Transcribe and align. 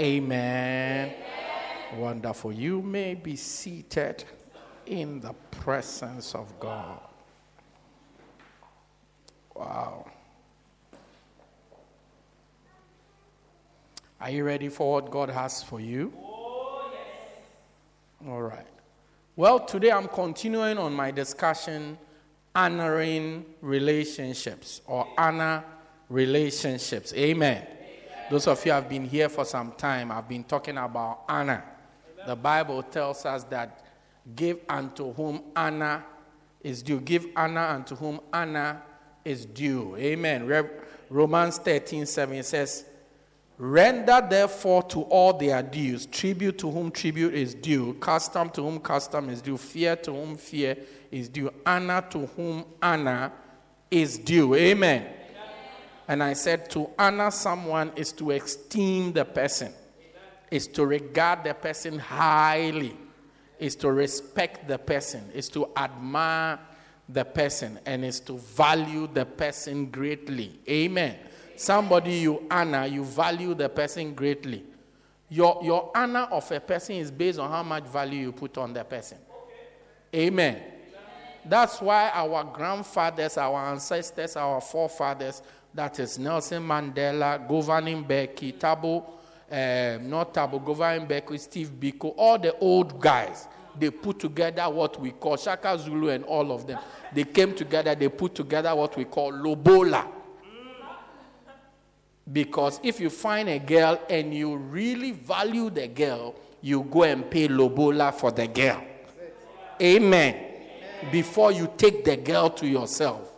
Amen. 0.00 1.14
Wonderful. 1.96 2.52
You 2.52 2.82
may 2.82 3.14
be 3.14 3.36
seated 3.36 4.24
in 4.86 5.20
the 5.20 5.32
presence 5.50 6.34
of 6.34 6.58
God. 6.58 7.00
Wow. 9.54 10.10
Are 14.20 14.30
you 14.30 14.44
ready 14.44 14.68
for 14.68 14.94
what 14.94 15.10
God 15.10 15.28
has 15.28 15.62
for 15.62 15.80
you? 15.80 16.12
Oh, 16.18 16.90
yes. 16.92 18.28
All 18.28 18.42
right. 18.42 18.66
Well, 19.36 19.60
today 19.60 19.92
I'm 19.92 20.08
continuing 20.08 20.78
on 20.78 20.92
my 20.92 21.10
discussion 21.10 21.98
honoring 22.54 23.44
relationships 23.60 24.80
or 24.86 25.06
honor 25.18 25.64
relationships. 26.08 27.12
Amen. 27.14 27.66
Those 28.30 28.46
of 28.46 28.64
you 28.64 28.72
who 28.72 28.76
have 28.76 28.88
been 28.88 29.04
here 29.04 29.28
for 29.28 29.44
some 29.44 29.72
time, 29.72 30.10
I've 30.10 30.28
been 30.28 30.44
talking 30.44 30.78
about 30.78 31.24
honor. 31.28 31.62
The 32.26 32.36
Bible 32.36 32.82
tells 32.82 33.26
us 33.26 33.44
that 33.44 33.84
give 34.34 34.58
unto 34.68 35.12
whom 35.12 35.42
honor 35.54 36.04
is 36.62 36.82
due. 36.82 37.00
Give 37.00 37.26
honor 37.36 37.60
unto 37.60 37.94
whom 37.94 38.20
honor 38.32 38.80
is 39.24 39.44
due. 39.44 39.96
Amen. 39.96 40.46
Re- 40.46 40.68
Romans 41.10 41.58
13 41.58 42.06
7 42.06 42.42
says, 42.42 42.86
Render 43.56 44.26
therefore 44.28 44.82
to 44.84 45.02
all 45.02 45.32
their 45.32 45.62
dues, 45.62 46.06
tribute 46.06 46.58
to 46.58 46.70
whom 46.70 46.90
tribute 46.90 47.34
is 47.34 47.54
due, 47.54 47.94
custom 47.94 48.50
to 48.50 48.62
whom 48.62 48.80
custom 48.80 49.28
is 49.30 49.40
due, 49.40 49.56
fear 49.56 49.94
to 49.96 50.12
whom 50.12 50.36
fear 50.36 50.76
is 51.12 51.28
due, 51.28 51.52
honor 51.64 52.04
to 52.10 52.26
whom 52.26 52.64
honor 52.82 53.30
is 53.90 54.18
due. 54.18 54.56
Amen. 54.56 55.06
And 56.06 56.22
I 56.22 56.34
said 56.34 56.70
to 56.70 56.90
honor 56.98 57.30
someone 57.30 57.92
is 57.96 58.12
to 58.12 58.32
esteem 58.32 59.12
the 59.12 59.24
person, 59.24 59.72
is 60.50 60.66
to 60.68 60.84
regard 60.84 61.44
the 61.44 61.54
person 61.54 61.98
highly, 61.98 62.96
is 63.58 63.74
to 63.76 63.90
respect 63.90 64.68
the 64.68 64.78
person, 64.78 65.30
is 65.32 65.48
to 65.50 65.68
admire 65.76 66.58
the 67.08 67.24
person, 67.24 67.78
and 67.86 68.04
is 68.04 68.20
to 68.20 68.38
value 68.38 69.08
the 69.12 69.24
person 69.24 69.86
greatly. 69.86 70.58
Amen. 70.68 71.16
Somebody 71.56 72.14
you 72.14 72.46
honor, 72.50 72.86
you 72.86 73.04
value 73.04 73.54
the 73.54 73.68
person 73.68 74.14
greatly. 74.14 74.64
Your, 75.30 75.60
your 75.62 75.90
honor 75.94 76.28
of 76.30 76.50
a 76.52 76.60
person 76.60 76.96
is 76.96 77.10
based 77.10 77.38
on 77.38 77.50
how 77.50 77.62
much 77.62 77.84
value 77.84 78.20
you 78.20 78.32
put 78.32 78.58
on 78.58 78.72
the 78.72 78.84
person. 78.84 79.18
Amen. 80.14 80.62
That's 81.46 81.80
why 81.80 82.10
our 82.14 82.44
grandfathers, 82.44 83.36
our 83.36 83.70
ancestors, 83.70 84.36
our 84.36 84.60
forefathers, 84.60 85.42
that 85.74 85.98
is 85.98 86.18
Nelson 86.18 86.62
Mandela, 86.62 87.46
Govan 87.48 88.04
Mbeki, 88.04 88.54
Thabo, 88.54 89.04
uh, 89.50 89.98
not 90.02 90.32
Thabo, 90.32 90.64
Govan 90.64 91.06
Mbeki, 91.06 91.38
Steve 91.38 91.68
Biko, 91.68 92.14
all 92.16 92.38
the 92.38 92.56
old 92.58 93.00
guys, 93.00 93.48
they 93.78 93.90
put 93.90 94.20
together 94.20 94.62
what 94.70 95.00
we 95.00 95.10
call 95.10 95.36
Shaka 95.36 95.76
Zulu 95.76 96.08
and 96.10 96.24
all 96.24 96.52
of 96.52 96.66
them. 96.66 96.78
They 97.12 97.24
came 97.24 97.54
together, 97.54 97.94
they 97.96 98.08
put 98.08 98.34
together 98.34 98.74
what 98.74 98.96
we 98.96 99.04
call 99.04 99.32
Lobola. 99.32 100.06
Because 102.32 102.80
if 102.82 103.00
you 103.00 103.10
find 103.10 103.48
a 103.48 103.58
girl 103.58 104.00
and 104.08 104.32
you 104.32 104.56
really 104.56 105.10
value 105.10 105.70
the 105.70 105.88
girl, 105.88 106.36
you 106.62 106.82
go 106.84 107.02
and 107.02 107.28
pay 107.28 107.48
Lobola 107.48 108.14
for 108.14 108.30
the 108.30 108.46
girl. 108.46 108.82
Amen. 109.82 110.52
Before 111.10 111.52
you 111.52 111.70
take 111.76 112.04
the 112.04 112.16
girl 112.16 112.48
to 112.50 112.66
yourself. 112.66 113.33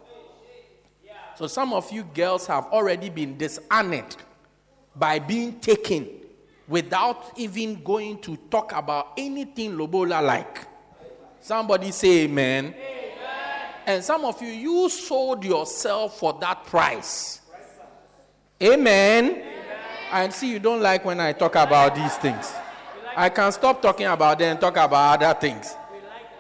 So 1.37 1.47
some 1.47 1.75
of 1.75 1.91
you 1.93 2.03
girls 2.03 2.47
have 2.47 2.65
already 2.67 3.11
been 3.11 3.37
dishonored 3.37 4.17
by 4.95 5.19
being 5.19 5.61
taken 5.61 6.09
without 6.67 7.33
even 7.37 7.83
going 7.83 8.19
to 8.23 8.37
talk 8.51 8.73
about 8.73 9.13
anything 9.19 9.77
Lobola 9.77 10.25
like. 10.25 10.67
Somebody 11.41 11.91
say 11.93 12.25
amen. 12.25 12.75
amen. 12.75 12.77
And 13.87 14.03
some 14.03 14.25
of 14.25 14.41
you, 14.43 14.49
you 14.49 14.89
sold 14.89 15.45
yourself 15.45 16.19
for 16.19 16.37
that 16.41 16.65
price. 16.65 17.41
Amen. 18.61 19.25
amen. 19.25 19.45
And 20.11 20.33
see, 20.33 20.51
you 20.51 20.59
don't 20.59 20.81
like 20.81 21.05
when 21.05 21.21
I 21.21 21.33
talk 21.33 21.55
about 21.55 21.95
these 21.95 22.17
things. 22.17 22.53
I 23.15 23.29
can 23.29 23.53
stop 23.53 23.81
talking 23.81 24.07
about 24.07 24.39
them 24.39 24.53
and 24.53 24.61
talk 24.61 24.77
about 24.77 25.23
other 25.23 25.39
things. 25.39 25.75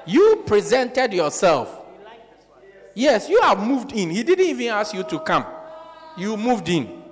You 0.06 0.42
presented 0.46 1.12
yourself. 1.12 1.85
Yes, 2.96 3.28
you 3.28 3.38
have 3.42 3.58
moved 3.60 3.92
in. 3.92 4.08
He 4.08 4.22
didn't 4.22 4.46
even 4.46 4.68
ask 4.68 4.94
you 4.94 5.02
to 5.02 5.18
come. 5.20 5.44
You 6.16 6.34
moved 6.34 6.66
in. 6.70 7.02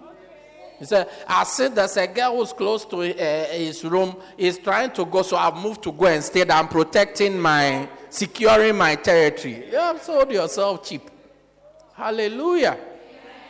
He 0.79 0.87
said, 0.87 1.11
I 1.29 1.45
said 1.45 1.75
there's 1.75 1.99
a 1.99 2.07
girl 2.07 2.39
who's 2.39 2.55
close 2.55 2.87
to 2.87 3.03
uh, 3.03 3.45
his 3.53 3.85
room. 3.85 4.17
He's 4.39 4.57
trying 4.57 4.93
to 4.93 5.05
go, 5.05 5.21
so 5.21 5.37
I've 5.37 5.59
moved 5.59 5.83
to 5.83 5.93
go 5.93 6.07
and 6.07 6.25
stay. 6.25 6.43
I'm 6.49 6.69
protecting 6.69 7.39
my, 7.39 7.87
securing 8.09 8.79
my 8.79 8.95
territory. 8.95 9.67
You 9.71 9.77
have 9.77 10.03
sold 10.03 10.33
yourself 10.33 10.89
cheap. 10.89 11.03
Hallelujah. 11.93 12.79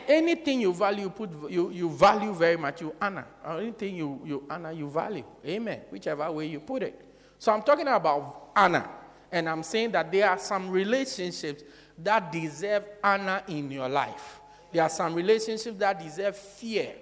Anything 0.09 0.61
you 0.61 0.75
value, 0.75 1.05
you 1.05 1.11
put 1.11 1.31
you, 1.49 1.71
you 1.71 1.89
value 1.89 2.35
very 2.35 2.57
much, 2.57 2.81
you 2.81 2.97
honor. 3.01 3.27
Anything 3.47 3.95
you, 3.95 4.21
you 4.25 4.45
honor, 4.51 4.73
you 4.73 4.91
value. 4.91 5.25
Amen. 5.47 5.83
Whichever 5.89 6.33
way 6.33 6.47
you 6.47 6.59
put 6.59 6.83
it. 6.83 7.01
So 7.39 7.53
I'm 7.53 7.63
talking 7.63 7.87
about 7.87 8.51
honor. 8.57 8.91
And 9.35 9.49
I'm 9.49 9.65
saying 9.65 9.91
that 9.91 10.13
there 10.13 10.31
are 10.31 10.39
some 10.39 10.71
relationships 10.71 11.65
that 11.99 12.31
deserve 12.31 12.85
honor 13.03 13.43
in 13.49 13.69
your 13.69 13.89
life. 13.89 14.39
There 14.73 14.81
are 14.81 14.89
some 14.89 15.13
relationships 15.13 15.77
that 15.77 15.99
deserve 15.99 16.37
fear. 16.37 16.95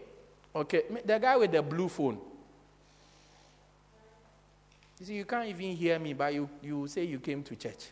Okay, 0.56 0.84
the 1.04 1.18
guy 1.18 1.36
with 1.36 1.52
the 1.52 1.60
blue 1.60 1.90
phone. 1.90 2.18
You 4.98 5.06
see, 5.06 5.14
you 5.14 5.26
can't 5.26 5.46
even 5.46 5.76
hear 5.76 5.98
me, 5.98 6.14
but 6.14 6.32
you, 6.32 6.48
you 6.62 6.86
say 6.88 7.04
you 7.04 7.20
came 7.20 7.42
to 7.42 7.54
church. 7.54 7.90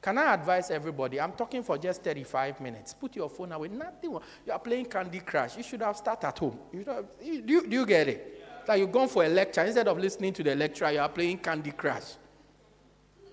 Can 0.00 0.16
I 0.16 0.32
advise 0.32 0.70
everybody? 0.70 1.20
I'm 1.20 1.32
talking 1.32 1.62
for 1.62 1.76
just 1.76 2.02
35 2.02 2.62
minutes. 2.62 2.94
Put 2.94 3.14
your 3.14 3.28
phone 3.28 3.52
away. 3.52 3.68
Nothing. 3.68 4.12
You 4.46 4.52
are 4.52 4.58
playing 4.58 4.86
Candy 4.86 5.20
Crush. 5.20 5.54
You 5.58 5.62
should 5.62 5.82
have 5.82 5.98
started 5.98 6.28
at 6.28 6.38
home. 6.38 6.58
You 6.72 6.82
have, 6.84 7.04
do, 7.20 7.52
you, 7.52 7.66
do 7.66 7.76
you 7.76 7.84
get 7.84 8.08
it? 8.08 8.38
Yeah. 8.38 8.46
Like 8.68 8.78
you're 8.78 8.88
going 8.88 9.08
for 9.10 9.22
a 9.22 9.28
lecture. 9.28 9.60
Instead 9.60 9.86
of 9.86 9.98
listening 9.98 10.32
to 10.32 10.42
the 10.42 10.56
lecturer, 10.56 10.92
you 10.92 11.00
are 11.00 11.10
playing 11.10 11.38
Candy 11.38 11.72
Crush. 11.72 12.14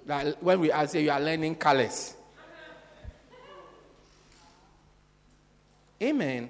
Like 0.06 0.36
when 0.42 0.60
we 0.60 0.72
I 0.72 0.86
say 0.86 1.04
you 1.04 1.12
are 1.12 1.20
learning 1.20 1.56
colors. 1.56 2.16
Amen. 6.02 6.50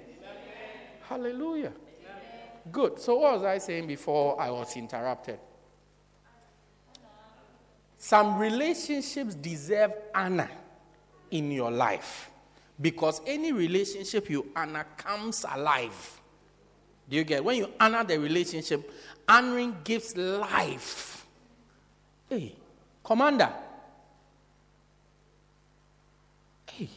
Hallelujah. 1.08 1.72
Amen. 1.72 2.72
Good. 2.72 2.98
So, 2.98 3.18
what 3.18 3.34
was 3.34 3.42
I 3.44 3.58
saying 3.58 3.86
before 3.86 4.40
I 4.40 4.50
was 4.50 4.76
interrupted? 4.76 5.38
Some 7.98 8.38
relationships 8.38 9.34
deserve 9.34 9.92
honor 10.14 10.50
in 11.30 11.50
your 11.50 11.70
life 11.70 12.30
because 12.80 13.20
any 13.26 13.52
relationship 13.52 14.28
you 14.28 14.50
honor 14.56 14.84
comes 14.96 15.44
alive. 15.50 16.20
Do 17.08 17.16
you 17.16 17.24
get? 17.24 17.44
When 17.44 17.56
you 17.56 17.70
honor 17.78 18.02
the 18.04 18.18
relationship, 18.18 18.90
honoring 19.28 19.76
gives 19.84 20.16
life. 20.16 21.26
Hey, 22.28 22.56
commander. 23.04 23.52
Hey. 26.70 26.88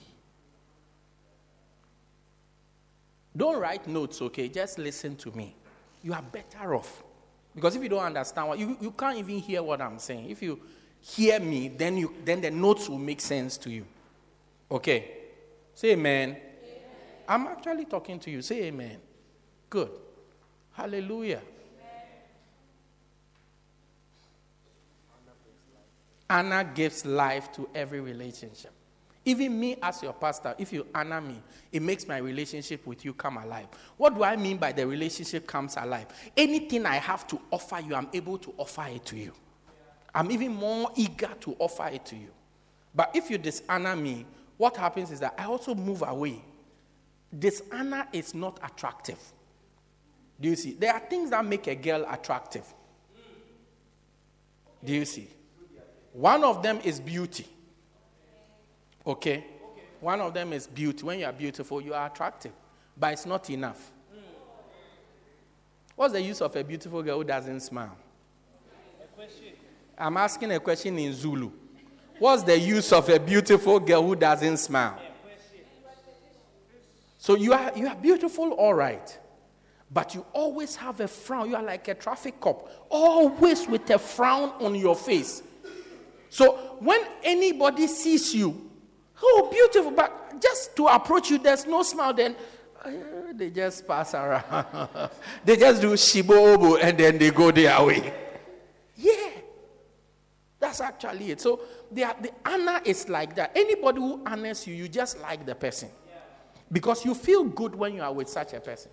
Don't 3.35 3.59
write 3.59 3.85
notes, 3.87 4.21
okay? 4.23 4.49
Just 4.49 4.79
listen 4.79 5.15
to 5.17 5.31
me. 5.31 5.55
You 6.01 6.13
are 6.13 6.23
better 6.23 6.73
off 6.73 7.03
Because 7.53 7.75
if 7.75 7.83
you 7.83 7.89
don't 7.89 8.03
understand 8.03 8.47
what 8.47 8.57
you, 8.57 8.77
you 8.79 8.91
can't 8.91 9.17
even 9.17 9.39
hear 9.39 9.61
what 9.61 9.81
I'm 9.81 9.99
saying. 9.99 10.29
If 10.29 10.41
you 10.41 10.59
hear 11.01 11.39
me, 11.39 11.69
then 11.69 11.97
you 11.97 12.13
then 12.23 12.41
the 12.41 12.51
notes 12.51 12.89
will 12.89 12.97
make 12.97 13.21
sense 13.21 13.57
to 13.57 13.69
you. 13.69 13.85
Okay. 14.69 15.11
Say 15.73 15.91
amen. 15.91 16.29
amen. 16.29 16.39
I'm 17.27 17.47
actually 17.47 17.85
talking 17.85 18.19
to 18.19 18.31
you. 18.31 18.41
Say 18.41 18.63
amen. 18.63 18.97
Good. 19.69 19.89
Hallelujah. 20.73 21.41
Anna 26.29 26.63
gives 26.63 27.05
life 27.05 27.51
to 27.53 27.69
every 27.73 28.01
relationship. 28.01 28.71
Even 29.25 29.59
me 29.59 29.75
as 29.81 30.01
your 30.01 30.13
pastor, 30.13 30.55
if 30.57 30.71
you 30.71 30.87
honor 30.95 31.19
me, 31.19 31.41
it 31.71 31.81
makes 31.81 32.07
my 32.07 32.17
relationship 32.17 32.87
with 32.87 33.03
you 33.03 33.13
come 33.13 33.37
alive. 33.37 33.67
What 33.97 34.15
do 34.15 34.23
I 34.23 34.37
mean 34.37 34.55
by 34.55 34.71
the 34.71 34.87
relationship 34.87 35.45
comes 35.45 35.75
alive? 35.75 36.07
Anything 36.37 36.85
I 36.85 36.95
have 36.95 37.27
to 37.27 37.39
offer 37.51 37.79
you, 37.81 37.93
I'm 37.93 38.07
able 38.13 38.37
to 38.37 38.53
offer 38.57 38.85
it 38.89 39.05
to 39.07 39.17
you. 39.17 39.33
I'm 40.15 40.31
even 40.31 40.53
more 40.55 40.91
eager 40.95 41.29
to 41.41 41.55
offer 41.59 41.87
it 41.87 42.05
to 42.05 42.15
you. 42.15 42.29
But 42.95 43.11
if 43.13 43.29
you 43.29 43.37
dishonor 43.37 43.95
me, 43.95 44.25
what 44.55 44.77
happens 44.77 45.11
is 45.11 45.19
that 45.19 45.35
I 45.37 45.43
also 45.45 45.75
move 45.75 46.03
away. 46.07 46.41
Dishonor 47.37 48.07
is 48.13 48.33
not 48.33 48.59
attractive. 48.63 49.19
Do 50.39 50.49
you 50.49 50.55
see? 50.55 50.71
There 50.71 50.93
are 50.93 51.01
things 51.01 51.31
that 51.31 51.45
make 51.45 51.67
a 51.67 51.75
girl 51.75 52.05
attractive. 52.09 52.63
Do 54.83 54.93
you 54.93 55.05
see? 55.05 55.27
One 56.17 56.43
of 56.43 56.63
them 56.63 56.79
is 56.83 56.99
beauty. 56.99 57.45
Okay? 59.05 59.45
One 59.99 60.19
of 60.19 60.33
them 60.33 60.51
is 60.51 60.65
beauty. 60.65 61.03
When 61.03 61.19
you 61.19 61.25
are 61.25 61.31
beautiful, 61.31 61.79
you 61.79 61.93
are 61.93 62.07
attractive. 62.07 62.53
But 62.99 63.13
it's 63.13 63.27
not 63.27 63.47
enough. 63.51 63.91
What's 65.95 66.13
the 66.13 66.21
use 66.21 66.41
of 66.41 66.55
a 66.55 66.63
beautiful 66.63 67.03
girl 67.03 67.19
who 67.19 67.23
doesn't 67.23 67.59
smile? 67.59 67.95
I'm 69.95 70.17
asking 70.17 70.51
a 70.53 70.59
question 70.59 70.97
in 70.97 71.13
Zulu. 71.13 71.51
What's 72.17 72.41
the 72.41 72.57
use 72.57 72.91
of 72.93 73.07
a 73.09 73.19
beautiful 73.19 73.79
girl 73.79 74.01
who 74.01 74.15
doesn't 74.15 74.57
smile? 74.57 74.99
So 77.19 77.35
you 77.35 77.53
are, 77.53 77.71
you 77.75 77.87
are 77.87 77.95
beautiful, 77.95 78.53
all 78.53 78.73
right. 78.73 79.19
But 79.91 80.15
you 80.15 80.25
always 80.33 80.75
have 80.77 80.99
a 80.99 81.07
frown. 81.07 81.51
You 81.51 81.57
are 81.57 81.63
like 81.63 81.87
a 81.89 81.93
traffic 81.93 82.41
cop, 82.41 82.71
always 82.89 83.67
with 83.67 83.87
a 83.91 83.99
frown 83.99 84.49
on 84.59 84.73
your 84.73 84.95
face. 84.95 85.43
So 86.29 86.77
when 86.79 87.01
anybody 87.23 87.87
sees 87.87 88.33
you, 88.33 88.69
oh, 89.21 89.49
beautiful, 89.51 89.91
but 89.91 90.41
just 90.41 90.75
to 90.75 90.87
approach 90.87 91.29
you, 91.29 91.37
there's 91.37 91.65
no 91.65 91.83
smile, 91.83 92.13
then 92.13 92.35
uh, 92.83 92.91
they 93.33 93.49
just 93.49 93.87
pass 93.87 94.13
around. 94.13 95.09
they 95.45 95.55
just 95.57 95.81
do 95.81 95.93
shibobo 95.93 96.81
and 96.81 96.97
then 96.97 97.17
they 97.17 97.31
go 97.31 97.51
their 97.51 97.83
way. 97.83 98.13
Yeah. 98.95 99.29
That's 100.59 100.81
actually 100.81 101.31
it. 101.31 101.41
So 101.41 101.61
the, 101.91 102.15
the 102.21 102.31
honor 102.45 102.81
is 102.83 103.07
like 103.09 103.35
that. 103.35 103.51
Anybody 103.55 103.99
who 103.99 104.21
honors 104.25 104.65
you, 104.65 104.73
you 104.73 104.87
just 104.87 105.19
like 105.19 105.45
the 105.45 105.55
person. 105.55 105.89
Because 106.71 107.05
you 107.05 107.13
feel 107.13 107.43
good 107.43 107.75
when 107.75 107.93
you 107.93 108.01
are 108.01 108.13
with 108.13 108.27
such 108.27 108.53
a 108.53 108.59
person. 108.59 108.91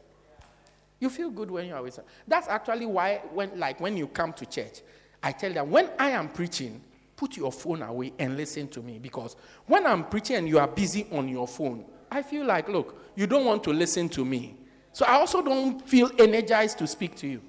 You 1.00 1.10
feel 1.10 1.30
good 1.30 1.50
when 1.50 1.66
you 1.66 1.74
are 1.74 1.82
with. 1.82 1.98
That's 2.28 2.48
actually 2.48 2.86
why 2.86 3.22
when 3.32 3.58
like 3.58 3.80
when 3.80 3.96
you 3.96 4.06
come 4.06 4.32
to 4.34 4.46
church, 4.46 4.80
I 5.22 5.32
tell 5.32 5.52
them 5.52 5.70
when 5.70 5.90
I 5.98 6.10
am 6.10 6.28
preaching, 6.28 6.80
put 7.24 7.38
your 7.38 7.50
phone 7.50 7.80
away 7.80 8.12
and 8.18 8.36
listen 8.36 8.68
to 8.68 8.82
me 8.82 8.98
because 8.98 9.34
when 9.64 9.86
I'm 9.86 10.04
preaching 10.04 10.36
and 10.36 10.46
you 10.46 10.58
are 10.58 10.68
busy 10.68 11.06
on 11.10 11.26
your 11.26 11.48
phone, 11.48 11.86
I 12.10 12.20
feel 12.20 12.44
like, 12.44 12.68
look, 12.68 13.00
you 13.16 13.26
don't 13.26 13.46
want 13.46 13.64
to 13.64 13.70
listen 13.72 14.10
to 14.10 14.26
me. 14.26 14.58
So 14.92 15.06
I 15.06 15.14
also 15.14 15.40
don't 15.40 15.80
feel 15.88 16.10
energized 16.18 16.76
to 16.80 16.86
speak 16.86 17.16
to 17.16 17.26
you. 17.26 17.40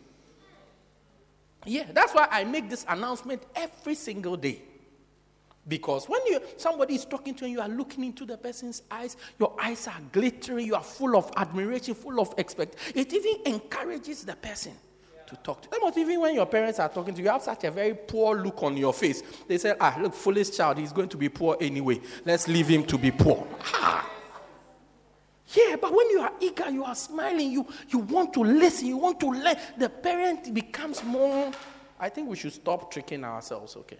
Yeah, 1.65 1.87
that's 1.91 2.15
why 2.15 2.25
I 2.31 2.45
make 2.45 2.69
this 2.69 2.85
announcement 2.87 3.43
every 3.53 3.95
single 3.95 4.37
day. 4.37 4.61
Because 5.67 6.07
when 6.07 6.25
you 6.27 6.39
somebody 6.55 6.95
is 6.95 7.03
talking 7.03 7.35
to 7.35 7.45
you, 7.45 7.57
you 7.57 7.61
are 7.61 7.67
looking 7.67 8.05
into 8.05 8.25
the 8.25 8.37
person's 8.37 8.81
eyes, 8.89 9.17
your 9.39 9.53
eyes 9.61 9.89
are 9.89 9.99
glittering, 10.13 10.67
you 10.67 10.75
are 10.75 10.83
full 10.83 11.17
of 11.17 11.29
admiration, 11.35 11.95
full 11.95 12.21
of 12.21 12.33
expect. 12.37 12.77
It 12.95 13.11
even 13.11 13.53
encourages 13.53 14.23
the 14.23 14.37
person 14.37 14.71
to 15.35 15.43
talk 15.43 15.61
to. 15.63 15.69
But 15.69 15.97
even 15.97 16.19
when 16.19 16.35
your 16.35 16.45
parents 16.45 16.79
are 16.79 16.89
talking 16.89 17.13
to 17.13 17.19
you, 17.19 17.25
you 17.25 17.31
have 17.31 17.41
such 17.41 17.63
a 17.63 17.71
very 17.71 17.93
poor 17.93 18.35
look 18.35 18.63
on 18.63 18.77
your 18.77 18.93
face. 18.93 19.23
They 19.47 19.57
say, 19.57 19.75
ah, 19.79 19.97
look, 20.01 20.13
foolish 20.13 20.51
child, 20.51 20.77
he's 20.77 20.91
going 20.91 21.09
to 21.09 21.17
be 21.17 21.29
poor 21.29 21.57
anyway. 21.59 22.01
Let's 22.25 22.47
leave 22.47 22.67
him 22.67 22.83
to 22.85 22.97
be 22.97 23.11
poor. 23.11 23.47
Ah. 23.73 24.09
Yeah, 25.55 25.75
but 25.79 25.93
when 25.93 26.09
you 26.09 26.21
are 26.21 26.31
eager, 26.39 26.69
you 26.69 26.83
are 26.83 26.95
smiling, 26.95 27.51
you, 27.51 27.67
you 27.89 27.99
want 27.99 28.33
to 28.33 28.41
listen, 28.41 28.87
you 28.87 28.97
want 28.97 29.19
to 29.19 29.27
learn, 29.27 29.55
the 29.77 29.89
parent 29.89 30.53
becomes 30.53 31.03
more. 31.03 31.51
I 31.99 32.09
think 32.09 32.29
we 32.29 32.35
should 32.35 32.53
stop 32.53 32.91
tricking 32.91 33.23
ourselves, 33.23 33.75
okay? 33.77 33.99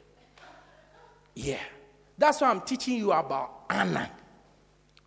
Yeah. 1.35 1.59
That's 2.17 2.41
why 2.41 2.49
I'm 2.49 2.61
teaching 2.61 2.97
you 2.97 3.11
about 3.11 3.65
honor 3.69 4.09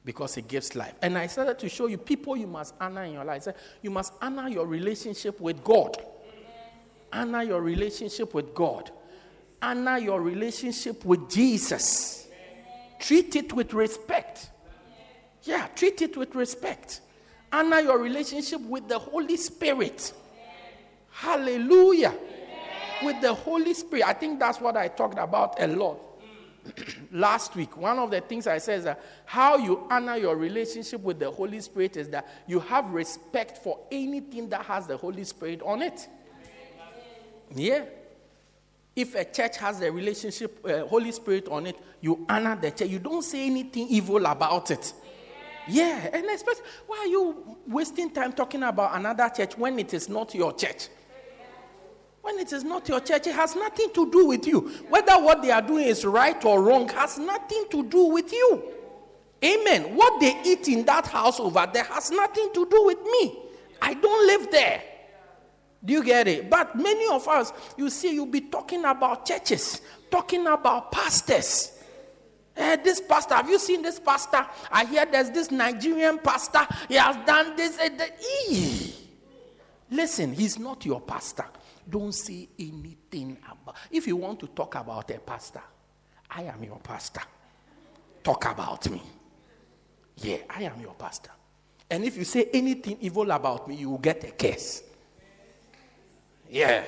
because 0.04 0.36
it 0.36 0.48
gives 0.48 0.74
life. 0.74 0.94
And 1.02 1.18
I 1.18 1.26
started 1.26 1.58
to 1.58 1.68
show 1.68 1.86
you 1.86 1.98
people 1.98 2.36
you 2.36 2.46
must 2.46 2.74
honor 2.80 3.04
in 3.04 3.12
your 3.12 3.24
life. 3.24 3.46
You 3.82 3.90
must 3.90 4.12
honor 4.22 4.48
your 4.48 4.66
relationship 4.66 5.40
with 5.40 5.62
God. 5.64 5.96
Honor 7.12 7.42
your 7.42 7.62
relationship 7.62 8.34
with 8.34 8.54
God. 8.54 8.90
Honor 9.60 9.98
your 9.98 10.20
relationship 10.20 11.04
with 11.04 11.28
Jesus. 11.30 12.28
Treat 13.00 13.36
it 13.36 13.52
with 13.52 13.72
respect. 13.74 14.50
Yeah, 15.44 15.66
treat 15.74 16.02
it 16.02 16.16
with 16.16 16.34
respect. 16.34 17.00
Honor 17.52 17.80
your 17.80 17.98
relationship 17.98 18.60
with 18.60 18.88
the 18.88 18.98
Holy 18.98 19.36
Spirit. 19.36 20.12
Hallelujah. 21.10 22.14
With 23.02 23.20
the 23.20 23.32
Holy 23.32 23.74
Spirit. 23.74 24.06
I 24.06 24.12
think 24.12 24.38
that's 24.38 24.60
what 24.60 24.76
I 24.76 24.88
talked 24.88 25.18
about 25.18 25.60
a 25.60 25.66
lot 25.68 26.00
last 27.12 27.54
week, 27.56 27.76
one 27.76 27.98
of 27.98 28.10
the 28.10 28.20
things 28.20 28.46
I 28.46 28.58
said 28.58 28.78
is 28.78 28.84
that 28.84 29.00
how 29.24 29.56
you 29.56 29.86
honor 29.90 30.16
your 30.16 30.36
relationship 30.36 31.00
with 31.02 31.18
the 31.18 31.30
Holy 31.30 31.60
Spirit 31.60 31.96
is 31.96 32.08
that 32.10 32.26
you 32.46 32.60
have 32.60 32.90
respect 32.90 33.58
for 33.58 33.78
anything 33.90 34.48
that 34.50 34.64
has 34.64 34.86
the 34.86 34.96
Holy 34.96 35.24
Spirit 35.24 35.62
on 35.62 35.82
it. 35.82 36.08
Yeah. 37.54 37.84
If 38.94 39.14
a 39.14 39.24
church 39.24 39.58
has 39.58 39.78
the 39.78 39.92
relationship, 39.92 40.60
uh, 40.64 40.86
Holy 40.86 41.12
Spirit 41.12 41.48
on 41.48 41.66
it, 41.66 41.76
you 42.00 42.26
honor 42.28 42.56
the 42.60 42.70
church. 42.70 42.88
You 42.88 42.98
don't 42.98 43.22
say 43.22 43.46
anything 43.46 43.86
evil 43.88 44.24
about 44.26 44.70
it. 44.70 44.92
Yeah, 45.68 46.08
and 46.12 46.24
especially 46.26 46.64
why 46.86 46.98
are 46.98 47.06
you 47.06 47.56
wasting 47.66 48.10
time 48.10 48.32
talking 48.32 48.62
about 48.62 48.96
another 48.96 49.28
church 49.28 49.56
when 49.58 49.78
it 49.78 49.92
is 49.92 50.08
not 50.08 50.34
your 50.34 50.52
church? 50.54 50.88
When 52.22 52.38
it 52.38 52.52
is 52.52 52.64
not 52.64 52.88
your 52.88 53.00
church, 53.00 53.26
it 53.26 53.34
has 53.34 53.54
nothing 53.54 53.90
to 53.94 54.10
do 54.10 54.26
with 54.26 54.46
you. 54.46 54.60
Whether 54.88 55.12
what 55.12 55.42
they 55.42 55.50
are 55.50 55.62
doing 55.62 55.86
is 55.86 56.04
right 56.04 56.42
or 56.44 56.62
wrong 56.62 56.88
has 56.88 57.18
nothing 57.18 57.66
to 57.70 57.84
do 57.84 58.06
with 58.06 58.32
you. 58.32 58.72
Amen. 59.44 59.94
What 59.94 60.20
they 60.20 60.40
eat 60.44 60.68
in 60.68 60.84
that 60.86 61.06
house 61.06 61.38
over 61.38 61.68
there 61.72 61.84
has 61.84 62.10
nothing 62.10 62.50
to 62.54 62.66
do 62.66 62.84
with 62.84 63.02
me. 63.02 63.38
I 63.80 63.94
don't 63.94 64.26
live 64.26 64.50
there. 64.50 64.82
Do 65.84 65.92
you 65.92 66.04
get 66.04 66.26
it? 66.28 66.50
But 66.50 66.74
many 66.76 67.08
of 67.12 67.26
us, 67.28 67.52
you 67.76 67.88
see, 67.90 68.14
you'll 68.14 68.26
be 68.26 68.42
talking 68.42 68.84
about 68.84 69.24
churches, 69.24 69.80
talking 70.10 70.46
about 70.46 70.90
pastors. 70.90 71.72
Eh, 72.56 72.76
this 72.76 73.00
pastor, 73.00 73.34
have 73.36 73.48
you 73.48 73.58
seen 73.58 73.82
this 73.82 74.00
pastor? 74.00 74.44
I 74.72 74.84
hear 74.84 75.06
there's 75.06 75.30
this 75.30 75.50
Nigerian 75.50 76.18
pastor. 76.18 76.66
He 76.88 76.94
has 76.94 77.16
done 77.24 77.54
this. 77.56 77.78
Uh, 77.78 77.88
the, 77.90 78.92
Listen, 79.90 80.32
he's 80.32 80.58
not 80.58 80.84
your 80.84 81.00
pastor 81.00 81.44
don't 81.88 82.12
say 82.12 82.48
anything 82.58 83.38
about. 83.50 83.76
If 83.90 84.06
you 84.06 84.16
want 84.16 84.40
to 84.40 84.46
talk 84.48 84.74
about 84.74 85.10
a 85.10 85.18
pastor, 85.18 85.62
I 86.30 86.42
am 86.42 86.62
your 86.62 86.78
pastor. 86.78 87.22
Talk 88.22 88.50
about 88.50 88.90
me. 88.90 89.02
Yeah, 90.16 90.38
I 90.50 90.64
am 90.64 90.80
your 90.80 90.94
pastor. 90.94 91.30
And 91.90 92.04
if 92.04 92.16
you 92.16 92.24
say 92.24 92.48
anything 92.52 92.98
evil 93.00 93.30
about 93.30 93.68
me, 93.68 93.76
you 93.76 93.90
will 93.90 93.98
get 93.98 94.22
a 94.24 94.32
curse. 94.32 94.82
Yeah. 96.50 96.84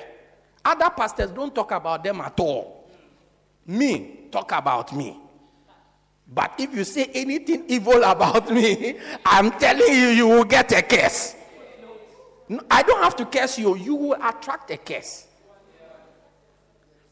Other 0.63 0.89
pastors 0.91 1.31
don't 1.31 1.53
talk 1.53 1.71
about 1.71 2.03
them 2.03 2.21
at 2.21 2.39
all. 2.39 2.89
Me, 3.65 4.27
talk 4.31 4.51
about 4.51 4.95
me. 4.95 5.17
But 6.33 6.53
if 6.57 6.73
you 6.73 6.83
say 6.83 7.09
anything 7.13 7.65
evil 7.67 8.03
about 8.03 8.49
me, 8.51 8.97
I'm 9.25 9.51
telling 9.51 9.93
you, 9.93 10.07
you 10.09 10.27
will 10.27 10.43
get 10.43 10.71
a 10.71 10.81
curse. 10.81 11.35
I 12.69 12.83
don't 12.83 13.03
have 13.03 13.15
to 13.17 13.25
curse 13.25 13.57
you, 13.57 13.75
you 13.75 13.95
will 13.95 14.17
attract 14.21 14.71
a 14.71 14.77
curse. 14.77 15.27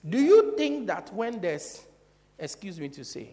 Do 0.07 0.19
you 0.21 0.55
think 0.55 0.87
that 0.87 1.13
when 1.13 1.39
there's, 1.39 1.85
excuse 2.37 2.79
me 2.79 2.89
to 2.89 3.03
say, 3.03 3.29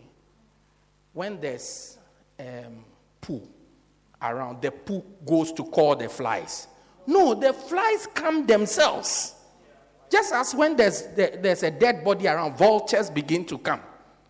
when 1.12 1.40
there's 1.40 1.98
um, 2.38 2.84
poo 3.20 3.42
around, 4.20 4.62
the 4.62 4.70
poo 4.70 5.04
goes 5.24 5.52
to 5.52 5.64
call 5.64 5.94
the 5.94 6.08
flies? 6.08 6.66
No, 7.06 7.34
the 7.34 7.52
flies 7.52 8.08
come 8.14 8.46
themselves. 8.46 9.34
Just 10.10 10.32
as 10.32 10.54
when 10.54 10.76
there's, 10.76 11.02
there's 11.14 11.62
a 11.62 11.70
dead 11.70 12.04
body 12.04 12.28
around, 12.28 12.56
vultures 12.56 13.10
begin 13.10 13.44
to 13.46 13.58
come. 13.58 13.80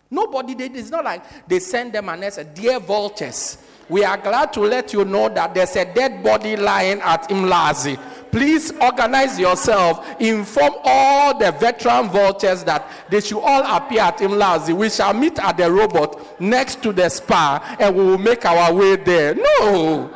Nobody, 0.09 0.53
they, 0.53 0.65
it's 0.67 0.89
not 0.89 1.03
like 1.03 1.47
they 1.47 1.59
send 1.59 1.93
them 1.93 2.09
and 2.09 2.23
they 2.23 2.29
say, 2.29 2.47
Dear 2.53 2.79
vultures, 2.79 3.57
we 3.89 4.03
are 4.03 4.17
glad 4.17 4.53
to 4.53 4.61
let 4.61 4.93
you 4.93 5.05
know 5.05 5.29
that 5.29 5.53
there's 5.53 5.75
a 5.75 5.85
dead 5.93 6.23
body 6.23 6.55
lying 6.55 6.99
at 7.01 7.29
Umlazi. 7.29 7.97
Please 8.31 8.71
organize 8.81 9.39
yourself. 9.39 10.05
Inform 10.19 10.73
all 10.83 11.37
the 11.37 11.51
veteran 11.53 12.09
vultures 12.09 12.63
that 12.65 12.89
they 13.09 13.21
should 13.21 13.39
all 13.39 13.63
appear 13.63 14.01
at 14.01 14.17
Umlazi. 14.17 14.75
We 14.75 14.89
shall 14.89 15.13
meet 15.13 15.39
at 15.39 15.57
the 15.57 15.71
robot 15.71 16.39
next 16.39 16.81
to 16.83 16.91
the 16.91 17.09
spa 17.09 17.77
and 17.79 17.95
we 17.95 18.03
will 18.03 18.17
make 18.17 18.45
our 18.45 18.73
way 18.73 18.97
there. 18.97 19.35
No. 19.35 20.11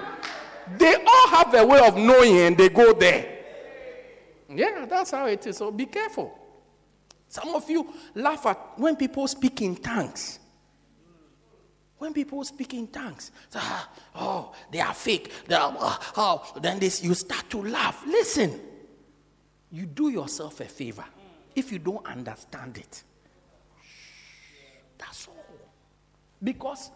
They 0.81 0.95
all 0.95 1.27
have 1.27 1.53
a 1.53 1.63
way 1.63 1.79
of 1.87 1.95
knowing 1.95 2.37
and 2.39 2.57
they 2.57 2.69
go 2.69 2.91
there. 2.93 3.37
Yeah, 4.49 4.85
that's 4.89 5.11
how 5.11 5.27
it 5.27 5.45
is. 5.45 5.57
So 5.57 5.69
be 5.69 5.85
careful. 5.85 6.35
Some 7.27 7.53
of 7.53 7.69
you 7.69 7.93
laugh 8.15 8.47
at 8.47 8.79
when 8.79 8.95
people 8.95 9.27
speak 9.27 9.61
in 9.61 9.75
tongues. 9.75 10.39
When 11.99 12.13
people 12.13 12.43
speak 12.43 12.73
in 12.73 12.87
tongues, 12.87 13.31
ah, 13.53 13.89
oh, 14.15 14.53
they 14.71 14.79
are 14.79 14.93
fake. 14.95 15.31
They 15.47 15.53
are, 15.53 15.71
oh, 15.77 15.99
oh, 16.17 16.59
then 16.59 16.79
this, 16.79 17.03
you 17.03 17.13
start 17.13 17.47
to 17.51 17.61
laugh. 17.61 18.03
Listen, 18.07 18.59
you 19.71 19.85
do 19.85 20.09
yourself 20.09 20.61
a 20.61 20.65
favor 20.65 21.05
if 21.55 21.71
you 21.71 21.77
don't 21.77 22.03
understand 22.07 22.79
it. 22.79 23.03
That's 24.97 25.27
all. 25.27 25.35
Because 26.43 26.89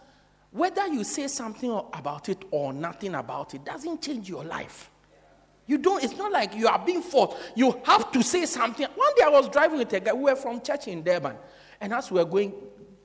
whether 0.56 0.88
you 0.88 1.04
say 1.04 1.28
something 1.28 1.70
about 1.70 2.30
it 2.30 2.46
or 2.50 2.72
nothing 2.72 3.14
about 3.14 3.54
it 3.54 3.66
doesn't 3.66 4.02
change 4.02 4.30
your 4.30 4.46
life. 4.46 4.90
You 5.68 5.78
don't, 5.78 6.02
it's 6.02 6.16
not 6.16 6.32
like 6.32 6.56
you 6.56 6.70
are 6.70 6.80
being 6.80 7.02
forced. 7.02 7.36
You 7.56 7.78
have 7.84 8.10
to 8.14 8.24
say 8.24 8.46
something. 8.46 8.88
One 8.96 9.16
day 9.18 9.24
I 9.24 9.30
was 9.30 9.50
driving 9.50 9.80
with 9.80 9.92
a 9.92 10.00
guy, 10.00 10.14
we 10.14 10.24
were 10.24 10.36
from 10.38 10.62
church 10.62 10.88
in 10.88 11.04
Durban. 11.04 11.36
And 11.82 11.94
as 11.94 12.10
we 12.10 12.20
were 12.20 12.30
going, 12.30 12.54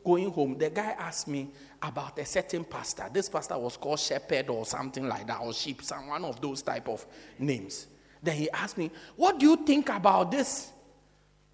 going 0.05 0.31
home, 0.31 0.59
the 0.59 0.71
guy 0.71 0.95
asked 0.97 1.27
me 1.27 1.51
about 1.83 2.17
a 2.21 2.25
certain 2.25 2.63
pastor. 2.63 3.07
This 3.13 3.29
pastor 3.29 3.59
was 3.59 3.77
called 3.77 3.99
Shepherd 3.99 4.49
or 4.49 4.65
something 4.65 5.09
like 5.09 5.27
that, 5.27 5.41
or 5.41 5.53
Sheep, 5.53 5.83
some 5.83 6.07
one 6.07 6.25
of 6.25 6.41
those 6.41 6.63
type 6.63 6.89
of 6.89 7.05
names. 7.37 7.89
Then 8.23 8.37
he 8.37 8.49
asked 8.51 8.79
me, 8.79 8.93
What 9.17 9.41
do 9.41 9.47
you 9.47 9.57
think 9.57 9.89
about 9.89 10.31
this 10.31 10.71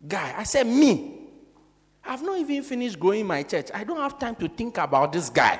guy? 0.06 0.34
I 0.36 0.42
said, 0.42 0.66
Me. 0.66 1.22
I've 2.04 2.22
not 2.22 2.38
even 2.38 2.62
finished 2.62 3.00
growing 3.00 3.26
my 3.26 3.42
church. 3.44 3.70
I 3.72 3.82
don't 3.82 3.96
have 3.96 4.18
time 4.18 4.36
to 4.36 4.48
think 4.48 4.76
about 4.76 5.12
this 5.12 5.30
guy. 5.30 5.58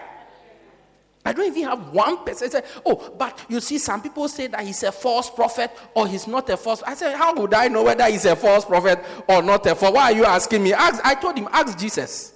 I 1.27 1.33
don't 1.33 1.47
even 1.47 1.65
have 1.65 1.89
one 1.93 2.25
person 2.25 2.49
say, 2.49 2.63
oh, 2.85 3.13
but 3.19 3.45
you 3.49 3.59
see, 3.59 3.79
some 3.79 4.01
people 4.01 4.29
say 4.29 4.47
that 4.47 4.61
he's 4.61 4.85
a 4.85 4.93
false 4.93 5.29
prophet 5.29 5.73
or 5.93 6.07
he's 6.07 6.29
not 6.29 6.49
a 6.51 6.57
false. 6.57 6.85
I 6.85 6.95
said, 6.95 7.17
how 7.17 7.35
would 7.35 7.53
I 7.53 7.67
know 7.67 7.83
whether 7.83 8.05
he's 8.05 8.25
a 8.27 8.37
false 8.37 8.65
prophet 8.65 9.05
or 9.27 9.43
not 9.43 9.67
a 9.67 9.75
false? 9.75 9.93
Why 9.93 10.13
are 10.13 10.17
you 10.17 10.25
asking 10.25 10.63
me? 10.63 10.73
Ask, 10.73 11.05
I 11.05 11.17
told 11.17 11.37
him, 11.37 11.49
ask 11.51 11.77
Jesus. 11.77 12.35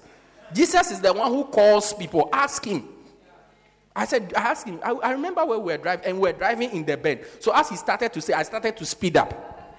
Jesus 0.53 0.91
is 0.91 1.01
the 1.01 1.13
one 1.13 1.31
who 1.31 1.45
calls 1.45 1.95
people. 1.95 2.29
Ask 2.33 2.65
him. 2.65 2.89
I 3.95 4.07
said, 4.07 4.33
I 4.37 4.41
asked 4.41 4.67
him. 4.67 4.81
I, 4.83 4.91
I 4.91 5.13
remember 5.13 5.45
where 5.45 5.61
we 5.61 5.73
were 5.73 5.79
driving, 5.79 6.07
and 6.07 6.17
we 6.17 6.23
were 6.23 6.37
driving 6.37 6.73
in 6.73 6.85
the 6.85 6.97
bend. 6.97 7.21
So 7.39 7.55
as 7.55 7.69
he 7.69 7.77
started 7.77 8.13
to 8.13 8.21
say, 8.21 8.33
I 8.33 8.43
started 8.43 8.77
to 8.77 8.85
speed 8.85 9.17
up. 9.17 9.79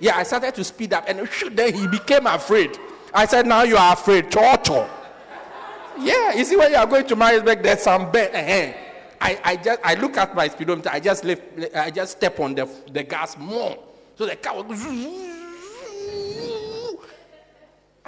Yeah, 0.00 0.16
I 0.16 0.22
started 0.22 0.54
to 0.54 0.64
speed 0.64 0.94
up, 0.94 1.04
and 1.06 1.28
then 1.52 1.74
he 1.78 1.86
became 1.86 2.26
afraid. 2.26 2.78
I 3.12 3.26
said, 3.26 3.46
now 3.46 3.64
you 3.64 3.76
are 3.76 3.92
afraid. 3.92 4.30
Torture. 4.30 4.88
Yeah, 6.00 6.34
you 6.34 6.44
see 6.44 6.56
when 6.56 6.70
you 6.70 6.76
are 6.76 6.86
going 6.86 7.06
to 7.06 7.16
Maritzburg, 7.16 7.62
there's 7.62 7.82
some 7.82 8.10
bed. 8.10 8.34
Uh-huh. 8.34 8.84
I, 9.20 9.40
I 9.44 9.56
just 9.56 9.80
I 9.84 9.94
look 9.94 10.16
at 10.16 10.34
my 10.34 10.48
speedometer. 10.48 10.90
I 10.90 11.00
just 11.00 11.24
lift, 11.24 11.42
I 11.74 11.90
just 11.90 12.18
step 12.18 12.38
on 12.38 12.54
the 12.54 12.68
the 12.92 13.02
gas 13.02 13.36
more, 13.36 13.76
so 14.16 14.26
the 14.26 14.36
car 14.36 14.62
was. 14.62 14.84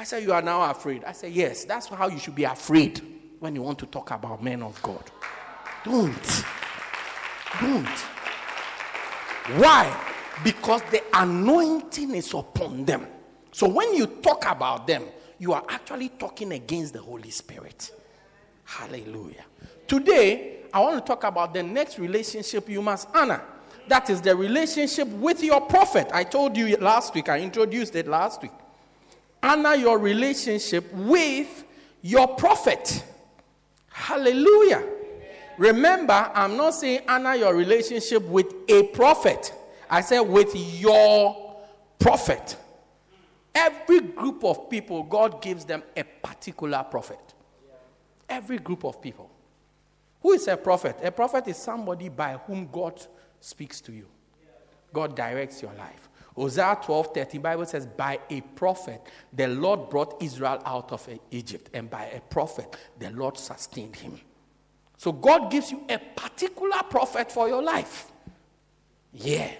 I 0.00 0.04
said, 0.04 0.22
You 0.22 0.32
are 0.32 0.40
now 0.40 0.70
afraid. 0.70 1.04
I 1.04 1.12
said, 1.12 1.32
Yes, 1.32 1.64
that's 1.64 1.88
how 1.88 2.08
you 2.08 2.18
should 2.18 2.34
be 2.34 2.44
afraid 2.44 3.02
when 3.38 3.54
you 3.54 3.60
want 3.62 3.78
to 3.80 3.86
talk 3.86 4.10
about 4.12 4.42
men 4.42 4.62
of 4.62 4.80
God. 4.82 5.04
Don't. 5.84 6.44
Don't. 7.60 7.98
Why? 9.58 9.94
Because 10.42 10.80
the 10.90 11.02
anointing 11.12 12.14
is 12.14 12.32
upon 12.32 12.86
them. 12.86 13.06
So 13.52 13.68
when 13.68 13.94
you 13.94 14.06
talk 14.06 14.46
about 14.46 14.86
them, 14.86 15.04
you 15.40 15.54
are 15.54 15.64
actually 15.68 16.10
talking 16.10 16.52
against 16.52 16.92
the 16.92 17.00
Holy 17.00 17.30
Spirit. 17.30 17.90
Hallelujah. 18.64 19.44
Today, 19.88 20.58
I 20.72 20.80
want 20.80 21.04
to 21.04 21.04
talk 21.04 21.24
about 21.24 21.54
the 21.54 21.62
next 21.62 21.98
relationship 21.98 22.68
you 22.68 22.82
must 22.82 23.08
honor. 23.14 23.42
That 23.88 24.10
is 24.10 24.20
the 24.20 24.36
relationship 24.36 25.08
with 25.08 25.42
your 25.42 25.62
prophet. 25.62 26.08
I 26.12 26.24
told 26.24 26.56
you 26.56 26.76
last 26.76 27.14
week, 27.14 27.28
I 27.28 27.40
introduced 27.40 27.96
it 27.96 28.06
last 28.06 28.42
week. 28.42 28.52
Honor 29.42 29.74
your 29.74 29.98
relationship 29.98 30.92
with 30.92 31.64
your 32.02 32.28
prophet. 32.28 33.02
Hallelujah. 33.88 34.84
Remember, 35.56 36.30
I'm 36.34 36.56
not 36.56 36.74
saying 36.74 37.00
honor 37.08 37.34
your 37.34 37.54
relationship 37.54 38.22
with 38.24 38.54
a 38.68 38.84
prophet. 38.88 39.54
I 39.88 40.02
said 40.02 40.20
with 40.20 40.54
your 40.54 41.56
prophet. 41.98 42.56
Every 43.54 44.00
group 44.00 44.44
of 44.44 44.70
people, 44.70 45.02
God 45.02 45.42
gives 45.42 45.64
them 45.64 45.82
a 45.96 46.02
particular 46.02 46.84
prophet. 46.88 47.34
Every 48.28 48.58
group 48.58 48.84
of 48.84 49.02
people. 49.02 49.30
Who 50.22 50.32
is 50.32 50.46
a 50.48 50.56
prophet? 50.56 50.96
A 51.02 51.10
prophet 51.10 51.48
is 51.48 51.56
somebody 51.56 52.08
by 52.08 52.38
whom 52.46 52.68
God 52.70 53.04
speaks 53.40 53.80
to 53.82 53.92
you. 53.92 54.06
God 54.92 55.16
directs 55.16 55.62
your 55.62 55.72
life. 55.74 56.08
Hosea 56.34 56.78
12 56.82 57.14
30, 57.14 57.38
Bible 57.38 57.66
says, 57.66 57.86
By 57.86 58.18
a 58.30 58.40
prophet, 58.40 59.00
the 59.32 59.48
Lord 59.48 59.90
brought 59.90 60.22
Israel 60.22 60.62
out 60.64 60.92
of 60.92 61.08
Egypt, 61.30 61.70
and 61.74 61.90
by 61.90 62.04
a 62.06 62.20
prophet, 62.20 62.76
the 62.98 63.10
Lord 63.10 63.36
sustained 63.36 63.96
him. 63.96 64.20
So 64.96 65.12
God 65.12 65.50
gives 65.50 65.70
you 65.70 65.82
a 65.88 65.98
particular 65.98 66.82
prophet 66.88 67.32
for 67.32 67.48
your 67.48 67.62
life. 67.62 68.12
Yeah. 69.12 69.50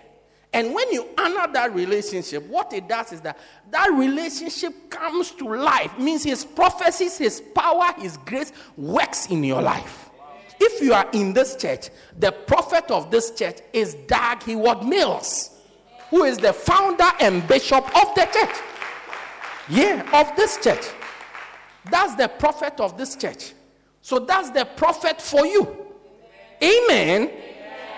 And 0.52 0.74
when 0.74 0.92
you 0.92 1.08
honor 1.16 1.52
that 1.52 1.72
relationship, 1.74 2.46
what 2.48 2.72
it 2.72 2.88
does 2.88 3.12
is 3.12 3.20
that 3.20 3.38
that 3.70 3.92
relationship 3.92 4.90
comes 4.90 5.30
to 5.32 5.44
life. 5.44 5.96
Means 5.98 6.24
his 6.24 6.44
prophecies, 6.44 7.16
his 7.18 7.40
power, 7.54 7.92
his 7.98 8.16
grace 8.18 8.52
works 8.76 9.26
in 9.26 9.44
your 9.44 9.62
life. 9.62 10.10
If 10.58 10.82
you 10.82 10.92
are 10.92 11.08
in 11.12 11.32
this 11.32 11.56
church, 11.56 11.88
the 12.18 12.32
prophet 12.32 12.90
of 12.90 13.10
this 13.10 13.30
church 13.30 13.58
is 13.72 13.94
Dag 14.06 14.42
Heward 14.42 14.82
Mills, 14.82 15.50
who 16.10 16.24
is 16.24 16.36
the 16.36 16.52
founder 16.52 17.08
and 17.20 17.46
bishop 17.46 17.84
of 17.96 18.14
the 18.14 18.28
church. 18.32 18.56
Yeah, 19.68 20.04
of 20.12 20.36
this 20.36 20.58
church. 20.58 20.84
That's 21.90 22.16
the 22.16 22.28
prophet 22.28 22.80
of 22.80 22.98
this 22.98 23.14
church. 23.16 23.54
So 24.02 24.18
that's 24.18 24.50
the 24.50 24.64
prophet 24.64 25.22
for 25.22 25.46
you. 25.46 25.86
Amen. 26.62 27.30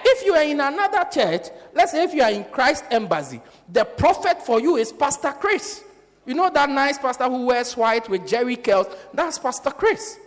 If 0.05 0.25
you 0.27 0.35
are 0.35 0.43
in 0.43 0.61
another 0.61 1.05
church, 1.11 1.49
let's 1.75 1.93
say 1.93 2.05
if 2.05 2.15
you 2.15 2.23
are 2.23 2.31
in 2.31 2.45
Christ 2.45 2.85
Embassy, 2.91 3.41
the 3.69 3.85
prophet 3.85 4.45
for 4.45 4.61
you 4.61 4.77
is 4.77 4.93
Pastor 4.93 5.33
Chris. 5.33 5.85
You 6.25 6.35
know 6.35 6.51
that 6.51 6.71
nice 6.71 6.99
pastor 6.99 7.25
who 7.25 7.47
wears 7.47 7.77
white 7.77 8.09
with 8.09 8.27
jerry 8.27 8.57
curls? 8.57 8.87
That's 9.13 9.39
Pastor 9.39 9.71
Chris. 9.71 10.19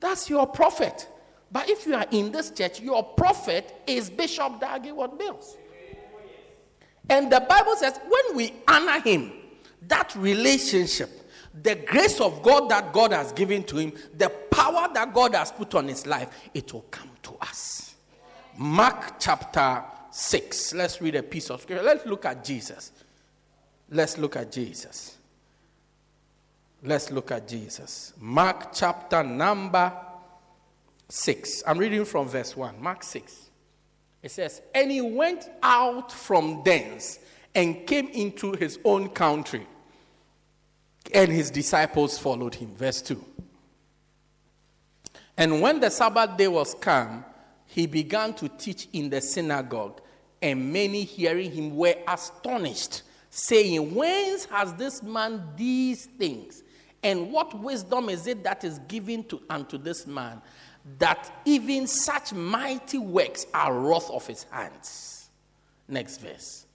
That's 0.00 0.30
your 0.30 0.46
prophet. 0.46 1.08
But 1.50 1.68
if 1.68 1.86
you 1.86 1.94
are 1.94 2.06
in 2.10 2.30
this 2.30 2.50
church, 2.50 2.80
your 2.80 3.02
prophet 3.02 3.74
is 3.86 4.10
Bishop 4.10 4.60
Dag 4.60 4.84
Heward 4.84 5.18
Mills. 5.18 5.56
And 7.10 7.32
the 7.32 7.40
Bible 7.40 7.74
says 7.76 7.98
when 8.08 8.36
we 8.36 8.52
honor 8.68 9.00
him, 9.00 9.32
that 9.88 10.14
relationship, 10.14 11.10
the 11.62 11.74
grace 11.74 12.20
of 12.20 12.42
God 12.42 12.68
that 12.68 12.92
God 12.92 13.12
has 13.12 13.32
given 13.32 13.64
to 13.64 13.78
him, 13.78 13.92
the 14.16 14.28
power 14.50 14.88
that 14.92 15.14
God 15.14 15.34
has 15.34 15.50
put 15.50 15.74
on 15.74 15.88
his 15.88 16.06
life, 16.06 16.28
it 16.54 16.72
will 16.72 16.84
come 16.90 17.10
to 17.22 17.34
us. 17.40 17.94
Mark 18.56 19.14
chapter 19.18 19.82
6. 20.18 20.74
Let's 20.74 21.00
read 21.00 21.14
a 21.14 21.22
piece 21.22 21.48
of 21.48 21.62
scripture. 21.62 21.84
Let's 21.84 22.04
look 22.04 22.24
at 22.24 22.44
Jesus. 22.44 22.90
Let's 23.88 24.18
look 24.18 24.34
at 24.34 24.50
Jesus. 24.50 25.16
Let's 26.82 27.12
look 27.12 27.30
at 27.30 27.46
Jesus. 27.46 28.12
Mark 28.18 28.72
chapter 28.74 29.22
number 29.22 29.92
6. 31.08 31.62
I'm 31.68 31.78
reading 31.78 32.04
from 32.04 32.26
verse 32.26 32.56
1. 32.56 32.82
Mark 32.82 33.04
6. 33.04 33.50
It 34.20 34.32
says, 34.32 34.60
And 34.74 34.90
he 34.90 35.00
went 35.00 35.48
out 35.62 36.10
from 36.10 36.62
thence 36.64 37.20
and 37.54 37.86
came 37.86 38.08
into 38.08 38.54
his 38.54 38.80
own 38.84 39.10
country, 39.10 39.66
and 41.14 41.30
his 41.30 41.48
disciples 41.52 42.18
followed 42.18 42.56
him. 42.56 42.74
Verse 42.74 43.00
2. 43.02 43.24
And 45.36 45.62
when 45.62 45.78
the 45.78 45.90
Sabbath 45.90 46.36
day 46.36 46.48
was 46.48 46.74
come, 46.74 47.24
he 47.66 47.86
began 47.86 48.34
to 48.34 48.48
teach 48.48 48.88
in 48.92 49.10
the 49.10 49.20
synagogue, 49.20 50.00
and 50.40 50.72
many 50.72 51.04
hearing 51.04 51.50
him 51.50 51.76
were 51.76 51.94
astonished, 52.06 53.02
saying, 53.30 53.94
Whence 53.94 54.44
has 54.46 54.72
this 54.74 55.02
man 55.02 55.42
these 55.56 56.06
things? 56.06 56.62
And 57.02 57.32
what 57.32 57.58
wisdom 57.58 58.08
is 58.08 58.26
it 58.26 58.42
that 58.44 58.64
is 58.64 58.78
given 58.88 59.24
to 59.24 59.40
unto 59.48 59.78
this 59.78 60.06
man, 60.06 60.42
that 60.98 61.30
even 61.44 61.86
such 61.86 62.32
mighty 62.32 62.98
works 62.98 63.46
are 63.54 63.72
wrought 63.72 64.10
of 64.10 64.26
his 64.26 64.44
hands? 64.44 65.30
Next 65.86 66.18
verse. 66.18 66.66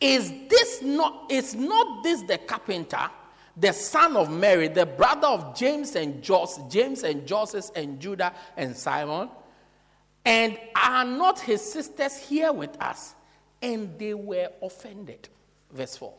Is 0.00 0.32
this 0.48 0.80
not 0.80 1.30
is 1.30 1.54
not 1.54 2.02
this 2.02 2.22
the 2.22 2.38
carpenter, 2.38 3.10
the 3.56 3.72
son 3.72 4.16
of 4.16 4.30
Mary, 4.30 4.68
the 4.68 4.86
brother 4.86 5.28
of 5.28 5.54
James 5.54 5.94
and 5.94 6.22
Joseph, 6.22 6.70
James 6.70 7.02
and 7.02 7.26
Joseph 7.26 7.66
and 7.76 8.00
Judah 8.00 8.32
and 8.56 8.74
Simon? 8.74 9.28
And 10.24 10.58
are 10.74 11.04
not 11.04 11.40
his 11.40 11.60
sisters 11.60 12.16
here 12.18 12.52
with 12.52 12.80
us? 12.80 13.14
and 13.62 13.98
they 13.98 14.14
were 14.14 14.48
offended. 14.62 15.28
Verse 15.72 15.96
4. 15.96 16.12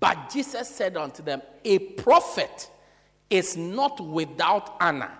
But 0.00 0.30
Jesus 0.30 0.68
said 0.68 0.96
unto 0.96 1.22
them, 1.22 1.42
A 1.64 1.78
prophet 1.78 2.70
is 3.30 3.56
not 3.56 4.00
without 4.00 4.76
honor, 4.80 5.12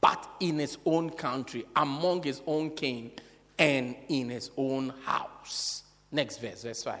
but 0.00 0.28
in 0.40 0.58
his 0.58 0.78
own 0.84 1.10
country, 1.10 1.64
among 1.76 2.22
his 2.22 2.40
own 2.46 2.70
king, 2.70 3.12
and 3.58 3.96
in 4.08 4.28
his 4.28 4.50
own 4.56 4.92
house. 5.04 5.84
Next 6.10 6.38
verse, 6.38 6.62
verse 6.62 6.82
5. 6.82 6.98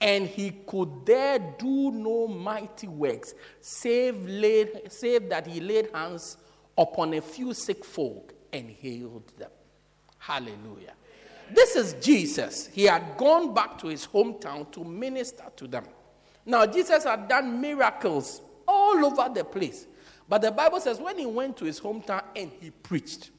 And 0.00 0.26
he 0.26 0.50
could 0.66 1.04
there 1.04 1.38
do 1.38 1.90
no 1.90 2.26
mighty 2.26 2.88
works, 2.88 3.34
save, 3.60 4.24
laid, 4.26 4.90
save 4.90 5.28
that 5.28 5.46
he 5.46 5.60
laid 5.60 5.90
hands 5.92 6.36
upon 6.76 7.14
a 7.14 7.20
few 7.20 7.52
sick 7.52 7.84
folk 7.84 8.32
and 8.52 8.68
healed 8.70 9.32
them. 9.38 9.50
Hallelujah. 10.18 10.94
This 11.52 11.76
is 11.76 11.94
Jesus. 11.94 12.68
He 12.72 12.84
had 12.84 13.16
gone 13.16 13.52
back 13.54 13.78
to 13.78 13.88
his 13.88 14.06
hometown 14.06 14.70
to 14.72 14.84
minister 14.84 15.44
to 15.56 15.66
them. 15.66 15.84
Now, 16.46 16.66
Jesus 16.66 17.04
had 17.04 17.28
done 17.28 17.60
miracles 17.60 18.40
all 18.66 19.04
over 19.04 19.32
the 19.32 19.44
place. 19.44 19.86
But 20.28 20.42
the 20.42 20.52
Bible 20.52 20.80
says 20.80 21.00
when 21.00 21.18
he 21.18 21.26
went 21.26 21.56
to 21.56 21.64
his 21.64 21.80
hometown 21.80 22.22
and 22.36 22.50
he 22.60 22.70
preached, 22.70 23.30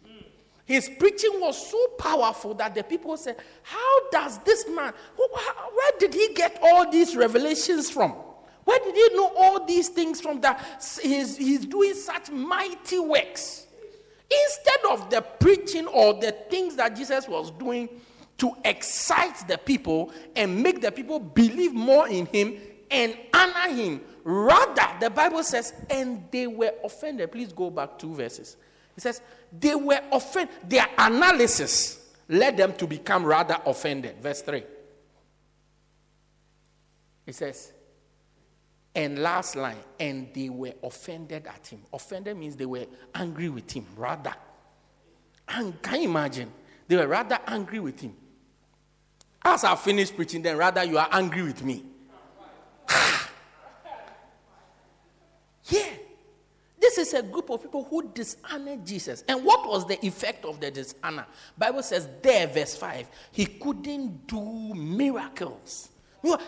his 0.65 0.89
preaching 0.99 1.31
was 1.39 1.69
so 1.69 1.87
powerful 1.99 2.53
that 2.55 2.75
the 2.75 2.83
people 2.83 3.17
said, 3.17 3.37
How 3.63 4.09
does 4.09 4.37
this 4.39 4.65
man, 4.69 4.93
where 5.15 5.91
did 5.99 6.13
he 6.13 6.33
get 6.33 6.59
all 6.61 6.89
these 6.89 7.15
revelations 7.15 7.89
from? 7.89 8.11
Where 8.63 8.79
did 8.79 8.95
he 8.95 9.15
know 9.15 9.33
all 9.35 9.65
these 9.65 9.89
things 9.89 10.21
from 10.21 10.39
that 10.41 10.63
he's, 11.01 11.35
he's 11.35 11.65
doing 11.65 11.93
such 11.93 12.29
mighty 12.29 12.99
works? 12.99 13.60
Instead 14.31 14.91
of 14.91 15.09
the 15.09 15.21
preaching 15.21 15.87
or 15.87 16.13
the 16.13 16.31
things 16.49 16.75
that 16.77 16.95
Jesus 16.95 17.27
was 17.27 17.51
doing 17.51 17.89
to 18.37 18.53
excite 18.63 19.47
the 19.47 19.57
people 19.57 20.11
and 20.35 20.61
make 20.63 20.81
the 20.81 20.91
people 20.91 21.19
believe 21.19 21.73
more 21.73 22.07
in 22.07 22.25
him 22.27 22.57
and 22.89 23.17
honor 23.33 23.73
him, 23.73 24.01
rather, 24.23 24.87
the 24.99 25.09
Bible 25.09 25.43
says, 25.43 25.73
and 25.89 26.23
they 26.31 26.47
were 26.47 26.71
offended. 26.83 27.31
Please 27.31 27.51
go 27.51 27.69
back 27.69 27.99
two 27.99 28.13
verses. 28.15 28.57
It 28.95 29.01
says, 29.01 29.21
they 29.57 29.75
were 29.75 30.01
offended. 30.11 30.55
Their 30.67 30.87
analysis 30.97 32.09
led 32.27 32.57
them 32.57 32.73
to 32.73 32.87
become 32.87 33.25
rather 33.25 33.57
offended. 33.65 34.21
Verse 34.21 34.41
3. 34.41 34.63
It 37.27 37.35
says, 37.35 37.73
and 38.93 39.19
last 39.19 39.55
line, 39.55 39.77
and 39.99 40.33
they 40.33 40.49
were 40.49 40.73
offended 40.83 41.47
at 41.47 41.67
him. 41.67 41.81
Offended 41.93 42.37
means 42.37 42.55
they 42.55 42.65
were 42.65 42.85
angry 43.15 43.49
with 43.49 43.71
him, 43.71 43.85
rather. 43.95 44.33
And 45.47 45.81
can 45.81 46.01
you 46.01 46.09
imagine? 46.09 46.51
They 46.87 46.97
were 46.97 47.07
rather 47.07 47.39
angry 47.47 47.79
with 47.79 47.99
him. 48.01 48.15
As 49.43 49.63
I 49.63 49.75
finished 49.75 50.15
preaching, 50.15 50.41
then 50.41 50.57
rather 50.57 50.83
you 50.83 50.97
are 50.97 51.07
angry 51.11 51.43
with 51.43 51.63
me. 51.63 51.85
yeah. 55.65 55.87
This 56.79 56.97
is 56.97 57.13
a 57.13 57.23
group 57.23 57.49
of 57.49 57.61
people 57.61 57.83
who 57.85 58.09
dishonor 58.09 58.77
Jesus. 58.83 59.23
And 59.27 59.45
what 59.45 59.67
was 59.67 59.87
the 59.87 60.03
effect 60.05 60.45
of 60.45 60.59
the 60.59 60.69
dishonor? 60.69 61.25
Bible 61.57 61.83
says 61.83 62.09
there, 62.21 62.47
verse 62.47 62.75
5, 62.75 63.07
he 63.31 63.45
couldn't 63.45 64.27
do 64.27 64.73
miracles. 64.73 65.89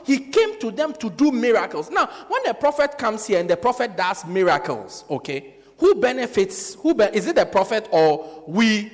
He 0.05 0.19
came 0.19 0.59
to 0.59 0.71
them 0.71 0.93
to 0.93 1.09
do 1.09 1.31
miracles. 1.31 1.89
Now, 1.89 2.07
when 2.27 2.41
the 2.45 2.53
prophet 2.53 2.97
comes 2.97 3.25
here 3.25 3.39
and 3.39 3.49
the 3.49 3.57
prophet 3.57 3.97
does 3.97 4.25
miracles, 4.25 5.03
okay, 5.09 5.55
who 5.77 5.95
benefits? 5.95 6.75
Who 6.75 6.93
be, 6.93 7.05
is 7.05 7.27
it 7.27 7.35
the 7.35 7.45
prophet 7.45 7.87
or 7.91 8.43
we? 8.47 8.91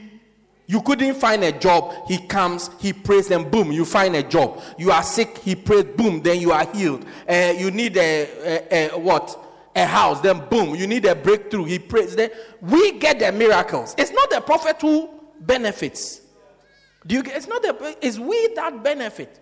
You 0.67 0.81
couldn't 0.81 1.15
find 1.15 1.43
a 1.43 1.51
job. 1.51 1.95
He 2.07 2.19
comes, 2.19 2.69
he 2.79 2.93
prays, 2.93 3.31
and 3.31 3.49
boom, 3.49 3.71
you 3.71 3.85
find 3.85 4.15
a 4.15 4.21
job. 4.21 4.61
You 4.77 4.91
are 4.91 5.01
sick, 5.01 5.39
he 5.39 5.55
prays, 5.55 5.83
boom, 5.83 6.21
then 6.21 6.39
you 6.39 6.51
are 6.51 6.65
healed. 6.73 7.05
Uh, 7.27 7.53
you 7.57 7.71
need 7.71 7.97
a, 7.97 8.29
a, 8.71 8.89
a 8.89 8.99
what? 8.99 9.37
A 9.75 9.85
house, 9.85 10.21
then 10.21 10.43
boom, 10.49 10.75
you 10.75 10.87
need 10.87 11.05
a 11.05 11.15
breakthrough. 11.15 11.63
He 11.65 11.79
prays. 11.79 12.15
Then 12.15 12.31
we 12.61 12.93
get 12.93 13.19
the 13.19 13.31
miracles. 13.31 13.95
It's 13.97 14.11
not 14.11 14.29
the 14.29 14.41
prophet 14.41 14.77
who 14.81 15.09
benefits. 15.41 16.21
Do 17.05 17.15
you? 17.15 17.23
It's 17.25 17.47
not 17.47 17.61
the. 17.61 17.97
It's 18.01 18.17
we 18.19 18.53
that 18.55 18.83
benefit. 18.83 19.39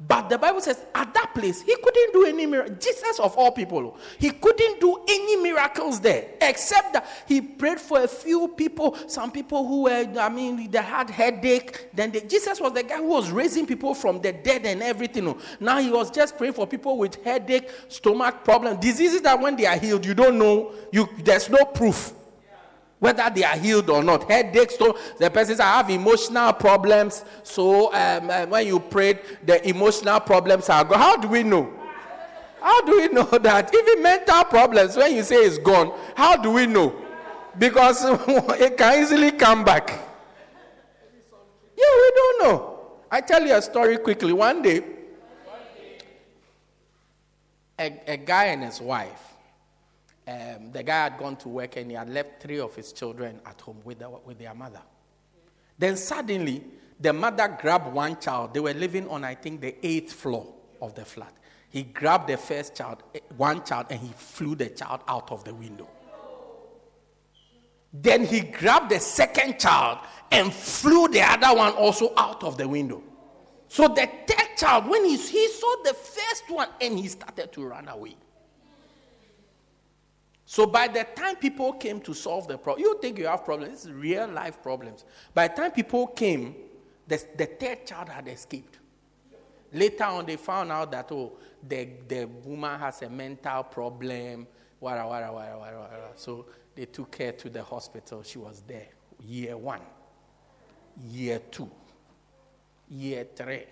But 0.00 0.28
the 0.28 0.38
Bible 0.38 0.60
says 0.60 0.80
at 0.94 1.12
that 1.14 1.34
place, 1.34 1.62
he 1.62 1.74
couldn't 1.74 2.12
do 2.12 2.24
any 2.26 2.46
miracle. 2.46 2.76
Jesus, 2.76 3.18
of 3.18 3.36
all 3.36 3.50
people, 3.50 3.96
he 4.18 4.30
couldn't 4.30 4.80
do 4.80 4.96
any 5.08 5.36
miracles 5.36 5.98
there 5.98 6.28
except 6.40 6.92
that 6.92 7.08
he 7.26 7.40
prayed 7.40 7.80
for 7.80 8.02
a 8.04 8.06
few 8.06 8.46
people. 8.46 8.96
Some 9.08 9.32
people 9.32 9.66
who 9.66 9.82
were, 9.82 10.06
I 10.18 10.28
mean, 10.28 10.70
they 10.70 10.78
had 10.80 11.10
headache. 11.10 11.88
Then 11.92 12.12
they, 12.12 12.20
Jesus 12.20 12.60
was 12.60 12.72
the 12.74 12.84
guy 12.84 12.98
who 12.98 13.08
was 13.08 13.32
raising 13.32 13.66
people 13.66 13.92
from 13.92 14.20
the 14.20 14.32
dead 14.32 14.66
and 14.66 14.84
everything. 14.84 15.26
Oh. 15.26 15.38
Now 15.58 15.78
he 15.78 15.90
was 15.90 16.12
just 16.12 16.38
praying 16.38 16.52
for 16.52 16.64
people 16.64 16.96
with 16.96 17.16
headache, 17.24 17.68
stomach 17.88 18.44
problem, 18.44 18.78
diseases 18.78 19.20
that 19.22 19.40
when 19.40 19.56
they 19.56 19.66
are 19.66 19.78
healed, 19.78 20.06
you 20.06 20.14
don't 20.14 20.38
know. 20.38 20.72
You 20.92 21.08
there's 21.24 21.50
no 21.50 21.64
proof 21.64 22.12
whether 22.98 23.30
they 23.34 23.44
are 23.44 23.56
healed 23.56 23.88
or 23.90 24.02
not. 24.02 24.28
Headaches, 24.30 24.76
so 24.76 24.98
the 25.18 25.30
person 25.30 25.54
says, 25.54 25.60
I 25.60 25.76
have 25.78 25.90
emotional 25.90 26.52
problems. 26.52 27.24
So 27.42 27.92
um, 27.94 28.30
uh, 28.30 28.46
when 28.46 28.66
you 28.66 28.80
prayed, 28.80 29.20
the 29.44 29.66
emotional 29.68 30.20
problems 30.20 30.68
are 30.68 30.84
gone. 30.84 30.98
How 30.98 31.16
do 31.16 31.28
we 31.28 31.42
know? 31.42 31.72
How 32.60 32.82
do 32.82 33.00
we 33.00 33.08
know 33.12 33.24
that? 33.24 33.72
Even 33.74 34.02
mental 34.02 34.44
problems, 34.44 34.96
when 34.96 35.14
you 35.14 35.22
say 35.22 35.36
it's 35.36 35.58
gone, 35.58 35.96
how 36.14 36.36
do 36.36 36.50
we 36.50 36.66
know? 36.66 36.94
Because 37.56 38.04
it 38.60 38.76
can 38.76 39.02
easily 39.02 39.32
come 39.32 39.64
back. 39.64 39.88
Yeah, 41.76 41.94
we 41.96 42.12
don't 42.14 42.42
know. 42.42 42.80
I 43.10 43.20
tell 43.20 43.46
you 43.46 43.54
a 43.54 43.62
story 43.62 43.96
quickly. 43.98 44.32
One 44.32 44.60
day, 44.62 44.82
a, 47.78 48.00
a 48.08 48.16
guy 48.16 48.46
and 48.46 48.64
his 48.64 48.80
wife, 48.80 49.27
um, 50.28 50.72
the 50.72 50.82
guy 50.82 51.04
had 51.04 51.18
gone 51.18 51.36
to 51.36 51.48
work 51.48 51.76
and 51.76 51.90
he 51.90 51.96
had 51.96 52.08
left 52.10 52.42
three 52.42 52.60
of 52.60 52.74
his 52.74 52.92
children 52.92 53.40
at 53.46 53.60
home 53.60 53.78
with, 53.84 54.00
the, 54.00 54.10
with 54.10 54.38
their 54.38 54.54
mother. 54.54 54.82
Then 55.78 55.96
suddenly, 55.96 56.62
the 57.00 57.12
mother 57.12 57.56
grabbed 57.60 57.92
one 57.94 58.20
child. 58.20 58.52
They 58.52 58.60
were 58.60 58.74
living 58.74 59.08
on, 59.08 59.24
I 59.24 59.34
think, 59.34 59.60
the 59.60 59.74
eighth 59.86 60.12
floor 60.12 60.52
of 60.82 60.94
the 60.94 61.04
flat. 61.04 61.32
He 61.70 61.82
grabbed 61.82 62.28
the 62.28 62.36
first 62.36 62.74
child, 62.74 63.02
eh, 63.14 63.20
one 63.36 63.64
child, 63.64 63.86
and 63.90 64.00
he 64.00 64.12
flew 64.16 64.54
the 64.54 64.68
child 64.68 65.00
out 65.06 65.30
of 65.30 65.44
the 65.44 65.54
window. 65.54 65.88
Then 67.92 68.26
he 68.26 68.40
grabbed 68.40 68.90
the 68.90 69.00
second 69.00 69.58
child 69.58 69.98
and 70.30 70.52
flew 70.52 71.08
the 71.08 71.22
other 71.22 71.56
one 71.56 71.72
also 71.72 72.12
out 72.16 72.44
of 72.44 72.58
the 72.58 72.68
window. 72.68 73.02
So 73.68 73.88
the 73.88 74.08
third 74.26 74.56
child, 74.56 74.88
when 74.88 75.04
he, 75.04 75.16
he 75.16 75.48
saw 75.48 75.76
the 75.84 75.94
first 75.94 76.44
one 76.48 76.68
and 76.80 76.98
he 76.98 77.08
started 77.08 77.52
to 77.52 77.64
run 77.64 77.88
away. 77.88 78.16
So 80.50 80.64
by 80.64 80.88
the 80.88 81.04
time 81.04 81.36
people 81.36 81.74
came 81.74 82.00
to 82.00 82.14
solve 82.14 82.48
the 82.48 82.56
problem, 82.56 82.80
you 82.82 82.98
think 83.02 83.18
you 83.18 83.26
have 83.26 83.44
problems. 83.44 83.70
This 83.70 83.84
is 83.84 83.92
real 83.92 84.26
life 84.28 84.62
problems. 84.62 85.04
By 85.34 85.48
the 85.48 85.54
time 85.54 85.72
people 85.72 86.06
came, 86.06 86.54
the, 87.06 87.22
the 87.36 87.44
third 87.44 87.84
child 87.84 88.08
had 88.08 88.26
escaped. 88.28 88.78
Later 89.74 90.04
on, 90.04 90.24
they 90.24 90.36
found 90.36 90.72
out 90.72 90.90
that, 90.92 91.12
oh, 91.12 91.34
the, 91.68 91.90
the 92.08 92.24
woman 92.46 92.80
has 92.80 93.02
a 93.02 93.10
mental 93.10 93.62
problem, 93.64 94.46
wara, 94.82 95.04
wara, 95.04 95.28
wara, 95.30 95.60
wara, 95.60 95.74
wara. 95.74 96.12
So 96.16 96.46
they 96.74 96.86
took 96.86 97.14
her 97.16 97.32
to 97.32 97.50
the 97.50 97.62
hospital. 97.62 98.22
She 98.22 98.38
was 98.38 98.62
there. 98.66 98.88
Year 99.20 99.54
one, 99.54 99.82
year 101.10 101.42
two, 101.50 101.70
year 102.88 103.26
three, 103.36 103.66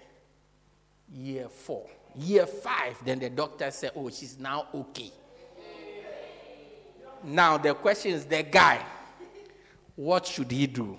year 1.11 1.49
four, 1.49 1.87
year 2.17 2.45
five. 2.45 3.03
Then 3.03 3.21
the 3.21 3.31
doctor 3.31 3.71
said, 3.71 3.93
oh, 3.97 4.11
she's 4.11 4.39
now 4.39 4.67
okay. 4.75 5.11
Now, 7.27 7.59
the 7.59 7.75
question 7.75 8.12
is 8.12 8.25
the 8.25 8.45
guy, 8.45 8.81
what 9.97 10.27
should 10.27 10.51
he 10.53 10.69
do? 10.69 10.97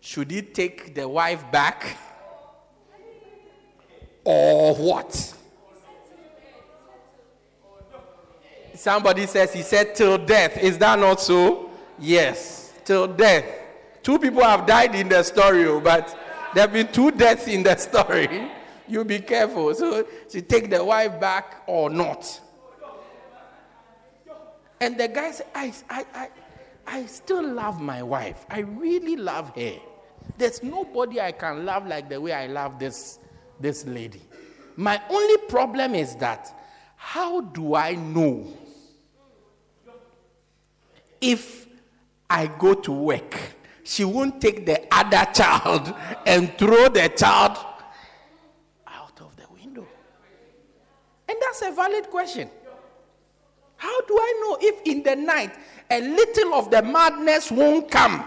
Should 0.00 0.30
he 0.30 0.42
take 0.42 0.94
the 0.94 1.08
wife 1.08 1.50
back? 1.50 1.96
Or 4.24 4.74
what? 4.74 5.34
Somebody 8.74 9.26
says 9.26 9.54
he 9.54 9.62
said 9.62 9.94
till 9.94 10.18
death. 10.18 10.58
Is 10.58 10.76
that 10.78 10.98
not 10.98 11.20
so? 11.20 11.70
Yes, 11.98 12.74
till 12.84 13.06
death. 13.06 13.44
Two 14.02 14.18
people 14.18 14.42
have 14.42 14.66
died 14.66 14.94
in 14.94 15.08
the 15.08 15.22
story, 15.22 15.64
oh, 15.64 15.80
but 15.80 16.08
there 16.52 16.64
have 16.64 16.72
been 16.72 16.92
two 16.92 17.10
deaths 17.10 17.46
in 17.46 17.62
the 17.62 17.76
story. 17.78 18.50
You 18.86 19.02
be 19.04 19.20
careful. 19.20 19.74
So, 19.74 20.06
she 20.30 20.42
take 20.42 20.68
the 20.68 20.84
wife 20.84 21.18
back 21.18 21.62
or 21.66 21.88
not? 21.88 22.40
And 24.80 24.98
the 24.98 25.08
guy 25.08 25.30
said, 25.30 25.46
I, 25.54 25.72
I, 25.88 26.06
I, 26.14 26.28
I 26.86 27.06
still 27.06 27.46
love 27.46 27.80
my 27.80 28.02
wife. 28.02 28.44
I 28.50 28.60
really 28.60 29.16
love 29.16 29.54
her. 29.56 29.74
There's 30.36 30.62
nobody 30.62 31.20
I 31.20 31.32
can 31.32 31.64
love 31.64 31.86
like 31.86 32.08
the 32.08 32.20
way 32.20 32.32
I 32.32 32.46
love 32.46 32.78
this, 32.78 33.18
this 33.60 33.86
lady. 33.86 34.22
My 34.76 35.00
only 35.08 35.36
problem 35.48 35.94
is 35.94 36.16
that 36.16 36.52
how 36.96 37.40
do 37.40 37.74
I 37.74 37.94
know 37.94 38.46
if 41.20 41.66
I 42.28 42.46
go 42.46 42.74
to 42.74 42.92
work, 42.92 43.38
she 43.84 44.04
won't 44.04 44.40
take 44.40 44.66
the 44.66 44.86
other 44.90 45.30
child 45.32 45.94
and 46.26 46.56
throw 46.58 46.88
the 46.88 47.08
child 47.10 47.58
out 48.86 49.20
of 49.20 49.36
the 49.36 49.46
window? 49.52 49.86
And 51.28 51.36
that's 51.40 51.62
a 51.62 51.70
valid 51.70 52.10
question. 52.10 52.50
How 53.84 54.00
do 54.00 54.16
I 54.18 54.32
know 54.40 54.58
if 54.62 54.80
in 54.86 55.02
the 55.02 55.14
night 55.14 55.54
a 55.90 56.00
little 56.00 56.54
of 56.54 56.70
the 56.70 56.80
madness 56.80 57.50
won't 57.50 57.90
come? 57.90 58.24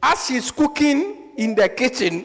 As 0.00 0.24
she's 0.24 0.52
cooking 0.52 1.32
in 1.36 1.56
the 1.56 1.68
kitchen, 1.68 2.24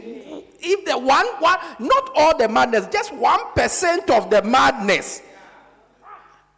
if 0.60 0.86
the 0.86 0.96
one, 0.96 1.26
one 1.40 1.58
not 1.80 2.12
all 2.16 2.38
the 2.38 2.48
madness, 2.48 2.86
just 2.92 3.12
one 3.12 3.40
percent 3.56 4.12
of 4.12 4.30
the 4.30 4.44
madness. 4.44 5.24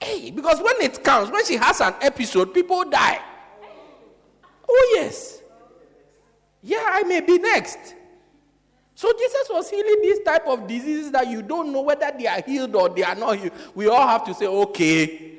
Hey, 0.02 0.32
because 0.32 0.60
when 0.62 0.82
it 0.82 1.02
comes, 1.02 1.32
when 1.32 1.46
she 1.46 1.56
has 1.56 1.80
an 1.80 1.96
episode, 2.02 2.54
people 2.54 2.84
die. 2.84 3.22
Oh, 4.68 4.92
yes. 4.96 5.40
Yeah, 6.62 6.86
I 6.92 7.04
may 7.04 7.22
be 7.22 7.38
next. 7.38 7.96
So 8.96 9.14
Jesus 9.14 9.48
was 9.50 9.70
healing 9.70 10.02
these 10.02 10.20
type 10.24 10.46
of 10.46 10.68
diseases 10.68 11.10
that 11.12 11.28
you 11.28 11.42
don't 11.42 11.72
know 11.72 11.84
whether 11.84 12.12
they 12.20 12.28
are 12.28 12.42
healed 12.42 12.76
or 12.76 12.90
they 12.90 13.04
are 13.04 13.16
not 13.16 13.38
healed. 13.38 13.54
We 13.74 13.88
all 13.88 14.06
have 14.06 14.26
to 14.26 14.34
say, 14.34 14.46
okay, 14.46 15.37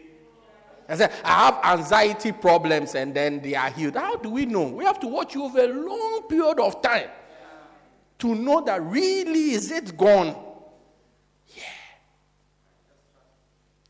I 0.88 0.96
said, 0.96 1.12
I 1.22 1.46
have 1.46 1.78
anxiety 1.78 2.32
problems 2.32 2.94
and 2.94 3.14
then 3.14 3.40
they 3.40 3.54
are 3.54 3.70
healed. 3.70 3.96
How 3.96 4.16
do 4.16 4.30
we 4.30 4.46
know? 4.46 4.68
We 4.68 4.84
have 4.84 4.98
to 5.00 5.06
watch 5.06 5.34
you 5.34 5.44
over 5.44 5.60
a 5.60 5.68
long 5.68 6.22
period 6.28 6.58
of 6.58 6.80
time 6.80 7.10
to 8.18 8.34
know 8.34 8.62
that 8.64 8.82
really 8.82 9.52
is 9.52 9.70
it 9.70 9.96
gone? 9.96 10.34
Yeah. 11.54 11.62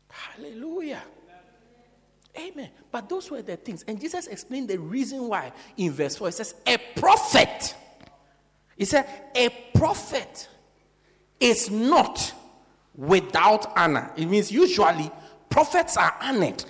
Hallelujah. 0.09 1.01
Amen. 2.37 2.69
But 2.91 3.09
those 3.09 3.31
were 3.31 3.41
the 3.41 3.57
things. 3.57 3.83
And 3.87 3.99
Jesus 3.99 4.27
explained 4.27 4.69
the 4.69 4.77
reason 4.77 5.27
why 5.27 5.51
in 5.77 5.91
verse 5.91 6.15
4. 6.15 6.27
He 6.27 6.31
says, 6.31 6.55
A 6.65 6.77
prophet. 6.95 7.75
He 8.77 8.85
said, 8.85 9.07
A 9.35 9.49
prophet 9.73 10.47
is 11.39 11.69
not 11.69 12.33
without 12.95 13.77
honor. 13.77 14.11
It 14.15 14.25
means 14.25 14.51
usually 14.51 15.11
prophets 15.49 15.97
are 15.97 16.15
honored. 16.21 16.63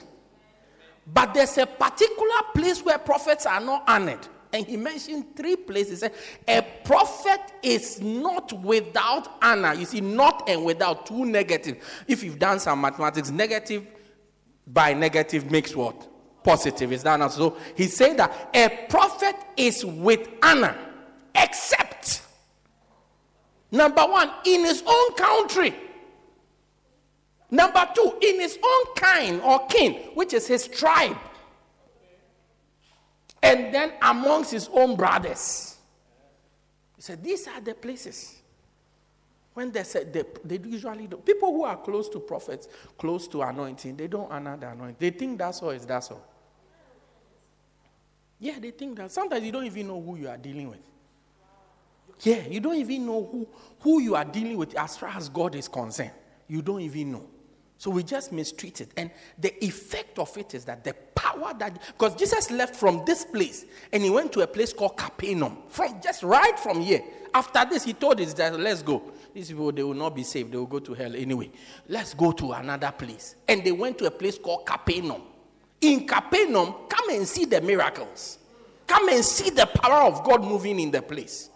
But 1.13 1.33
there's 1.33 1.57
a 1.57 1.65
particular 1.65 2.41
place 2.53 2.83
where 2.83 2.97
prophets 2.97 3.45
are 3.45 3.59
not 3.59 3.83
honored. 3.87 4.27
And 4.51 4.65
he 4.65 4.77
mentioned 4.77 5.35
three 5.35 5.55
places. 5.55 6.03
A 6.47 6.61
prophet 6.83 7.39
is 7.61 8.01
not 8.01 8.51
without 8.63 9.27
honor. 9.41 9.73
You 9.73 9.85
see, 9.85 10.01
not 10.01 10.49
and 10.49 10.65
without, 10.65 11.05
two 11.05 11.25
negative. 11.25 11.77
If 12.07 12.23
you've 12.23 12.39
done 12.39 12.59
some 12.59 12.81
mathematics, 12.81 13.29
negative 13.29 13.85
by 14.65 14.93
negative 14.93 15.51
makes 15.51 15.75
what? 15.75 16.07
Positive. 16.43 16.91
Is 16.91 17.03
that 17.03 17.17
not 17.17 17.33
so? 17.33 17.57
He 17.75 17.85
said 17.85 18.17
that 18.17 18.49
a 18.53 18.87
prophet 18.89 19.35
is 19.55 19.85
with 19.85 20.27
honor, 20.41 20.75
except 21.35 22.23
number 23.71 24.01
one, 24.01 24.31
in 24.45 24.61
his 24.61 24.83
own 24.85 25.13
country. 25.13 25.75
Number 27.51 27.87
two, 27.95 28.17
in 28.21 28.39
his 28.39 28.59
own 28.63 28.95
kind 28.95 29.41
or 29.41 29.65
kin, 29.67 29.93
which 30.13 30.33
is 30.33 30.47
his 30.47 30.67
tribe. 30.67 31.17
And 33.41 33.73
then 33.73 33.93
amongst 34.01 34.51
his 34.51 34.69
own 34.71 34.95
brothers. 34.95 35.77
He 36.95 37.01
said, 37.01 37.23
These 37.23 37.47
are 37.47 37.61
the 37.61 37.73
places. 37.73 38.35
When 39.53 39.71
they 39.71 39.83
said 39.83 40.13
they, 40.13 40.23
they 40.45 40.59
usually 40.69 41.07
do. 41.07 41.17
People 41.17 41.51
who 41.53 41.63
are 41.63 41.77
close 41.77 42.07
to 42.09 42.19
prophets, 42.19 42.67
close 42.97 43.27
to 43.29 43.41
anointing, 43.41 43.95
they 43.95 44.07
don't 44.07 44.31
honor 44.31 44.55
the 44.55 44.69
anointing. 44.69 44.97
They 44.99 45.09
think 45.09 45.39
that's 45.39 45.61
all 45.61 45.71
is 45.71 45.85
that's 45.85 46.11
all. 46.11 46.25
Yeah, 48.39 48.59
they 48.59 48.71
think 48.71 48.97
that. 48.97 49.11
Sometimes 49.11 49.43
you 49.43 49.51
don't 49.51 49.65
even 49.65 49.87
know 49.87 50.01
who 50.01 50.15
you 50.17 50.29
are 50.29 50.37
dealing 50.37 50.69
with. 50.69 50.79
Yeah, 52.21 52.47
you 52.47 52.59
don't 52.59 52.75
even 52.75 53.05
know 53.05 53.27
who, 53.31 53.47
who 53.79 54.01
you 54.01 54.15
are 54.15 54.25
dealing 54.25 54.57
with 54.57 54.75
as 54.75 54.97
far 54.97 55.09
as 55.09 55.29
God 55.29 55.55
is 55.55 55.67
concerned. 55.67 56.11
You 56.47 56.61
don't 56.61 56.81
even 56.81 57.13
know. 57.13 57.25
So 57.79 57.89
we 57.89 58.03
just 58.03 58.33
mistreat 58.33 58.81
it. 58.81 58.89
And 58.97 59.09
the 59.37 59.63
effect 59.63 60.19
of 60.19 60.37
it 60.37 60.53
is 60.53 60.65
that 60.65 60.83
the 60.83 60.93
power 61.15 61.53
that, 61.59 61.81
because 61.87 62.13
Jesus 62.13 62.51
left 62.51 62.75
from 62.75 63.03
this 63.05 63.23
place 63.23 63.65
and 63.93 64.03
he 64.03 64.09
went 64.09 64.33
to 64.33 64.41
a 64.41 64.47
place 64.47 64.73
called 64.73 64.97
Capernaum, 64.97 65.59
from 65.69 66.01
just 66.03 66.21
right 66.21 66.59
from 66.59 66.81
here. 66.81 67.01
After 67.33 67.63
this, 67.69 67.85
he 67.85 67.93
told 67.93 68.19
us 68.19 68.33
that 68.33 68.59
let's 68.59 68.81
go. 68.81 69.01
These 69.33 69.47
people, 69.47 69.71
they 69.71 69.83
will 69.83 69.93
not 69.93 70.13
be 70.13 70.23
saved. 70.23 70.51
They 70.51 70.57
will 70.57 70.65
go 70.65 70.79
to 70.79 70.93
hell 70.93 71.15
anyway. 71.15 71.51
Let's 71.87 72.13
go 72.13 72.33
to 72.33 72.51
another 72.51 72.91
place. 72.91 73.35
And 73.47 73.63
they 73.63 73.71
went 73.71 73.97
to 73.99 74.07
a 74.07 74.11
place 74.11 74.37
called 74.37 74.65
Capernaum. 74.65 75.21
In 75.79 76.05
Capernaum, 76.05 76.75
come 76.89 77.09
and 77.11 77.25
see 77.25 77.45
the 77.45 77.61
miracles. 77.61 78.39
Come 78.87 79.07
and 79.07 79.23
see 79.23 79.51
the 79.51 79.67
power 79.67 80.05
of 80.11 80.25
God 80.25 80.43
moving 80.43 80.81
in 80.81 80.91
the 80.91 81.01
place. 81.01 81.49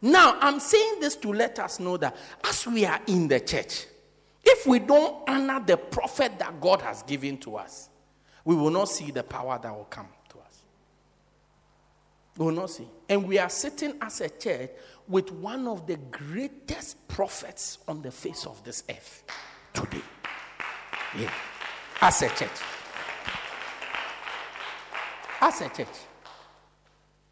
Now, 0.00 0.38
I'm 0.40 0.60
saying 0.60 1.00
this 1.00 1.16
to 1.16 1.32
let 1.32 1.58
us 1.58 1.80
know 1.80 1.96
that 1.96 2.14
as 2.44 2.64
we 2.64 2.84
are 2.84 3.00
in 3.08 3.26
the 3.26 3.40
church, 3.40 3.86
if 4.44 4.66
we 4.66 4.78
don't 4.78 5.28
honor 5.28 5.62
the 5.64 5.76
prophet 5.76 6.38
that 6.38 6.60
God 6.60 6.82
has 6.82 7.02
given 7.02 7.38
to 7.38 7.56
us, 7.56 7.88
we 8.44 8.54
will 8.54 8.70
not 8.70 8.88
see 8.88 9.10
the 9.10 9.22
power 9.22 9.58
that 9.62 9.74
will 9.74 9.84
come 9.84 10.08
to 10.30 10.38
us. 10.38 10.58
We 12.36 12.46
will 12.46 12.52
not 12.52 12.70
see. 12.70 12.86
And 13.08 13.26
we 13.26 13.38
are 13.38 13.48
sitting 13.48 13.94
as 14.02 14.20
a 14.20 14.28
church 14.28 14.70
with 15.08 15.30
one 15.32 15.66
of 15.66 15.86
the 15.86 15.96
greatest 15.96 17.06
prophets 17.08 17.78
on 17.88 18.02
the 18.02 18.10
face 18.10 18.46
of 18.46 18.62
this 18.64 18.84
earth 18.90 19.24
today. 19.72 20.02
Yeah. 21.18 21.32
As 22.00 22.22
a 22.22 22.28
church. 22.28 22.50
As 25.40 25.60
a 25.60 25.68
church. 25.68 25.88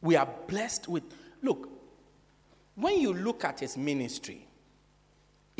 We 0.00 0.16
are 0.16 0.28
blessed 0.46 0.88
with. 0.88 1.04
Look, 1.42 1.68
when 2.74 3.00
you 3.00 3.12
look 3.12 3.44
at 3.44 3.60
his 3.60 3.76
ministry, 3.76 4.46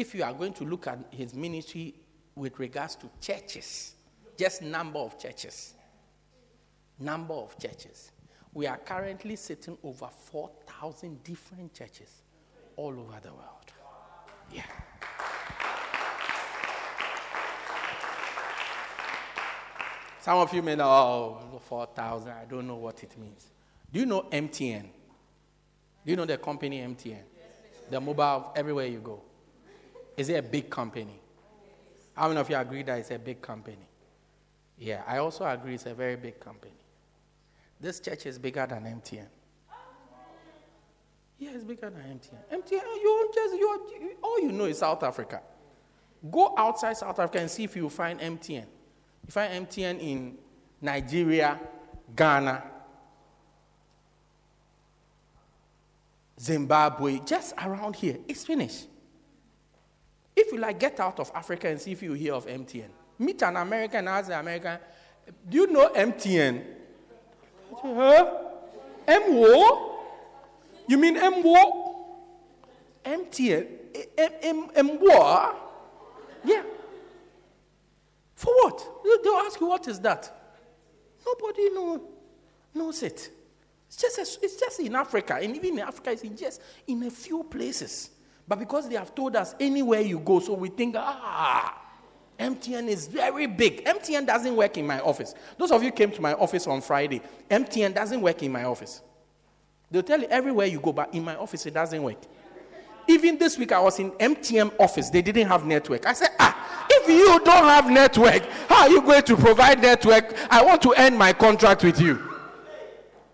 if 0.02 0.16
you 0.16 0.24
are 0.24 0.32
going 0.32 0.52
to 0.52 0.64
look 0.64 0.88
at 0.88 0.98
his 1.12 1.32
ministry 1.32 1.94
with 2.34 2.58
regards 2.58 2.96
to 2.96 3.08
churches, 3.20 3.94
just 4.36 4.60
number 4.60 4.98
of 4.98 5.16
churches, 5.16 5.74
number 6.98 7.34
of 7.34 7.56
churches, 7.56 8.10
we 8.52 8.66
are 8.66 8.78
currently 8.78 9.36
sitting 9.36 9.78
over 9.84 10.08
4,000 10.08 11.22
different 11.22 11.72
churches 11.72 12.22
all 12.74 12.88
over 12.98 13.20
the 13.22 13.28
world. 13.28 13.72
Yeah. 14.52 14.62
Some 20.20 20.38
of 20.38 20.52
you 20.52 20.62
may 20.62 20.74
know, 20.74 20.84
oh, 21.54 21.60
4,000, 21.68 22.28
I 22.28 22.44
don't 22.50 22.66
know 22.66 22.74
what 22.74 23.00
it 23.04 23.16
means. 23.16 23.46
Do 23.92 24.00
you 24.00 24.06
know 24.06 24.22
MTN? 24.22 24.82
Do 26.04 26.10
you 26.10 26.16
know 26.16 26.24
the 26.24 26.38
company 26.38 26.80
MTN? 26.80 27.22
The 27.88 28.00
mobile, 28.00 28.52
everywhere 28.56 28.86
you 28.86 28.98
go. 28.98 29.22
Is 30.16 30.28
it 30.28 30.34
a 30.34 30.42
big 30.42 30.68
company? 30.70 31.20
How 32.14 32.28
many 32.28 32.40
of 32.40 32.50
you 32.50 32.56
agree 32.56 32.82
that 32.82 32.98
it's 32.98 33.10
a 33.10 33.18
big 33.18 33.40
company? 33.40 33.86
Yeah, 34.78 35.02
I 35.06 35.18
also 35.18 35.46
agree 35.46 35.74
it's 35.74 35.86
a 35.86 35.94
very 35.94 36.16
big 36.16 36.40
company. 36.40 36.74
This 37.80 38.00
church 38.00 38.26
is 38.26 38.38
bigger 38.38 38.66
than 38.66 38.84
MTN. 38.84 39.26
Yeah, 41.38 41.50
it's 41.54 41.64
bigger 41.64 41.90
than 41.90 42.02
MTN. 42.02 42.62
MTN, 42.62 42.84
you 43.02 43.30
just 43.34 43.54
you 43.54 44.16
all 44.22 44.40
you 44.40 44.52
know 44.52 44.66
is 44.66 44.78
South 44.78 45.02
Africa. 45.02 45.40
Go 46.30 46.54
outside 46.56 46.96
South 46.96 47.18
Africa 47.18 47.40
and 47.40 47.50
see 47.50 47.64
if 47.64 47.74
you 47.74 47.88
find 47.88 48.20
MTN. 48.20 48.66
You 49.26 49.30
find 49.30 49.66
MTN 49.66 50.00
in 50.00 50.38
Nigeria, 50.80 51.58
Ghana, 52.14 52.62
Zimbabwe, 56.40 57.20
just 57.24 57.54
around 57.58 57.96
here. 57.96 58.18
It's 58.28 58.44
finished. 58.44 58.86
If 60.34 60.52
you 60.52 60.58
like, 60.58 60.78
get 60.78 60.98
out 61.00 61.20
of 61.20 61.30
Africa 61.34 61.68
and 61.68 61.80
see 61.80 61.92
if 61.92 62.02
you 62.02 62.14
hear 62.14 62.34
of 62.34 62.46
MTN. 62.46 62.88
Meet 63.18 63.42
an 63.42 63.56
American 63.56 63.98
and 64.00 64.08
ask 64.08 64.30
American, 64.30 64.78
Do 65.48 65.56
you 65.58 65.66
know 65.66 65.88
MTN? 65.90 66.64
Huh? 67.74 68.38
MWO? 69.06 69.92
You 70.88 70.98
mean 70.98 71.16
MWO? 71.16 71.94
MTN? 73.04 73.66
Eh, 73.94 74.04
eh, 74.18 74.52
MWO? 74.76 75.54
Yeah. 76.44 76.62
For 78.34 78.52
what? 78.54 78.86
They'll 79.22 79.34
ask 79.34 79.60
you, 79.60 79.66
What 79.66 79.86
is 79.88 80.00
that? 80.00 80.32
Nobody 81.24 81.70
know, 81.70 82.02
knows 82.74 83.02
it. 83.02 83.30
It's 83.86 83.96
just, 83.96 84.18
a, 84.18 84.44
it's 84.44 84.56
just 84.56 84.80
in 84.80 84.96
Africa, 84.96 85.38
and 85.40 85.54
even 85.54 85.78
in 85.78 85.80
Africa, 85.80 86.12
it's 86.12 86.22
just 86.40 86.62
in 86.86 87.02
a 87.02 87.10
few 87.10 87.44
places. 87.44 88.10
But 88.48 88.58
because 88.58 88.88
they 88.88 88.96
have 88.96 89.14
told 89.14 89.36
us 89.36 89.54
anywhere 89.60 90.00
you 90.00 90.18
go, 90.18 90.40
so 90.40 90.54
we 90.54 90.68
think, 90.68 90.96
ah, 90.98 91.78
MTN 92.38 92.88
is 92.88 93.06
very 93.06 93.46
big. 93.46 93.84
MTN 93.84 94.26
doesn't 94.26 94.56
work 94.56 94.76
in 94.76 94.86
my 94.86 95.00
office. 95.00 95.34
Those 95.56 95.70
of 95.70 95.82
you 95.82 95.92
came 95.92 96.10
to 96.10 96.20
my 96.20 96.34
office 96.34 96.66
on 96.66 96.80
Friday, 96.80 97.22
MTN 97.50 97.94
doesn't 97.94 98.20
work 98.20 98.42
in 98.42 98.50
my 98.52 98.64
office. 98.64 99.00
They'll 99.90 100.02
tell 100.02 100.20
you 100.20 100.26
everywhere 100.28 100.66
you 100.66 100.80
go, 100.80 100.92
but 100.92 101.14
in 101.14 101.22
my 101.24 101.36
office 101.36 101.66
it 101.66 101.74
doesn't 101.74 102.02
work. 102.02 102.18
Even 103.06 103.36
this 103.38 103.58
week 103.58 103.72
I 103.72 103.80
was 103.80 103.98
in 103.98 104.10
MTN 104.12 104.72
office, 104.78 105.10
they 105.10 105.22
didn't 105.22 105.48
have 105.48 105.66
network. 105.66 106.06
I 106.06 106.14
said, 106.14 106.30
ah, 106.38 106.86
if 106.90 107.08
you 107.08 107.38
don't 107.44 107.64
have 107.64 107.90
network, 107.90 108.44
how 108.68 108.82
are 108.82 108.88
you 108.88 109.02
going 109.02 109.22
to 109.24 109.36
provide 109.36 109.80
network? 109.82 110.34
I 110.50 110.64
want 110.64 110.82
to 110.82 110.92
end 110.92 111.18
my 111.18 111.32
contract 111.32 111.84
with 111.84 112.00
you. 112.00 112.16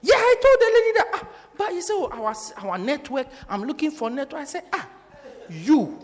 Yeah, 0.03 0.15
I 0.17 0.35
told 0.43 0.61
the 0.61 0.73
lady 0.75 0.93
that, 0.99 1.09
ah, 1.15 1.29
but 1.57 1.73
you 1.75 1.83
say, 1.83 1.93
oh, 1.95 2.09
our, 2.13 2.35
our 2.69 2.79
network, 2.79 3.27
I'm 3.49 3.65
looking 3.65 3.91
for 3.91 4.11
network. 4.11 4.43
I 4.43 4.45
said, 4.45 4.65
ah, 4.73 4.89
you, 5.51 5.99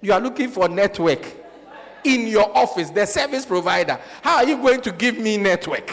you 0.00 0.12
are 0.12 0.20
looking 0.20 0.50
for 0.50 0.68
network. 0.68 1.24
in 2.04 2.26
your 2.26 2.56
office, 2.56 2.90
the 2.90 3.06
service 3.06 3.46
provider, 3.46 3.98
how 4.22 4.36
are 4.36 4.44
you 4.44 4.56
going 4.56 4.80
to 4.80 4.92
give 4.92 5.18
me 5.18 5.36
network? 5.36 5.90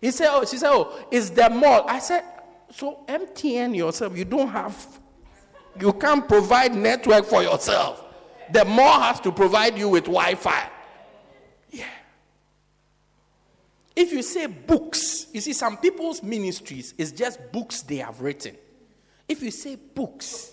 He 0.00 0.10
said, 0.10 0.28
Oh, 0.30 0.44
she 0.44 0.56
said, 0.58 0.70
Oh, 0.70 1.06
it's 1.10 1.30
the 1.30 1.50
mall. 1.50 1.84
I 1.88 1.98
said, 1.98 2.22
So 2.70 3.04
MTN 3.08 3.76
yourself, 3.76 4.16
you 4.16 4.24
don't 4.24 4.48
have, 4.48 4.86
you 5.80 5.92
can't 5.92 6.26
provide 6.28 6.74
network 6.74 7.24
for 7.24 7.42
yourself. 7.42 8.04
The 8.52 8.64
mall 8.64 9.00
has 9.00 9.20
to 9.20 9.32
provide 9.32 9.76
you 9.76 9.88
with 9.88 10.04
Wi 10.04 10.34
Fi. 10.36 10.70
Yeah. 11.70 11.84
If 13.94 14.12
you 14.12 14.22
say 14.22 14.46
books, 14.46 15.26
you 15.32 15.40
see, 15.40 15.52
some 15.52 15.76
people's 15.76 16.22
ministries 16.22 16.94
is 16.96 17.12
just 17.12 17.52
books 17.52 17.82
they 17.82 17.96
have 17.96 18.20
written. 18.20 18.56
If 19.28 19.42
you 19.42 19.50
say 19.50 19.76
books, 19.76 20.52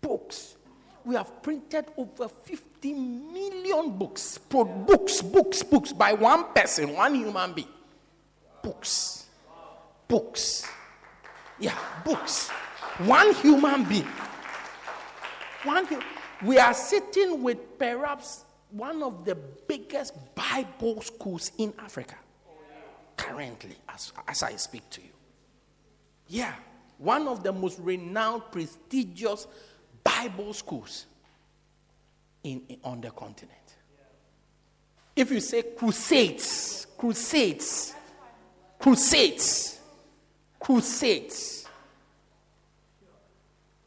books, 0.00 0.56
we 1.04 1.14
have 1.14 1.42
printed 1.42 1.86
over 1.96 2.28
50 2.28 2.92
million 2.92 3.96
books, 3.96 4.38
books, 4.38 5.22
books, 5.22 5.62
books 5.62 5.92
by 5.92 6.12
one 6.12 6.52
person, 6.52 6.92
one 6.92 7.14
human 7.14 7.52
being. 7.54 7.68
Books. 8.62 9.26
Books. 10.06 10.66
Yeah, 11.58 11.76
books. 12.04 12.50
One 12.98 13.34
human 13.36 13.84
being. 13.84 14.08
One 15.64 15.86
we 16.42 16.58
are 16.58 16.74
sitting 16.74 17.42
with 17.42 17.78
perhaps 17.78 18.44
one 18.70 19.02
of 19.02 19.24
the 19.24 19.34
biggest 19.68 20.14
Bible 20.34 21.02
schools 21.02 21.52
in 21.58 21.72
Africa 21.78 22.14
currently, 23.16 23.76
as, 23.88 24.12
as 24.26 24.42
I 24.42 24.56
speak 24.56 24.88
to 24.90 25.02
you. 25.02 25.10
Yeah, 26.28 26.54
one 27.00 27.26
of 27.28 27.42
the 27.42 27.50
most 27.50 27.78
renowned, 27.78 28.42
prestigious 28.52 29.46
Bible 30.04 30.52
schools 30.52 31.06
in, 32.44 32.62
in, 32.68 32.76
on 32.84 33.00
the 33.00 33.10
continent. 33.10 33.56
If 35.16 35.30
you 35.30 35.40
say 35.40 35.62
crusades, 35.62 36.86
crusades, 36.96 37.94
crusades, 38.78 39.80
crusades, 40.58 41.66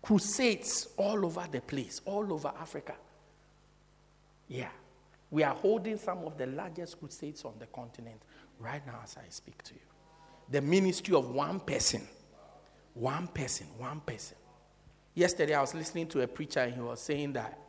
crusades 0.01 0.87
all 0.97 1.25
over 1.25 1.45
the 1.51 1.61
place, 1.61 2.01
all 2.05 2.33
over 2.33 2.51
Africa. 2.59 2.95
Yeah. 4.47 4.69
We 5.29 5.43
are 5.43 5.55
holding 5.55 5.97
some 5.97 6.19
of 6.19 6.37
the 6.37 6.47
largest 6.47 6.99
crusades 6.99 7.45
on 7.45 7.53
the 7.59 7.67
continent 7.67 8.21
right 8.59 8.85
now 8.85 8.99
as 9.03 9.17
I 9.17 9.29
speak 9.29 9.61
to 9.63 9.73
you. 9.75 9.79
The 10.49 10.61
ministry 10.61 11.15
of 11.15 11.29
one 11.29 11.59
person. 11.59 12.07
One 12.93 13.27
person, 13.27 13.67
one 13.77 14.01
person. 14.01 14.37
Yesterday 15.15 15.53
I 15.53 15.61
was 15.61 15.73
listening 15.73 16.07
to 16.07 16.21
a 16.21 16.27
preacher 16.27 16.61
and 16.61 16.73
he 16.73 16.79
was 16.79 16.99
saying 16.99 17.33
that 17.33 17.59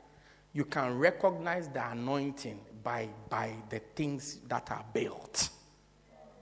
you 0.52 0.64
can 0.64 0.98
recognize 0.98 1.68
the 1.68 1.90
anointing 1.90 2.60
by, 2.82 3.08
by 3.28 3.54
the 3.70 3.80
things 3.94 4.38
that 4.48 4.70
are 4.70 4.84
built. 4.92 5.50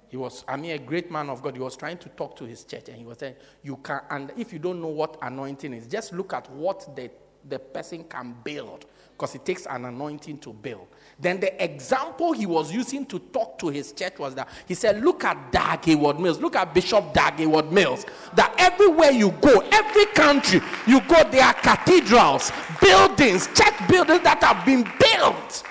He 0.08 0.16
was, 0.16 0.44
I 0.46 0.56
mean, 0.56 0.72
a 0.72 0.78
great 0.78 1.10
man 1.10 1.30
of 1.30 1.42
God. 1.42 1.54
He 1.54 1.60
was 1.60 1.76
trying 1.76 1.96
to 1.98 2.08
talk 2.10 2.36
to 2.36 2.44
his 2.44 2.64
church 2.64 2.88
and 2.88 2.98
he 2.98 3.04
was 3.04 3.18
saying, 3.18 3.36
You 3.62 3.76
can, 3.78 4.00
and 4.10 4.30
if 4.36 4.52
you 4.52 4.58
don't 4.58 4.80
know 4.80 4.88
what 4.88 5.16
anointing 5.22 5.72
is, 5.72 5.86
just 5.86 6.12
look 6.12 6.34
at 6.34 6.50
what 6.50 6.94
the, 6.94 7.10
the 7.48 7.58
person 7.58 8.04
can 8.04 8.36
build 8.44 8.84
because 9.22 9.37
it 9.37 9.44
takes 9.44 9.66
an 9.66 9.85
anointing 9.85 10.37
to 10.37 10.52
build. 10.52 10.88
Then 11.16 11.38
the 11.38 11.62
example 11.62 12.32
he 12.32 12.44
was 12.44 12.72
using 12.72 13.06
to 13.06 13.20
talk 13.20 13.56
to 13.61 13.68
his 13.68 13.92
church 13.92 14.18
was 14.18 14.35
that 14.35 14.48
he 14.66 14.74
said, 14.74 15.00
Look 15.00 15.22
at 15.22 15.52
Dag 15.52 15.85
Heward 15.85 16.18
Mills, 16.18 16.40
look 16.40 16.56
at 16.56 16.74
Bishop 16.74 17.14
Dag 17.14 17.35
Heward 17.35 17.70
Mills. 17.70 18.04
That 18.35 18.52
everywhere 18.58 19.12
you 19.12 19.30
go, 19.40 19.61
every 19.70 20.06
country 20.06 20.61
you 20.88 21.00
go, 21.02 21.22
there 21.30 21.44
are 21.44 21.54
cathedrals, 21.54 22.50
buildings, 22.80 23.46
church 23.54 23.88
buildings 23.88 24.22
that 24.22 24.42
have 24.42 24.66
been 24.66 24.82
built 24.98 25.62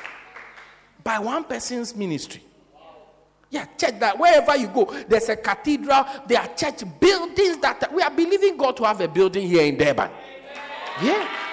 by 1.04 1.20
one 1.20 1.44
person's 1.44 1.94
ministry. 1.94 2.46
Yeah, 3.50 3.66
check 3.78 4.00
that. 4.00 4.18
Wherever 4.18 4.56
you 4.56 4.70
go, 4.70 4.86
there's 5.10 5.28
a 5.28 5.36
cathedral, 5.36 6.06
there 6.26 6.40
are 6.40 6.48
church 6.56 6.84
buildings 7.02 7.58
that 7.58 7.94
we 7.94 8.02
are 8.02 8.12
believing 8.12 8.56
God 8.56 8.78
to 8.78 8.86
have 8.86 9.02
a 9.02 9.10
building 9.10 9.46
here 9.46 9.66
in 9.66 9.78
Durban. 9.78 10.10
Yeah. 11.04 11.51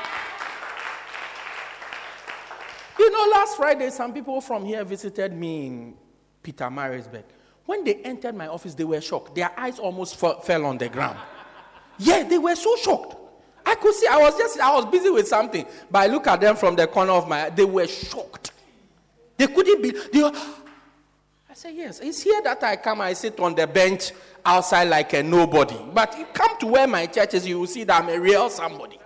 You 2.98 3.10
know, 3.10 3.30
last 3.30 3.56
Friday, 3.56 3.90
some 3.90 4.12
people 4.12 4.40
from 4.40 4.64
here 4.64 4.82
visited 4.84 5.32
me 5.32 5.66
in 5.66 5.94
Peter 6.42 6.64
Pietermaritzburg. 6.64 7.24
When 7.64 7.84
they 7.84 7.96
entered 7.96 8.34
my 8.34 8.48
office, 8.48 8.74
they 8.74 8.84
were 8.84 9.00
shocked. 9.00 9.34
Their 9.34 9.50
eyes 9.58 9.78
almost 9.78 10.22
f- 10.22 10.44
fell 10.44 10.64
on 10.64 10.78
the 10.78 10.88
ground. 10.88 11.18
Yeah, 11.98 12.22
they 12.24 12.38
were 12.38 12.56
so 12.56 12.74
shocked. 12.76 13.16
I 13.66 13.74
could 13.74 13.94
see, 13.94 14.06
I 14.06 14.16
was 14.16 14.36
just, 14.38 14.58
I 14.58 14.74
was 14.74 14.86
busy 14.86 15.10
with 15.10 15.28
something, 15.28 15.66
but 15.90 15.98
I 15.98 16.06
look 16.06 16.26
at 16.26 16.40
them 16.40 16.56
from 16.56 16.74
the 16.74 16.86
corner 16.86 17.12
of 17.12 17.28
my 17.28 17.46
eye, 17.46 17.50
they 17.50 17.64
were 17.64 17.86
shocked. 17.86 18.52
They 19.36 19.46
couldn't 19.46 19.82
be, 19.82 19.90
they 19.90 20.22
were, 20.22 20.32
I 21.50 21.54
said, 21.54 21.74
yes, 21.74 22.00
it's 22.00 22.22
here 22.22 22.40
that 22.42 22.62
I 22.64 22.76
come, 22.76 23.02
I 23.02 23.12
sit 23.12 23.38
on 23.38 23.54
the 23.54 23.66
bench 23.66 24.12
outside 24.44 24.84
like 24.84 25.12
a 25.12 25.22
nobody. 25.22 25.76
But 25.92 26.16
come 26.32 26.58
to 26.60 26.66
where 26.66 26.86
my 26.86 27.06
church 27.06 27.34
is, 27.34 27.46
you 27.46 27.60
will 27.60 27.66
see 27.66 27.84
that 27.84 28.02
I'm 28.02 28.08
a 28.08 28.18
real 28.18 28.48
somebody. 28.48 28.97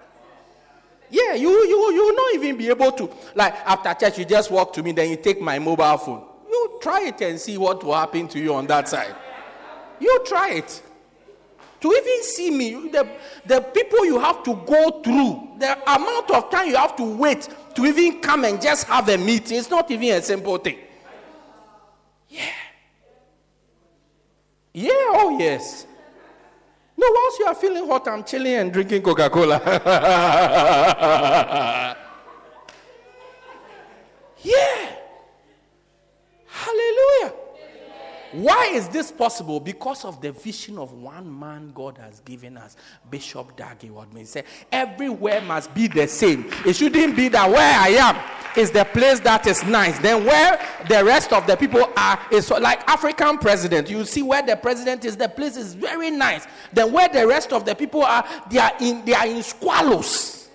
Yeah, 1.13 1.35
you, 1.35 1.51
you, 1.51 1.93
you 1.93 2.07
will 2.07 2.17
not 2.17 2.35
even 2.37 2.57
be 2.57 2.71
able 2.71 2.91
to, 2.93 3.11
like 3.35 3.55
after 3.67 3.93
church, 3.93 4.19
you 4.19 4.25
just 4.25 4.51
walk 4.51 4.73
to 4.73 4.83
me, 4.83 4.93
then 4.93 5.11
you 5.11 5.17
take 5.17 5.43
my 5.43 5.59
mobile 5.59 5.99
phone. 5.99 6.25
You 6.49 6.79
try 6.81 7.03
it 7.03 7.21
and 7.21 7.39
see 7.39 7.59
what 7.59 7.85
will 7.85 7.95
happen 7.95 8.27
to 8.29 8.39
you 8.39 8.55
on 8.55 8.67
that 8.69 8.89
side. 8.89 9.15
You 10.01 10.25
try 10.27 10.53
it. 10.53 10.83
To 11.83 11.93
even 11.93 12.23
see 12.23 12.51
me, 12.51 12.89
the, 12.89 13.07
the 13.45 13.61
people 13.61 14.07
you 14.07 14.19
have 14.21 14.43
to 14.45 14.55
go 14.55 15.03
through, 15.03 15.59
the 15.59 15.77
amount 15.93 16.31
of 16.31 16.51
time 16.51 16.69
you 16.69 16.77
have 16.77 16.97
to 16.97 17.05
wait 17.05 17.47
to 17.75 17.85
even 17.85 18.23
come 18.23 18.47
and 18.47 18.63
just 18.63 18.87
have 18.87 19.07
a 19.11 19.19
meeting, 19.19 19.59
it's 19.59 19.69
not 19.69 19.91
even 19.91 20.17
a 20.19 20.23
simple 20.23 20.57
thing. 20.57 20.79
Yeah. 22.31 22.53
Yeah, 24.73 24.91
oh 24.95 25.37
yes. 25.39 25.87
No, 27.03 27.11
once 27.11 27.39
you 27.41 27.47
are 27.47 27.55
feeling 27.57 27.89
hot, 27.89 28.07
I'm 28.07 28.23
chilling 28.23 28.55
and 28.55 28.73
drinking 28.73 29.03
Coca 29.03 29.29
Cola. 29.29 29.61
yeah. 34.43 34.89
Hallelujah. 36.47 37.33
Why 38.33 38.71
is 38.73 38.89
this 38.89 39.13
possible? 39.13 39.61
Because 39.61 40.05
of 40.05 40.21
the 40.21 40.33
vision 40.33 40.79
of 40.79 40.93
one 40.93 41.39
man 41.39 41.73
God 41.75 41.99
has 41.99 42.21
given 42.21 42.57
us, 42.57 42.77
Bishop 43.11 43.57
Dag 43.57 43.81
Heward 43.81 44.13
Mills. 44.13 44.29
He 44.29 44.33
said, 44.33 44.45
everywhere 44.71 45.41
must 45.43 45.75
be 45.75 45.87
the 45.87 46.09
same. 46.09 46.51
It 46.67 46.75
shouldn't 46.75 47.15
be 47.15 47.29
that 47.29 47.51
where 47.51 47.79
I 47.79 47.89
am 47.89 48.43
is 48.57 48.71
the 48.71 48.85
place 48.85 49.21
that 49.21 49.47
is 49.47 49.63
nice. 49.65 49.99
Then 49.99 50.25
where 50.25 50.61
the 50.89 51.05
rest 51.05 51.33
of 51.33 51.47
the 51.47 51.57
people 51.57 51.91
are 51.97 52.19
is 52.31 52.51
like 52.51 52.87
African 52.89 53.39
president. 53.39 53.91
You 53.91 54.05
see 54.05 54.23
where 54.23 54.43
the 54.43 54.57
president 54.57 55.05
is, 55.05 55.17
the 55.17 55.29
place 55.29 55.57
is 55.57 55.75
very 55.75 56.11
nice. 56.11 56.47
Then 56.73 56.93
where 56.93 57.09
the 57.09 57.27
rest 57.27 57.53
of 57.53 57.65
the 57.65 57.75
people 57.75 58.03
are, 58.03 58.27
they 58.51 58.59
are 58.59 58.73
in 58.81 59.05
they 59.05 59.15
are 59.15 59.27
in 59.27 59.39
squallows. 59.39 60.49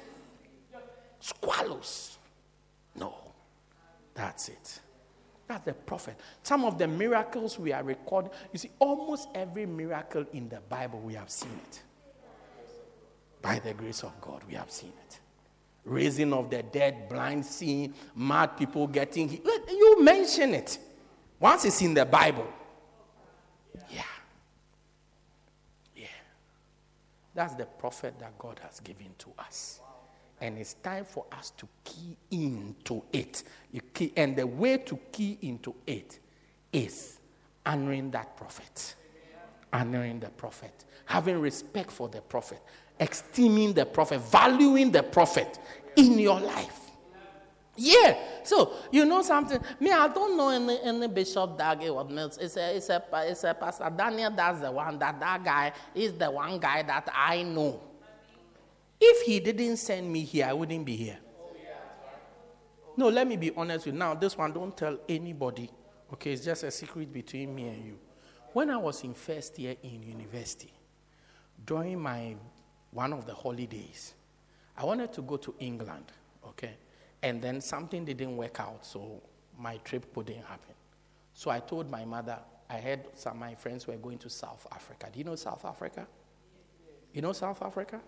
Squallows. 1.22 2.18
No. 2.96 3.16
That's 4.14 4.50
it. 4.50 4.80
That's 5.48 5.64
the 5.64 5.74
prophet. 5.74 6.18
Some 6.44 6.66
of 6.66 6.78
the 6.78 6.88
miracles 6.88 7.58
we 7.58 7.72
are 7.72 7.84
recording, 7.84 8.32
you 8.52 8.60
see, 8.60 8.72
almost 8.80 9.30
every 9.34 9.66
miracle 9.66 10.26
in 10.34 10.50
the 10.50 10.60
Bible, 10.60 11.00
we 11.00 11.14
have 11.14 11.30
seen 11.30 11.58
it. 11.70 11.82
By 13.42 13.60
the 13.60 13.74
grace 13.74 14.04
of 14.04 14.20
God, 14.20 14.44
we 14.48 14.56
have 14.56 14.70
seen 14.70 14.92
it. 15.08 15.20
Raising 15.86 16.34
of 16.34 16.50
the 16.50 16.64
dead, 16.64 17.08
blind 17.08 17.46
seeing, 17.46 17.94
mad 18.14 18.58
people 18.58 18.88
getting. 18.88 19.42
You 19.70 20.04
mention 20.04 20.54
it. 20.54 20.80
Once 21.40 21.64
it's 21.64 21.82
in 21.82 21.94
the 21.94 22.06
Bible. 22.06 22.48
Yeah. 23.90 24.02
Yeah. 25.96 26.08
That's 27.34 27.56
the 27.56 27.66
prophet 27.66 28.16
that 28.20 28.38
God 28.38 28.60
has 28.64 28.82
given 28.82 29.12
to 29.20 29.30
us 29.40 29.80
and 30.40 30.58
it's 30.58 30.76
time 30.76 31.06
for 31.06 31.26
us 31.32 31.52
to 31.58 31.68
key 31.84 32.18
into 32.32 33.04
it. 33.12 33.44
Key, 33.94 34.14
and 34.16 34.36
the 34.36 34.46
way 34.46 34.78
to 34.78 34.98
key 35.12 35.38
into 35.42 35.76
it 35.86 36.20
is 36.72 37.20
honoring 37.66 38.12
that 38.12 38.38
prophet, 38.38 38.96
honoring 39.74 40.20
the 40.20 40.30
prophet, 40.30 40.86
having 41.06 41.40
respect 41.40 41.92
for 41.92 42.08
the 42.08 42.22
prophet, 42.22 42.62
esteeming 43.00 43.74
the 43.74 43.86
prophet, 43.86 44.20
valuing 44.20 44.92
the 44.92 45.04
prophet 45.04 45.60
in 45.96 46.20
your 46.20 46.40
life. 46.40 46.82
Yeah. 47.76 48.18
So 48.44 48.74
you 48.92 49.06
know 49.06 49.22
something. 49.22 49.62
Me, 49.80 49.92
I 49.92 50.08
don't 50.08 50.36
know 50.36 50.50
any, 50.50 50.80
any 50.82 51.08
bishop 51.08 51.58
Dag 51.58 51.80
Heward 51.80 52.10
Mills. 52.10 52.38
It's 52.40 52.58
a, 52.58 52.76
it's 52.76 52.90
a, 52.90 53.04
it's 53.14 53.44
a 53.44 53.54
pastor 53.54 53.92
Daniel. 53.96 54.32
That's 54.32 54.62
the 54.62 54.72
one. 54.72 54.98
That 54.98 55.20
that 55.20 55.44
guy 55.44 55.72
is 55.94 56.14
the 56.14 56.32
one 56.32 56.60
guy 56.60 56.82
that 56.82 57.08
I 57.14 57.44
know. 57.44 57.80
If 59.00 59.26
he 59.26 59.40
didn't 59.40 59.78
send 59.78 60.12
me 60.12 60.24
here, 60.24 60.48
I 60.48 60.54
wouldn't 60.54 60.86
be 60.86 60.96
here. 60.96 61.18
No, 62.96 63.10
let 63.10 63.28
me 63.28 63.38
be 63.38 63.52
honest 63.56 63.86
with 63.86 63.94
you. 63.94 64.00
Now, 64.00 64.16
this 64.16 64.36
one, 64.36 64.52
don't 64.52 64.76
tell 64.76 64.98
anybody. 65.08 65.70
Okay, 66.14 66.32
it's 66.34 66.44
just 66.44 66.64
a 66.64 66.72
secret 66.72 67.14
between 67.14 67.54
me 67.54 67.68
and 67.68 67.86
you. 67.86 68.00
When 68.54 68.72
I 68.72 68.78
was 68.78 69.04
in 69.04 69.14
first 69.14 69.60
year 69.60 69.76
in 69.84 70.02
university, 70.02 70.74
during 71.66 72.00
my 72.00 72.36
one 72.92 73.14
of 73.14 73.26
the 73.28 73.34
holidays, 73.34 74.16
I 74.76 74.86
wanted 74.86 75.14
to 75.14 75.22
go 75.22 75.38
to 75.38 75.54
England. 75.60 76.06
Okay. 76.48 76.76
And 77.22 77.42
then 77.42 77.62
something 77.62 78.06
didn't 78.06 78.36
work 78.36 78.60
out, 78.60 78.86
so 78.86 79.22
my 79.60 79.78
trip 79.78 80.14
couldn't 80.14 80.44
happen. 80.44 80.74
So 81.34 81.52
I 81.52 81.60
told 81.60 81.90
my 81.90 82.06
mother, 82.06 82.40
I 82.70 82.78
heard 82.78 83.02
some 83.14 83.34
of 83.34 83.40
my 83.40 83.56
friends 83.56 83.88
were 83.88 83.96
going 83.96 84.18
to 84.20 84.30
South 84.30 84.66
Africa. 84.72 85.08
Do 85.12 85.20
you 85.20 85.26
know 85.26 85.36
South 85.36 85.66
Africa? 85.66 86.08
You 87.14 87.22
know 87.22 87.34
South 87.34 87.62
Africa? 87.62 88.02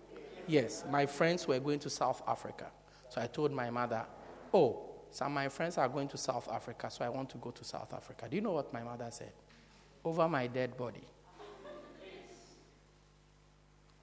Yes, 0.46 0.84
my 0.90 1.06
friends 1.06 1.46
were 1.46 1.58
going 1.58 1.78
to 1.80 1.90
South 1.90 2.22
Africa. 2.26 2.66
So 3.08 3.20
I 3.20 3.26
told 3.26 3.52
my 3.52 3.70
mother, 3.70 4.04
Oh, 4.52 4.90
some 5.10 5.28
of 5.28 5.32
my 5.32 5.48
friends 5.48 5.78
are 5.78 5.88
going 5.88 6.08
to 6.08 6.16
South 6.16 6.48
Africa, 6.50 6.90
so 6.90 7.04
I 7.04 7.08
want 7.08 7.30
to 7.30 7.38
go 7.38 7.50
to 7.50 7.64
South 7.64 7.92
Africa. 7.92 8.26
Do 8.28 8.36
you 8.36 8.42
know 8.42 8.52
what 8.52 8.72
my 8.72 8.82
mother 8.82 9.08
said? 9.10 9.32
Over 10.04 10.28
my 10.28 10.46
dead 10.46 10.76
body. 10.76 11.04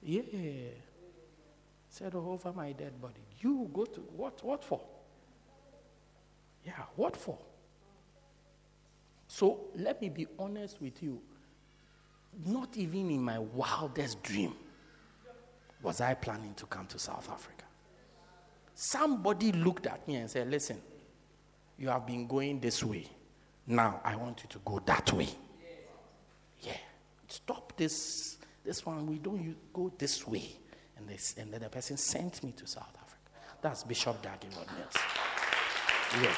Yeah. 0.02 0.22
Said, 1.88 2.14
oh, 2.14 2.30
over 2.30 2.52
my 2.52 2.72
dead 2.72 3.00
body. 3.00 3.20
You 3.40 3.68
go 3.72 3.84
to 3.84 4.00
what? 4.00 4.44
What 4.44 4.62
for? 4.62 4.80
Yeah, 6.64 6.72
what 6.96 7.16
for? 7.16 7.38
So 9.26 9.60
let 9.74 10.00
me 10.00 10.08
be 10.08 10.26
honest 10.38 10.80
with 10.80 11.02
you. 11.02 11.20
Not 12.44 12.76
even 12.76 13.10
in 13.10 13.22
my 13.22 13.38
wildest 13.38 14.22
dream 14.22 14.54
was 15.82 16.00
I 16.00 16.14
planning 16.14 16.54
to 16.54 16.66
come 16.66 16.86
to 16.86 16.98
South 16.98 17.28
Africa. 17.30 17.64
Somebody 18.74 19.52
looked 19.52 19.86
at 19.86 20.06
me 20.06 20.16
and 20.16 20.30
said, 20.30 20.50
Listen, 20.50 20.80
you 21.78 21.88
have 21.88 22.06
been 22.06 22.26
going 22.26 22.60
this 22.60 22.82
way. 22.82 23.06
Now 23.66 24.00
I 24.04 24.16
want 24.16 24.42
you 24.42 24.48
to 24.50 24.58
go 24.64 24.80
that 24.86 25.12
way. 25.12 25.28
Yeah. 26.60 26.76
Stop 27.28 27.76
this 27.76 28.38
this 28.64 28.84
one. 28.84 29.06
We 29.06 29.18
don't 29.18 29.56
go 29.72 29.90
this 29.96 30.26
way. 30.26 30.44
And, 30.98 31.08
this, 31.08 31.34
and 31.38 31.52
then 31.52 31.60
the 31.62 31.68
person 31.68 31.96
sent 31.96 32.42
me 32.42 32.52
to 32.52 32.66
South 32.66 32.92
Africa. 33.00 33.16
That's 33.62 33.82
Bishop 33.84 34.20
Dag 34.20 34.42
Heward-Mills. 34.42 34.94
Yeah. 36.22 36.34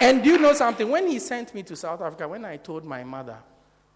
And 0.00 0.22
do 0.22 0.30
you 0.30 0.38
know 0.38 0.52
something? 0.52 0.88
When 0.88 1.06
he 1.06 1.18
sent 1.18 1.54
me 1.54 1.62
to 1.62 1.76
South 1.76 2.00
Africa, 2.00 2.26
when 2.26 2.44
I 2.44 2.56
told 2.56 2.84
my 2.84 3.04
mother 3.04 3.36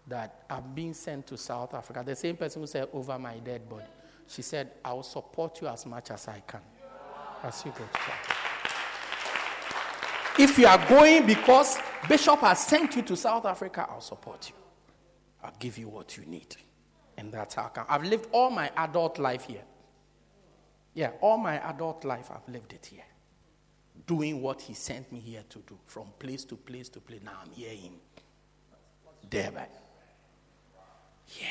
that 0.09 0.43
I'm 0.49 0.73
being 0.73 0.93
sent 0.93 1.27
to 1.27 1.37
South 1.37 1.73
Africa, 1.73 2.03
the 2.05 2.15
same 2.15 2.35
person 2.35 2.61
who 2.61 2.67
said, 2.67 2.89
over 2.93 3.17
my 3.17 3.37
dead 3.39 3.69
body, 3.69 3.85
she 4.27 4.41
said, 4.41 4.71
I 4.83 4.93
will 4.93 5.03
support 5.03 5.61
you 5.61 5.67
as 5.67 5.85
much 5.85 6.11
as 6.11 6.27
I 6.27 6.41
can 6.45 6.61
as 7.43 7.63
you 7.65 7.71
go 7.71 7.85
to 7.85 7.99
South 7.99 8.09
Africa. 8.09 8.35
If 10.39 10.57
you 10.57 10.67
are 10.67 10.87
going 10.87 11.25
because 11.25 11.79
Bishop 12.07 12.39
has 12.39 12.59
sent 12.65 12.95
you 12.95 13.01
to 13.03 13.15
South 13.17 13.45
Africa, 13.45 13.87
I'll 13.89 14.01
support 14.01 14.49
you. 14.49 14.55
I'll 15.43 15.53
give 15.59 15.77
you 15.77 15.89
what 15.89 16.17
you 16.17 16.25
need. 16.25 16.55
And 17.17 17.31
that's 17.31 17.55
how 17.55 17.71
I. 17.75 17.85
I've 17.95 18.03
lived 18.03 18.29
all 18.31 18.49
my 18.49 18.71
adult 18.77 19.19
life 19.19 19.45
here. 19.45 19.63
Yeah, 20.93 21.11
all 21.21 21.37
my 21.37 21.59
adult 21.69 22.05
life, 22.05 22.29
I've 22.31 22.47
lived 22.51 22.73
it 22.73 22.85
here. 22.85 23.03
Doing 24.07 24.41
what 24.41 24.61
he 24.61 24.73
sent 24.73 25.11
me 25.11 25.19
here 25.19 25.43
to 25.49 25.59
do, 25.59 25.77
from 25.85 26.07
place 26.17 26.45
to 26.45 26.55
place 26.55 26.89
to 26.89 26.99
place. 26.99 27.19
Now 27.23 27.39
I'm 27.43 27.51
here 27.51 27.71
in 27.71 27.93
Durban. 29.29 29.67
Yeah. 31.37 31.47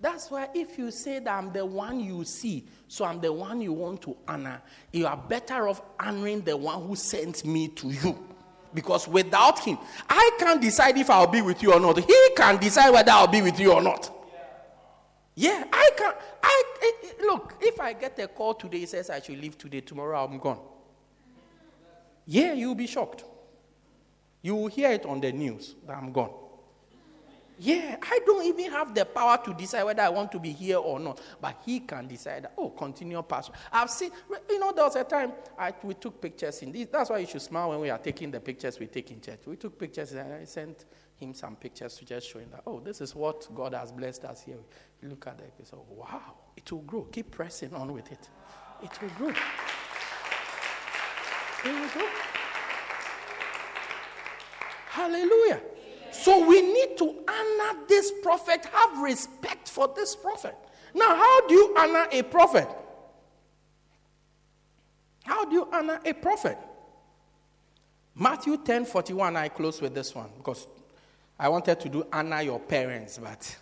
That's 0.00 0.30
why 0.30 0.48
if 0.54 0.78
you 0.78 0.90
say 0.90 1.18
that 1.18 1.30
I'm 1.30 1.52
the 1.52 1.64
one 1.64 1.98
you 1.98 2.24
see, 2.24 2.64
so 2.86 3.04
I'm 3.04 3.20
the 3.20 3.32
one 3.32 3.60
you 3.60 3.72
want 3.72 4.02
to 4.02 4.16
honor, 4.28 4.62
you 4.92 5.06
are 5.06 5.16
better 5.16 5.68
off 5.68 5.82
honoring 5.98 6.42
the 6.42 6.56
one 6.56 6.86
who 6.86 6.94
sent 6.94 7.44
me 7.44 7.68
to 7.68 7.88
you. 7.88 8.24
Because 8.72 9.08
without 9.08 9.58
him, 9.60 9.78
I 10.08 10.30
can't 10.38 10.60
decide 10.60 10.96
if 10.98 11.10
I'll 11.10 11.26
be 11.26 11.42
with 11.42 11.62
you 11.62 11.72
or 11.72 11.80
not. 11.80 11.98
He 11.98 12.30
can 12.36 12.58
decide 12.58 12.90
whether 12.90 13.10
I'll 13.10 13.26
be 13.26 13.42
with 13.42 13.58
you 13.58 13.72
or 13.72 13.82
not. 13.82 14.14
Yeah, 15.34 15.64
I 15.72 15.90
can. 15.96 16.12
I 16.42 16.64
it, 16.82 17.20
look. 17.22 17.54
If 17.60 17.80
I 17.80 17.92
get 17.92 18.18
a 18.18 18.28
call 18.28 18.54
today, 18.54 18.80
he 18.80 18.86
says 18.86 19.08
I 19.08 19.20
should 19.20 19.40
leave 19.40 19.56
today. 19.56 19.80
Tomorrow 19.80 20.24
I'm 20.24 20.38
gone. 20.38 20.60
Yeah, 22.26 22.52
you'll 22.52 22.74
be 22.74 22.86
shocked. 22.86 23.24
You 24.42 24.54
will 24.54 24.66
hear 24.66 24.90
it 24.90 25.06
on 25.06 25.20
the 25.20 25.32
news 25.32 25.74
that 25.86 25.96
I'm 25.96 26.12
gone. 26.12 26.30
Yeah, 27.60 27.96
I 28.00 28.20
don't 28.24 28.44
even 28.44 28.70
have 28.70 28.94
the 28.94 29.04
power 29.04 29.36
to 29.44 29.52
decide 29.52 29.82
whether 29.82 30.02
I 30.02 30.08
want 30.08 30.30
to 30.32 30.38
be 30.38 30.52
here 30.52 30.78
or 30.78 31.00
not. 31.00 31.20
But 31.40 31.60
he 31.66 31.80
can 31.80 32.06
decide, 32.06 32.46
oh, 32.56 32.70
continue 32.70 33.20
pastor. 33.22 33.52
I've 33.72 33.90
seen, 33.90 34.12
you 34.48 34.60
know, 34.60 34.72
there 34.72 34.84
was 34.84 34.94
a 34.94 35.04
time 35.04 35.32
I, 35.58 35.74
we 35.82 35.94
took 35.94 36.20
pictures 36.20 36.62
in 36.62 36.70
this. 36.70 36.86
That's 36.90 37.10
why 37.10 37.18
you 37.18 37.26
should 37.26 37.42
smile 37.42 37.70
when 37.70 37.80
we 37.80 37.90
are 37.90 37.98
taking 37.98 38.30
the 38.30 38.38
pictures 38.38 38.78
we 38.78 38.86
take 38.86 39.10
in 39.10 39.20
church. 39.20 39.40
We 39.44 39.56
took 39.56 39.76
pictures 39.76 40.12
and 40.12 40.32
I 40.32 40.44
sent 40.44 40.84
him 41.16 41.34
some 41.34 41.56
pictures 41.56 41.96
to 41.96 42.04
just 42.04 42.28
show 42.28 42.38
him 42.38 42.50
that, 42.52 42.62
oh, 42.64 42.78
this 42.78 43.00
is 43.00 43.14
what 43.14 43.48
God 43.52 43.74
has 43.74 43.90
blessed 43.90 44.24
us 44.24 44.42
here. 44.42 44.58
You 45.02 45.08
look 45.08 45.26
at 45.26 45.38
the 45.38 45.44
episode, 45.44 45.80
oh, 45.80 45.94
wow, 45.94 46.34
it 46.56 46.70
will 46.70 46.82
grow. 46.82 47.02
Keep 47.10 47.32
pressing 47.32 47.74
on 47.74 47.92
with 47.92 48.12
it. 48.12 48.28
It 48.84 49.02
will 49.02 49.08
grow. 49.10 49.34
It 51.64 51.80
will 51.80 51.88
grow. 51.88 52.08
Hallelujah. 54.90 55.60
So 56.12 56.46
we 56.46 56.60
need 56.60 56.96
to 56.98 57.24
honor 57.28 57.78
this 57.88 58.12
prophet, 58.22 58.64
have 58.72 58.98
respect 59.00 59.68
for 59.68 59.92
this 59.94 60.16
prophet. 60.16 60.54
Now, 60.94 61.16
how 61.16 61.46
do 61.46 61.54
you 61.54 61.74
honor 61.76 62.06
a 62.10 62.22
prophet? 62.22 62.68
How 65.24 65.44
do 65.44 65.54
you 65.54 65.68
honor 65.72 66.00
a 66.04 66.12
prophet? 66.14 66.58
Matthew 68.14 68.56
10 68.56 68.86
41, 68.86 69.36
I 69.36 69.48
close 69.48 69.80
with 69.80 69.94
this 69.94 70.14
one 70.14 70.30
because 70.36 70.66
I 71.38 71.48
wanted 71.48 71.78
to 71.80 71.88
do 71.88 72.06
honor 72.12 72.42
your 72.42 72.58
parents, 72.58 73.18
but 73.18 73.56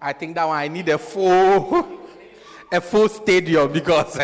I 0.00 0.12
think 0.14 0.34
that 0.36 0.46
one 0.46 0.56
I 0.56 0.68
need 0.68 0.88
a 0.88 0.98
full 0.98 2.00
a 2.72 2.80
full 2.80 3.08
stadium 3.08 3.70
because 3.70 4.16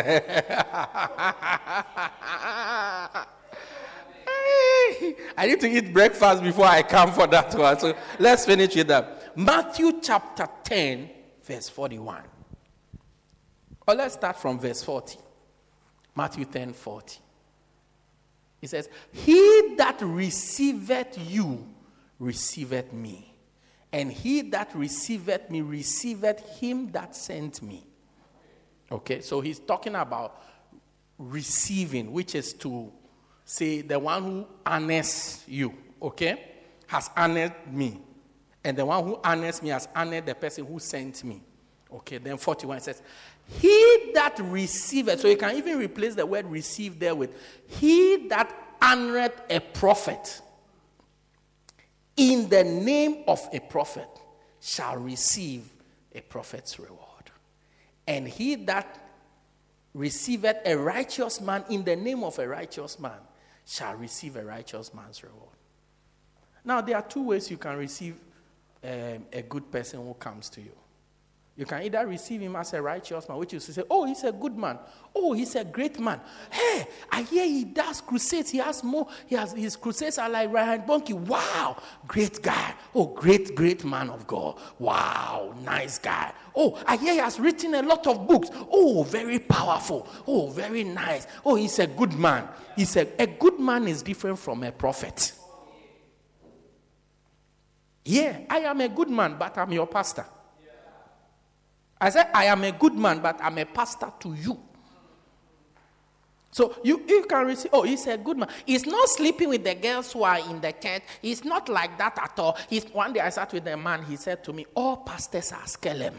I 5.37 5.47
need 5.47 5.59
to 5.61 5.67
eat 5.67 5.93
breakfast 5.93 6.43
before 6.43 6.65
I 6.65 6.83
come 6.83 7.11
for 7.11 7.27
that 7.27 7.53
one. 7.55 7.79
So 7.79 7.95
let's 8.17 8.45
finish 8.45 8.75
with 8.75 8.87
that. 8.87 9.37
Matthew 9.37 9.99
chapter 10.01 10.47
10, 10.63 11.09
verse 11.43 11.69
41. 11.69 12.23
Or 13.87 13.95
let's 13.95 14.13
start 14.15 14.37
from 14.37 14.59
verse 14.59 14.83
40. 14.83 15.17
Matthew 16.15 16.45
10, 16.45 16.73
40. 16.73 17.19
He 18.61 18.67
says, 18.67 18.89
He 19.11 19.75
that 19.77 19.99
receiveth 20.01 21.17
you 21.29 21.67
receiveth 22.19 22.91
me, 22.91 23.33
and 23.91 24.11
he 24.11 24.41
that 24.41 24.75
receiveth 24.75 25.49
me 25.49 25.61
receiveth 25.61 26.59
him 26.59 26.91
that 26.91 27.15
sent 27.15 27.61
me. 27.61 27.85
Okay, 28.91 29.21
so 29.21 29.39
he's 29.39 29.59
talking 29.59 29.95
about 29.95 30.43
receiving, 31.17 32.11
which 32.11 32.35
is 32.35 32.53
to 32.53 32.91
say 33.49 33.81
the 33.81 33.97
one 33.97 34.23
who 34.23 34.47
honors 34.63 35.43
you, 35.47 35.73
okay, 35.99 36.51
has 36.85 37.09
honored 37.17 37.53
me. 37.71 37.99
And 38.63 38.77
the 38.77 38.85
one 38.85 39.03
who 39.03 39.19
honors 39.23 39.63
me 39.63 39.69
has 39.69 39.87
honored 39.95 40.27
the 40.27 40.35
person 40.35 40.67
who 40.67 40.77
sent 40.77 41.23
me. 41.23 41.41
Okay, 41.91 42.19
then 42.19 42.37
41 42.37 42.79
says, 42.81 43.01
He 43.59 44.11
that 44.13 44.37
receiveth, 44.39 45.21
so 45.21 45.27
you 45.27 45.35
can 45.35 45.55
even 45.55 45.79
replace 45.79 46.13
the 46.13 46.27
word 46.27 46.45
receive 46.45 46.99
there 46.99 47.15
with, 47.15 47.35
He 47.65 48.27
that 48.27 48.53
honoreth 48.79 49.33
a 49.49 49.59
prophet 49.59 50.41
in 52.17 52.49
the 52.49 52.63
name 52.63 53.23
of 53.27 53.41
a 53.51 53.59
prophet 53.61 54.09
shall 54.61 54.97
receive 54.97 55.67
a 56.13 56.21
prophet's 56.21 56.77
reward. 56.77 56.99
And 58.05 58.27
he 58.27 58.55
that 58.65 58.99
receiveth 59.95 60.57
a 60.65 60.77
righteous 60.77 61.41
man 61.41 61.63
in 61.71 61.83
the 61.83 61.95
name 61.95 62.23
of 62.23 62.37
a 62.37 62.47
righteous 62.47 62.99
man 62.99 63.19
shall 63.69 63.95
receive 63.95 64.35
a 64.35 64.43
righteous 64.43 64.93
man's 64.95 65.23
reward. 65.23 65.55
Now, 66.65 66.81
there 66.81 66.95
are 66.95 67.03
two 67.03 67.23
ways 67.23 67.51
you 67.51 67.57
can 67.57 67.77
receive 67.77 68.15
um, 68.83 69.25
a 69.31 69.43
good 69.47 69.71
person 69.71 70.03
who 70.03 70.15
comes 70.15 70.49
to 70.49 70.61
you. 70.61 70.71
You 71.59 71.65
can 71.65 71.83
either 71.83 72.07
receive 72.07 72.39
him 72.39 72.55
as 72.55 72.71
a 72.71 72.81
righteous 72.81 73.27
man, 73.27 73.37
which 73.37 73.53
is 73.53 73.65
to 73.65 73.73
say, 73.73 73.83
oh, 73.89 74.05
he's 74.05 74.23
a 74.23 74.31
good 74.31 74.57
man. 74.57 74.79
Oh, 75.13 75.33
he's 75.33 75.55
a 75.55 75.65
great 75.65 75.99
man. 75.99 76.21
Hey, 76.49 76.87
I 77.11 77.23
hear 77.23 77.43
he 77.43 77.65
does 77.65 77.99
crusades. 77.99 78.49
He 78.49 78.59
has 78.59 78.81
more. 78.81 79.09
He 79.27 79.35
has 79.35 79.51
his 79.51 79.75
crusades 79.75 80.17
are 80.19 80.29
like 80.29 80.53
Reinhard 80.53 80.87
Bonnke. 80.87 81.13
Wow, 81.13 81.75
great 82.07 82.41
guy. 82.41 82.75
Oh, 82.95 83.07
great, 83.07 83.55
great 83.55 83.83
man 83.83 84.09
of 84.09 84.25
God. 84.25 84.57
Wow, 84.79 85.53
nice 85.61 85.97
guy. 85.99 86.31
Oh, 86.55 86.81
I 86.87 86.95
hear 86.95 87.11
he 87.11 87.19
has 87.19 87.37
written 87.41 87.75
a 87.75 87.81
lot 87.81 88.07
of 88.07 88.25
books. 88.25 88.49
Oh, 88.71 89.03
very 89.03 89.39
powerful. 89.39 90.07
Oh, 90.25 90.47
very 90.51 90.85
nice. 90.85 91.27
Oh, 91.43 91.55
he's 91.55 91.77
a 91.79 91.87
good 91.87 92.13
man. 92.13 92.47
He's 92.77 92.95
a, 92.95 93.05
a 93.21 93.27
good 93.27 93.59
man 93.59 93.85
is 93.89 94.01
different 94.01 94.39
from 94.39 94.63
a 94.63 94.71
prophet. 94.71 95.33
Yeah, 98.05 98.45
I 98.49 98.59
am 98.59 98.79
a 98.79 98.87
good 98.87 99.09
man, 99.09 99.35
but 99.37 99.57
I'm 99.57 99.73
your 99.73 99.87
pastor. 99.87 100.25
I 102.01 102.09
said, 102.09 102.27
I 102.33 102.45
am 102.45 102.63
a 102.63 102.71
good 102.71 102.93
man, 102.93 103.19
but 103.19 103.39
I'm 103.41 103.57
a 103.57 103.65
pastor 103.65 104.11
to 104.19 104.33
you. 104.33 104.59
So 106.51 106.75
you, 106.83 107.03
you 107.07 107.25
can 107.25 107.45
receive, 107.45 107.69
oh, 107.73 107.83
he's 107.83 108.07
a 108.07 108.17
good 108.17 108.37
man. 108.37 108.49
He's 108.65 108.85
not 108.85 109.07
sleeping 109.09 109.49
with 109.49 109.63
the 109.63 109.75
girls 109.75 110.11
who 110.11 110.23
are 110.23 110.39
in 110.39 110.59
the 110.61 110.71
church. 110.71 111.03
He's 111.21 111.43
not 111.43 111.69
like 111.69 111.97
that 111.97 112.17
at 112.17 112.39
all. 112.39 112.57
He's, 112.69 112.85
one 112.85 113.13
day 113.13 113.19
I 113.19 113.29
sat 113.29 113.53
with 113.53 113.67
a 113.67 113.77
man, 113.77 114.03
he 114.03 114.15
said 114.15 114.43
to 114.45 114.53
me, 114.53 114.65
All 114.73 114.97
pastors 114.97 115.51
are 115.51 115.65
skelem. 115.65 116.13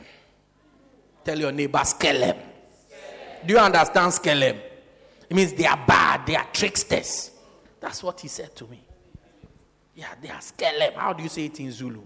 Tell 1.25 1.39
your 1.39 1.53
neighbor, 1.53 1.79
skelem. 1.79 2.39
Do 3.45 3.55
you 3.55 3.59
understand 3.59 4.13
skelem? 4.13 4.61
It 5.29 5.35
means 5.35 5.53
they 5.53 5.67
are 5.67 5.83
bad, 5.87 6.27
they 6.27 6.37
are 6.37 6.47
tricksters. 6.53 7.33
That's 7.81 8.03
what 8.03 8.21
he 8.21 8.29
said 8.29 8.55
to 8.57 8.67
me. 8.67 8.85
Yeah, 9.97 10.15
they 10.23 10.29
are 10.29 10.39
skelem. 10.41 10.95
How 10.95 11.13
do 11.13 11.23
you 11.23 11.29
say 11.29 11.47
it 11.47 11.59
in 11.59 11.73
Zulu? 11.73 12.03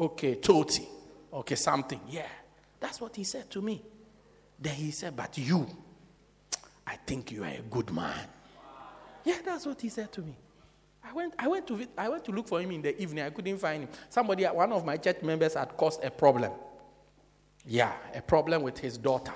Okay, 0.00 0.36
toti. 0.36 0.93
Okay, 1.34 1.56
something. 1.56 2.00
Yeah. 2.08 2.28
That's 2.78 3.00
what 3.00 3.16
he 3.16 3.24
said 3.24 3.50
to 3.50 3.60
me. 3.60 3.82
Then 4.58 4.74
he 4.74 4.92
said, 4.92 5.16
But 5.16 5.36
you, 5.36 5.66
I 6.86 6.96
think 6.96 7.32
you 7.32 7.42
are 7.42 7.48
a 7.48 7.62
good 7.68 7.90
man. 7.92 8.14
Yeah, 9.24 9.38
that's 9.44 9.66
what 9.66 9.80
he 9.80 9.88
said 9.88 10.12
to 10.12 10.20
me. 10.20 10.36
I 11.02 11.12
went, 11.12 11.34
I 11.38 11.48
went 11.48 11.66
to 11.66 11.86
I 11.98 12.08
went 12.08 12.24
to 12.26 12.32
look 12.32 12.46
for 12.48 12.60
him 12.60 12.70
in 12.70 12.82
the 12.82 13.00
evening. 13.00 13.24
I 13.24 13.30
couldn't 13.30 13.58
find 13.58 13.84
him. 13.84 13.88
Somebody, 14.08 14.44
one 14.44 14.72
of 14.72 14.84
my 14.84 14.96
church 14.96 15.22
members 15.22 15.54
had 15.54 15.76
caused 15.76 16.04
a 16.04 16.10
problem. 16.10 16.52
Yeah, 17.66 17.92
a 18.14 18.22
problem 18.22 18.62
with 18.62 18.78
his 18.78 18.96
daughter. 18.96 19.32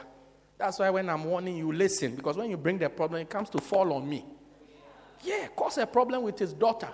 That's 0.56 0.78
why 0.78 0.90
when 0.90 1.08
I'm 1.08 1.24
warning 1.24 1.56
you, 1.56 1.72
listen, 1.72 2.16
because 2.16 2.36
when 2.36 2.50
you 2.50 2.56
bring 2.56 2.78
the 2.78 2.88
problem, 2.90 3.20
it 3.22 3.30
comes 3.30 3.48
to 3.50 3.58
fall 3.58 3.92
on 3.92 4.08
me. 4.08 4.24
Yeah, 5.22 5.48
cause 5.56 5.78
a 5.78 5.86
problem 5.86 6.22
with 6.22 6.38
his 6.38 6.52
daughter. 6.52 6.90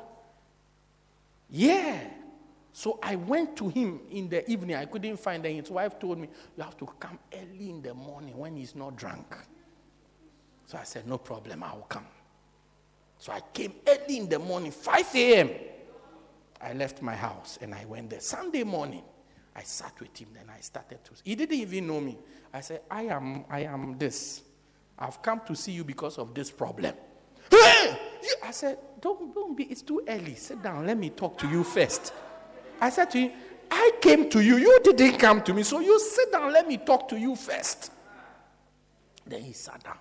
Yeah. 1.50 2.00
So 2.76 2.98
I 3.00 3.14
went 3.14 3.56
to 3.58 3.68
him 3.68 4.00
in 4.10 4.28
the 4.28 4.50
evening. 4.50 4.74
I 4.74 4.86
couldn't 4.86 5.18
find 5.18 5.46
him. 5.46 5.54
His 5.54 5.70
wife 5.70 5.96
told 5.96 6.18
me, 6.18 6.28
You 6.56 6.64
have 6.64 6.76
to 6.78 6.86
come 6.98 7.20
early 7.32 7.70
in 7.70 7.80
the 7.80 7.94
morning 7.94 8.36
when 8.36 8.56
he's 8.56 8.74
not 8.74 8.96
drunk. 8.96 9.32
So 10.66 10.76
I 10.76 10.82
said, 10.82 11.06
No 11.06 11.18
problem, 11.18 11.62
I 11.62 11.72
will 11.72 11.82
come. 11.82 12.04
So 13.16 13.30
I 13.32 13.40
came 13.52 13.74
early 13.86 14.18
in 14.18 14.28
the 14.28 14.40
morning, 14.40 14.72
5 14.72 15.14
a.m. 15.14 15.50
I 16.60 16.72
left 16.72 17.00
my 17.00 17.14
house 17.14 17.60
and 17.62 17.72
I 17.72 17.84
went 17.84 18.10
there. 18.10 18.18
Sunday 18.18 18.64
morning, 18.64 19.04
I 19.54 19.62
sat 19.62 19.92
with 20.00 20.18
him. 20.20 20.30
Then 20.34 20.50
I 20.50 20.58
started 20.60 20.98
to. 21.04 21.12
He 21.22 21.36
didn't 21.36 21.56
even 21.56 21.86
know 21.86 22.00
me. 22.00 22.18
I 22.52 22.60
said, 22.60 22.80
I 22.90 23.02
am, 23.02 23.44
I 23.48 23.60
am 23.60 23.96
this. 23.96 24.42
I've 24.98 25.22
come 25.22 25.42
to 25.46 25.54
see 25.54 25.70
you 25.70 25.84
because 25.84 26.18
of 26.18 26.34
this 26.34 26.50
problem. 26.50 26.94
I 27.52 28.50
said, 28.50 28.78
don't, 29.00 29.32
don't 29.32 29.56
be, 29.56 29.62
it's 29.64 29.82
too 29.82 30.02
early. 30.08 30.34
Sit 30.34 30.60
down. 30.60 30.84
Let 30.84 30.98
me 30.98 31.10
talk 31.10 31.38
to 31.38 31.48
you 31.48 31.62
first. 31.62 32.12
I 32.80 32.90
said 32.90 33.10
to 33.12 33.18
him, 33.18 33.32
I 33.70 33.92
came 34.00 34.28
to 34.30 34.40
you. 34.40 34.56
You 34.56 34.80
didn't 34.82 35.18
come 35.18 35.42
to 35.42 35.54
me. 35.54 35.62
So 35.62 35.80
you 35.80 35.98
sit 35.98 36.32
down. 36.32 36.52
Let 36.52 36.68
me 36.68 36.76
talk 36.78 37.08
to 37.08 37.18
you 37.18 37.34
first. 37.34 37.90
Then 39.26 39.42
he 39.42 39.52
sat 39.52 39.82
down. 39.82 39.98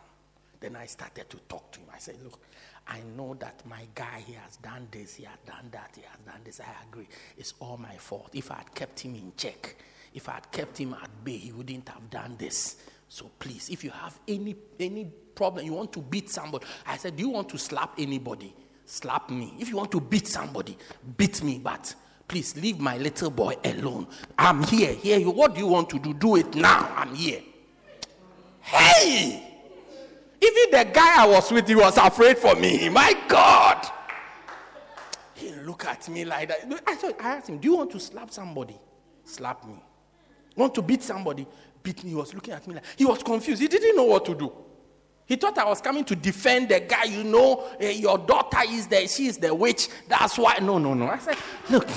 Then 0.59 0.75
I 0.75 0.85
started 0.85 1.29
to 1.29 1.37
talk 1.49 1.71
to 1.71 1.79
him. 1.79 1.87
I 1.93 1.99
said, 1.99 2.15
Look, 2.23 2.39
I 2.87 2.99
know 3.15 3.35
that 3.35 3.61
my 3.65 3.87
guy, 3.95 4.23
he 4.25 4.33
has 4.33 4.57
done 4.57 4.87
this, 4.91 5.15
he 5.15 5.23
has 5.23 5.37
done 5.45 5.69
that, 5.71 5.91
he 5.95 6.01
has 6.01 6.19
done 6.25 6.41
this. 6.43 6.59
I 6.59 6.87
agree. 6.87 7.07
It's 7.37 7.53
all 7.59 7.77
my 7.77 7.95
fault. 7.95 8.29
If 8.33 8.51
I 8.51 8.55
had 8.55 8.75
kept 8.75 8.99
him 8.99 9.15
in 9.15 9.31
check, 9.37 9.75
if 10.13 10.27
I 10.29 10.33
had 10.33 10.51
kept 10.51 10.77
him 10.77 10.93
at 10.93 11.09
bay, 11.23 11.37
he 11.37 11.51
wouldn't 11.51 11.87
have 11.89 12.09
done 12.09 12.35
this. 12.37 12.77
So 13.07 13.29
please, 13.39 13.69
if 13.69 13.83
you 13.83 13.91
have 13.91 14.19
any 14.27 14.55
any 14.79 15.05
problem, 15.35 15.65
you 15.65 15.73
want 15.73 15.93
to 15.93 15.99
beat 15.99 16.29
somebody. 16.29 16.65
I 16.85 16.97
said, 16.97 17.15
Do 17.15 17.23
you 17.23 17.29
want 17.29 17.49
to 17.49 17.57
slap 17.57 17.93
anybody? 17.97 18.53
Slap 18.85 19.29
me. 19.29 19.53
If 19.59 19.69
you 19.69 19.77
want 19.77 19.91
to 19.91 20.01
beat 20.01 20.27
somebody, 20.27 20.77
beat 21.17 21.41
me. 21.41 21.59
But 21.63 21.95
please 22.27 22.55
leave 22.57 22.79
my 22.79 22.97
little 22.97 23.29
boy 23.29 23.55
alone. 23.63 24.07
I'm 24.37 24.63
here. 24.63 24.93
Here 24.93 25.19
you. 25.19 25.31
What 25.31 25.53
do 25.55 25.61
you 25.61 25.67
want 25.67 25.89
to 25.91 25.99
do? 25.99 26.13
Do 26.13 26.35
it 26.35 26.55
now. 26.55 26.91
I'm 26.95 27.13
here. 27.13 27.41
Hey! 28.61 29.53
Even 30.41 30.71
the 30.71 30.91
guy 30.91 31.23
I 31.23 31.27
was 31.27 31.51
with, 31.51 31.67
he 31.67 31.75
was 31.75 31.97
afraid 31.97 32.37
for 32.37 32.55
me. 32.55 32.89
My 32.89 33.15
God. 33.27 33.87
He 35.35 35.51
looked 35.51 35.85
at 35.85 36.07
me 36.09 36.25
like 36.25 36.49
that. 36.49 36.83
I, 36.87 37.13
I 37.19 37.35
asked 37.35 37.49
him, 37.49 37.59
Do 37.59 37.67
you 37.69 37.77
want 37.77 37.91
to 37.91 37.99
slap 37.99 38.31
somebody? 38.31 38.77
Slap 39.25 39.65
me. 39.65 39.81
Want 40.55 40.75
to 40.75 40.81
beat 40.81 41.01
somebody? 41.01 41.47
Beat 41.81 42.03
me. 42.03 42.11
He 42.11 42.15
was 42.15 42.33
looking 42.33 42.53
at 42.53 42.67
me 42.67 42.75
like 42.75 42.83
he 42.97 43.05
was 43.05 43.23
confused. 43.23 43.61
He 43.61 43.67
didn't 43.67 43.95
know 43.95 44.03
what 44.03 44.25
to 44.25 44.35
do. 44.35 44.51
He 45.25 45.35
thought 45.35 45.57
I 45.57 45.65
was 45.65 45.81
coming 45.81 46.03
to 46.05 46.15
defend 46.15 46.69
the 46.69 46.81
guy. 46.81 47.05
You 47.05 47.23
know, 47.23 47.69
uh, 47.81 47.85
your 47.85 48.17
daughter 48.17 48.59
is 48.67 48.87
the 48.87 49.07
she 49.07 49.27
is 49.27 49.37
the 49.37 49.53
witch. 49.53 49.89
That's 50.07 50.37
why. 50.37 50.57
No, 50.61 50.77
no, 50.77 50.93
no. 50.93 51.07
I 51.07 51.17
said, 51.19 51.37
look, 51.69 51.87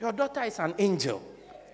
your 0.00 0.12
daughter 0.12 0.42
is 0.42 0.58
an 0.58 0.74
angel. 0.78 1.22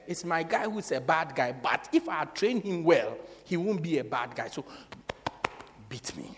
It's 0.06 0.24
my 0.24 0.42
guy 0.42 0.68
who's 0.68 0.92
a 0.92 1.00
bad 1.00 1.34
guy. 1.34 1.52
But 1.52 1.88
if 1.92 2.08
I 2.08 2.24
train 2.26 2.60
him 2.60 2.84
well, 2.84 3.16
he 3.44 3.56
won't 3.56 3.82
be 3.82 3.98
a 3.98 4.04
bad 4.04 4.34
guy. 4.34 4.48
So 4.48 4.64
beat 5.88 6.16
me. 6.16 6.36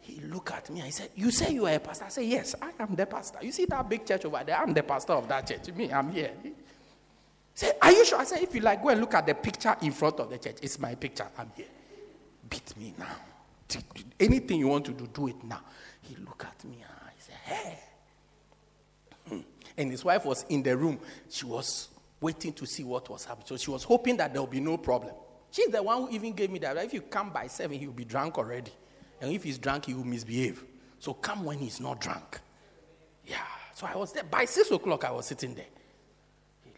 He 0.00 0.20
looked 0.22 0.52
at 0.52 0.70
me. 0.70 0.80
And 0.80 0.86
I 0.86 0.90
said, 0.90 1.10
You 1.14 1.30
say 1.30 1.52
you 1.52 1.66
are 1.66 1.74
a 1.74 1.78
pastor? 1.78 2.06
I 2.06 2.08
said, 2.08 2.24
Yes, 2.24 2.54
I 2.62 2.70
am 2.82 2.94
the 2.94 3.04
pastor. 3.04 3.38
You 3.42 3.52
see 3.52 3.66
that 3.66 3.88
big 3.88 4.06
church 4.06 4.24
over 4.24 4.42
there? 4.44 4.56
I'm 4.56 4.72
the 4.72 4.82
pastor 4.82 5.12
of 5.12 5.28
that 5.28 5.46
church. 5.46 5.74
Me, 5.74 5.92
I'm 5.92 6.10
here. 6.10 6.30
Said, 7.58 7.74
Are 7.82 7.90
you 7.90 8.04
sure? 8.04 8.20
I 8.20 8.24
said, 8.24 8.40
If 8.40 8.54
you 8.54 8.60
like, 8.60 8.80
go 8.80 8.90
and 8.90 9.00
look 9.00 9.14
at 9.14 9.26
the 9.26 9.34
picture 9.34 9.76
in 9.82 9.90
front 9.90 10.20
of 10.20 10.30
the 10.30 10.38
church. 10.38 10.58
It's 10.62 10.78
my 10.78 10.94
picture. 10.94 11.26
I'm 11.36 11.50
here. 11.56 11.66
Beat 12.48 12.76
me 12.76 12.94
now. 12.96 13.16
Anything 14.20 14.60
you 14.60 14.68
want 14.68 14.84
to 14.84 14.92
do, 14.92 15.08
do 15.08 15.26
it 15.26 15.42
now. 15.42 15.62
He 16.02 16.14
looked 16.24 16.44
at 16.44 16.64
me 16.64 16.84
and 16.88 17.10
he 17.16 17.20
said, 17.20 17.34
Hey. 17.42 17.78
Hmm. 19.28 19.40
And 19.76 19.90
his 19.90 20.04
wife 20.04 20.24
was 20.24 20.44
in 20.48 20.62
the 20.62 20.76
room. 20.76 21.00
She 21.28 21.46
was 21.46 21.88
waiting 22.20 22.52
to 22.52 22.64
see 22.64 22.84
what 22.84 23.08
was 23.08 23.24
happening. 23.24 23.48
So 23.48 23.56
she 23.56 23.72
was 23.72 23.82
hoping 23.82 24.18
that 24.18 24.32
there 24.32 24.40
will 24.40 24.46
be 24.46 24.60
no 24.60 24.76
problem. 24.76 25.14
She's 25.50 25.72
the 25.72 25.82
one 25.82 26.02
who 26.02 26.10
even 26.10 26.34
gave 26.34 26.50
me 26.52 26.60
that. 26.60 26.76
If 26.76 26.94
you 26.94 27.00
come 27.00 27.30
by 27.30 27.48
seven, 27.48 27.76
he'll 27.76 27.90
be 27.90 28.04
drunk 28.04 28.38
already. 28.38 28.70
And 29.20 29.32
if 29.32 29.42
he's 29.42 29.58
drunk, 29.58 29.86
he 29.86 29.94
will 29.94 30.04
misbehave. 30.04 30.62
So 31.00 31.12
come 31.12 31.42
when 31.42 31.58
he's 31.58 31.80
not 31.80 32.00
drunk. 32.00 32.38
Yeah. 33.26 33.38
So 33.74 33.88
I 33.92 33.96
was 33.96 34.12
there. 34.12 34.22
By 34.22 34.44
six 34.44 34.70
o'clock, 34.70 35.04
I 35.04 35.10
was 35.10 35.26
sitting 35.26 35.56
there. 35.56 35.66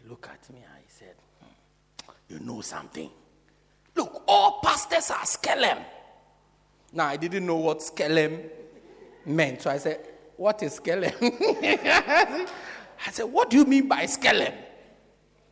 Looked 0.07 0.29
at 0.29 0.49
me 0.53 0.59
and 0.59 0.83
he 0.83 0.89
said, 0.89 1.15
hmm, 1.39 2.11
You 2.29 2.39
know 2.39 2.61
something? 2.61 3.09
Look, 3.95 4.23
all 4.27 4.59
pastors 4.61 5.11
are 5.11 5.25
skelem. 5.25 5.83
Now, 6.93 7.07
I 7.07 7.17
didn't 7.17 7.45
know 7.45 7.57
what 7.57 7.79
skelem 7.79 8.49
meant. 9.25 9.61
So 9.61 9.69
I 9.69 9.77
said, 9.77 9.99
What 10.37 10.61
is 10.63 10.79
skelem? 10.79 11.13
I 13.07 13.11
said, 13.11 13.23
What 13.25 13.49
do 13.49 13.57
you 13.57 13.65
mean 13.65 13.87
by 13.87 14.05
skelem? 14.05 14.53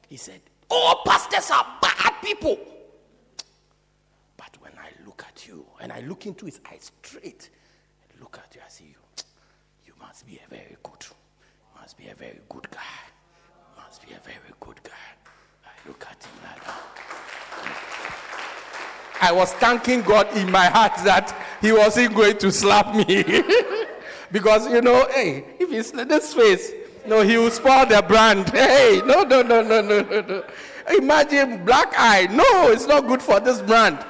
He 0.07 0.17
said, 0.17 0.41
All 0.69 1.01
pastors 1.05 1.51
are 1.51 1.65
bad 1.81 2.13
people. 2.23 2.57
But 4.37 4.57
when 4.61 4.73
I 4.77 4.89
look 5.05 5.23
at 5.27 5.47
you 5.47 5.65
and 5.79 5.91
I 5.91 6.01
look 6.01 6.25
into 6.25 6.45
his 6.45 6.59
eyes 6.69 6.91
straight, 7.03 7.49
look 8.19 8.39
at 8.43 8.55
you, 8.55 8.61
I 8.65 8.69
see 8.69 8.85
you. 8.85 9.23
You 9.85 9.93
must 9.99 10.25
be 10.25 10.39
a 10.45 10.49
very 10.49 10.77
good, 10.81 11.05
must 11.79 11.97
be 11.97 12.07
a 12.07 12.15
very 12.15 12.39
good 12.49 12.69
guy. 12.71 13.08
Must 13.89 14.07
be 14.07 14.13
a 14.13 14.19
very 14.19 14.37
good 14.59 14.79
guy. 14.83 14.91
I 15.65 15.87
look 15.87 16.05
at 16.07 16.23
him 16.23 16.31
like 16.43 16.63
that. 16.63 16.75
I 19.19 19.31
was 19.31 19.51
thanking 19.53 20.03
God 20.03 20.31
in 20.37 20.51
my 20.51 20.67
heart 20.67 20.95
that 21.05 21.35
he 21.59 21.71
wasn't 21.71 22.13
going 22.13 22.37
to 22.37 22.51
slap 22.51 22.93
me. 22.93 23.25
because, 24.31 24.69
you 24.71 24.81
know, 24.81 25.07
hey, 25.09 25.43
if 25.59 25.71
he's 25.71 25.91
this 25.91 26.35
face, 26.35 26.71
no, 27.07 27.21
he 27.21 27.39
will 27.39 27.49
spoil 27.49 27.87
the 27.87 28.03
brand. 28.07 28.49
Hey, 28.53 29.01
no, 29.07 29.23
no, 29.23 29.41
no, 29.41 29.63
no, 29.63 29.81
no, 29.81 30.01
no, 30.03 30.21
no. 30.21 30.43
Imagine 30.95 31.65
black 31.65 31.91
eye. 31.97 32.27
No, 32.29 32.69
it's 32.69 32.85
not 32.85 33.07
good 33.07 33.23
for 33.23 33.39
this 33.39 33.59
brand. 33.59 34.05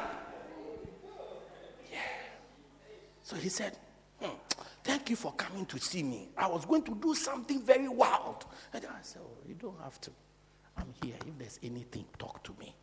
Yeah. 1.90 2.00
So 3.24 3.38
he 3.38 3.48
said, 3.48 3.79
Thank 4.90 5.12
you 5.12 5.16
for 5.16 5.32
coming 5.34 5.68
to 5.68 5.78
see 5.78 6.02
me. 6.02 6.30
I 6.36 6.48
was 6.48 6.66
going 6.66 6.82
to 6.82 6.96
do 6.96 7.14
something 7.14 7.62
very 7.62 7.88
wild. 7.88 8.46
And 8.74 8.84
I 8.88 8.98
said, 9.04 9.22
oh, 9.24 9.38
You 9.48 9.54
don't 9.54 9.80
have 9.84 10.02
to. 10.02 10.10
I'm 10.76 10.92
here. 11.04 11.14
If 11.28 11.38
there's 11.38 11.60
anything, 11.62 12.06
talk 12.18 12.44
to 12.46 12.56
me. 12.60 12.74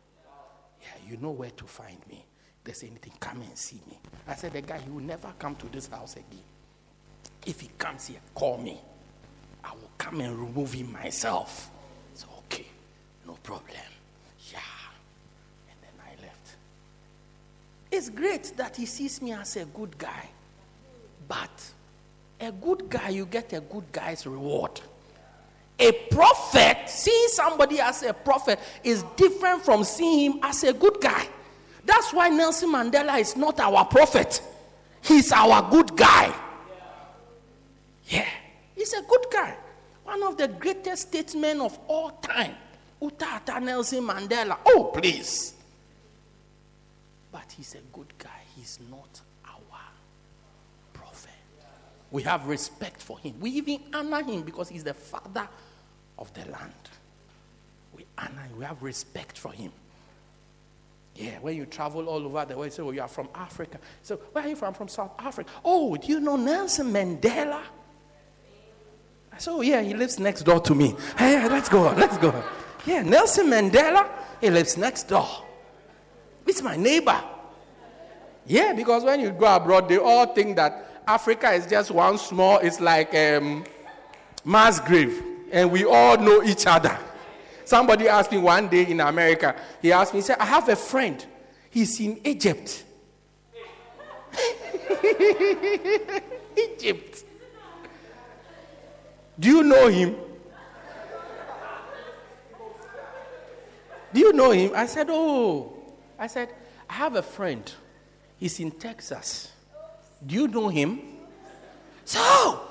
Yeah, 0.81 1.11
you 1.11 1.17
know 1.17 1.31
where 1.31 1.49
to 1.49 1.65
find 1.65 1.97
me. 2.09 2.23
If 2.59 2.63
there's 2.63 2.83
anything, 2.83 3.11
come 3.19 3.41
and 3.41 3.57
see 3.57 3.81
me. 3.89 3.99
I 4.25 4.35
said, 4.35 4.53
The 4.53 4.61
guy, 4.61 4.77
he 4.77 4.89
will 4.89 5.01
never 5.01 5.33
come 5.37 5.57
to 5.57 5.67
this 5.67 5.87
house 5.87 6.13
again. 6.13 6.45
If 7.45 7.59
he 7.59 7.69
comes 7.77 8.07
here, 8.07 8.21
call 8.33 8.57
me. 8.57 8.79
I 9.65 9.71
will 9.73 9.91
come 9.97 10.21
and 10.21 10.33
remove 10.39 10.71
him 10.71 10.93
myself. 10.93 11.69
So, 12.13 12.27
okay, 12.45 12.67
no 13.25 13.33
problem. 13.43 13.75
Yeah. 14.53 14.59
And 15.69 15.77
then 15.81 16.05
I 16.05 16.11
left. 16.21 16.55
It's 17.91 18.07
great 18.07 18.53
that 18.55 18.77
he 18.77 18.85
sees 18.85 19.21
me 19.21 19.33
as 19.33 19.57
a 19.57 19.65
good 19.65 19.97
guy. 19.97 20.29
But 21.27 21.73
a 22.39 22.51
good 22.51 22.89
guy, 22.89 23.09
you 23.09 23.25
get 23.25 23.53
a 23.53 23.61
good 23.61 23.91
guy's 23.91 24.25
reward. 24.25 24.79
A 25.79 25.91
prophet, 26.09 26.89
seeing 26.89 27.27
somebody 27.29 27.79
as 27.79 28.03
a 28.03 28.13
prophet 28.13 28.59
is 28.83 29.03
different 29.15 29.63
from 29.63 29.83
seeing 29.83 30.31
him 30.31 30.39
as 30.43 30.63
a 30.63 30.73
good 30.73 30.99
guy. 30.99 31.27
That's 31.85 32.11
why 32.11 32.29
Nelson 32.29 32.71
Mandela 32.71 33.19
is 33.19 33.35
not 33.37 33.59
our 33.59 33.85
prophet. 33.85 34.41
He's 35.01 35.31
our 35.31 35.69
good 35.69 35.95
guy. 35.95 36.33
Yeah. 38.07 38.27
He's 38.75 38.93
a 38.93 39.01
good 39.03 39.25
guy. 39.31 39.55
One 40.03 40.23
of 40.23 40.37
the 40.37 40.47
greatest 40.47 41.09
statesmen 41.09 41.61
of 41.61 41.77
all 41.87 42.11
time. 42.21 42.55
Utata 43.01 43.61
Nelson 43.61 44.03
Mandela. 44.03 44.57
Oh, 44.65 44.91
please. 44.93 45.53
But 47.31 47.53
he's 47.55 47.75
a 47.75 47.81
good 47.93 48.13
guy. 48.17 48.41
He's 48.55 48.79
not. 48.89 49.21
We 52.11 52.23
have 52.23 52.47
respect 52.47 53.01
for 53.01 53.19
him. 53.19 53.35
We 53.39 53.51
even 53.51 53.79
honor 53.93 54.23
him 54.23 54.43
because 54.43 54.69
he's 54.69 54.83
the 54.83 54.93
father 54.93 55.47
of 56.17 56.33
the 56.33 56.49
land. 56.51 56.73
We 57.95 58.05
honor 58.17 58.41
him. 58.41 58.57
We 58.57 58.65
have 58.65 58.81
respect 58.81 59.37
for 59.37 59.51
him. 59.51 59.71
Yeah, 61.15 61.39
when 61.41 61.55
you 61.57 61.65
travel 61.65 62.07
all 62.07 62.23
over 62.25 62.45
the 62.45 62.55
world, 62.55 62.65
you 62.67 62.71
say, 62.71 62.83
Oh, 62.83 62.91
you 62.91 63.01
are 63.01 63.07
from 63.07 63.27
Africa. 63.33 63.79
So, 64.03 64.17
where 64.31 64.45
are 64.45 64.47
you 64.47 64.55
from? 64.55 64.73
From 64.73 64.87
South 64.87 65.13
Africa. 65.17 65.49
Oh, 65.65 65.95
do 65.97 66.07
you 66.07 66.19
know 66.19 66.35
Nelson 66.35 66.93
Mandela? 66.93 67.61
I 69.33 69.37
said, 69.37 69.51
Oh, 69.51 69.61
yeah, 69.61 69.81
he 69.81 69.95
lives 69.95 70.19
next 70.19 70.43
door 70.43 70.59
to 70.61 70.75
me. 70.75 70.95
Hey, 71.17 71.47
let's 71.49 71.69
go, 71.69 71.91
let's 71.93 72.17
go. 72.19 72.43
Yeah, 72.85 73.01
Nelson 73.01 73.47
Mandela, 73.47 74.07
he 74.39 74.51
lives 74.51 74.77
next 74.77 75.03
door. 75.09 75.27
It's 76.45 76.61
my 76.61 76.77
neighbor. 76.77 77.19
Yeah, 78.45 78.73
because 78.73 79.03
when 79.03 79.19
you 79.19 79.31
go 79.31 79.55
abroad, 79.55 79.89
they 79.89 79.97
all 79.97 80.27
think 80.27 80.55
that 80.55 80.86
Africa 81.07 81.51
is 81.51 81.65
just 81.65 81.89
one 81.89 82.17
small, 82.17 82.57
it's 82.57 82.81
like 82.81 83.15
um, 83.15 83.63
mass 84.43 84.81
grave, 84.81 85.23
and 85.53 85.71
we 85.71 85.85
all 85.85 86.17
know 86.17 86.43
each 86.43 86.67
other. 86.67 86.99
Somebody 87.63 88.09
asked 88.09 88.31
me 88.31 88.37
one 88.37 88.67
day 88.67 88.85
in 88.85 88.99
America, 88.99 89.55
he 89.81 89.93
asked 89.93 90.13
me, 90.13 90.19
he 90.19 90.23
said, 90.23 90.37
I 90.37 90.45
have 90.45 90.67
a 90.67 90.75
friend, 90.75 91.25
he's 91.69 91.97
in 92.01 92.19
Egypt. 92.25 92.83
Egypt. 96.57 97.23
Do 99.39 99.49
you 99.49 99.63
know 99.63 99.87
him? 99.87 100.15
Do 104.13 104.19
you 104.19 104.33
know 104.33 104.51
him? 104.51 104.71
I 104.75 104.85
said, 104.87 105.07
Oh. 105.09 105.73
I 106.19 106.27
said, 106.27 106.49
I 106.89 106.93
have 106.93 107.15
a 107.15 107.21
friend. 107.21 107.71
He's 108.37 108.59
in 108.59 108.71
Texas. 108.71 109.51
Do 110.25 110.35
you 110.35 110.47
know 110.47 110.69
him? 110.69 111.01
So, 112.05 112.61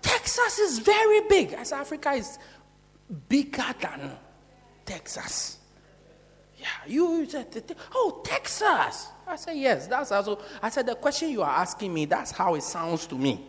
Texas 0.00 0.58
is 0.58 0.78
very 0.78 1.22
big. 1.28 1.52
As 1.54 1.72
Africa 1.72 2.12
is 2.12 2.38
bigger 3.28 3.74
than 3.80 4.12
Texas. 4.84 5.58
Yeah, 6.58 6.66
you 6.86 7.26
said, 7.28 7.76
oh, 7.94 8.20
Texas. 8.24 9.08
I 9.26 9.36
said, 9.36 9.56
yes, 9.56 9.86
that's 9.86 10.12
also. 10.12 10.38
I 10.62 10.68
said, 10.68 10.86
the 10.86 10.94
question 10.94 11.30
you 11.30 11.42
are 11.42 11.50
asking 11.50 11.92
me, 11.92 12.04
that's 12.04 12.30
how 12.30 12.54
it 12.54 12.62
sounds 12.62 13.06
to 13.08 13.16
me. 13.16 13.40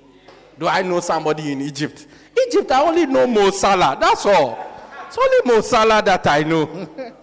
Do 0.58 0.68
I 0.68 0.82
know 0.82 1.00
somebody 1.00 1.52
in 1.52 1.62
Egypt? 1.62 2.08
Egypt, 2.48 2.72
I 2.72 2.82
only 2.82 3.06
know 3.06 3.28
Mo 3.28 3.52
Salah. 3.52 3.98
That's 4.00 4.26
all. 4.26 4.58
It's 5.08 5.18
only 5.18 5.56
Mo 5.56 5.62
Salah 5.62 6.02
that 6.04 6.26
I 6.26 6.44
know. 6.44 6.88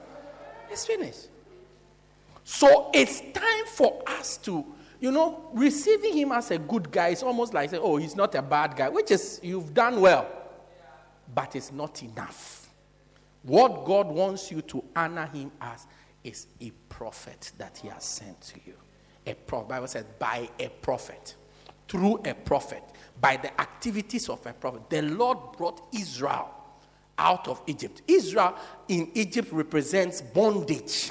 it's 0.70 0.86
finished. 0.86 1.28
So 2.44 2.90
it's 2.92 3.20
time 3.32 3.66
for 3.66 4.02
us 4.06 4.36
to, 4.38 4.64
you 5.00 5.10
know, 5.10 5.48
receiving 5.54 6.16
him 6.16 6.32
as 6.32 6.50
a 6.50 6.58
good 6.58 6.90
guy 6.90 7.08
is 7.08 7.22
almost 7.22 7.54
like 7.54 7.70
saying, 7.70 7.82
oh, 7.84 7.96
he's 7.96 8.14
not 8.14 8.34
a 8.34 8.42
bad 8.42 8.76
guy, 8.76 8.88
which 8.88 9.10
is, 9.10 9.40
you've 9.42 9.72
done 9.72 10.00
well. 10.00 10.28
But 11.34 11.56
it's 11.56 11.72
not 11.72 12.02
enough. 12.02 12.68
What 13.42 13.84
God 13.86 14.08
wants 14.08 14.50
you 14.50 14.60
to 14.62 14.84
honor 14.94 15.26
him 15.26 15.50
as 15.60 15.86
is 16.22 16.48
a 16.60 16.70
prophet 16.88 17.52
that 17.56 17.78
he 17.78 17.88
has 17.88 18.04
sent 18.04 18.40
to 18.42 18.60
you. 18.66 18.74
A 19.26 19.34
prophet. 19.34 19.68
Bible 19.68 19.86
says, 19.86 20.04
by 20.18 20.48
a 20.58 20.68
prophet, 20.68 21.34
through 21.88 22.20
a 22.24 22.34
prophet, 22.34 22.82
by 23.20 23.36
the 23.36 23.58
activities 23.60 24.28
of 24.28 24.44
a 24.46 24.52
prophet. 24.52 24.88
The 24.90 25.02
Lord 25.02 25.38
brought 25.56 25.82
Israel 25.94 26.50
out 27.18 27.48
of 27.48 27.62
Egypt. 27.66 28.02
Israel 28.06 28.54
in 28.88 29.10
Egypt 29.14 29.48
represents 29.52 30.20
bondage. 30.20 31.10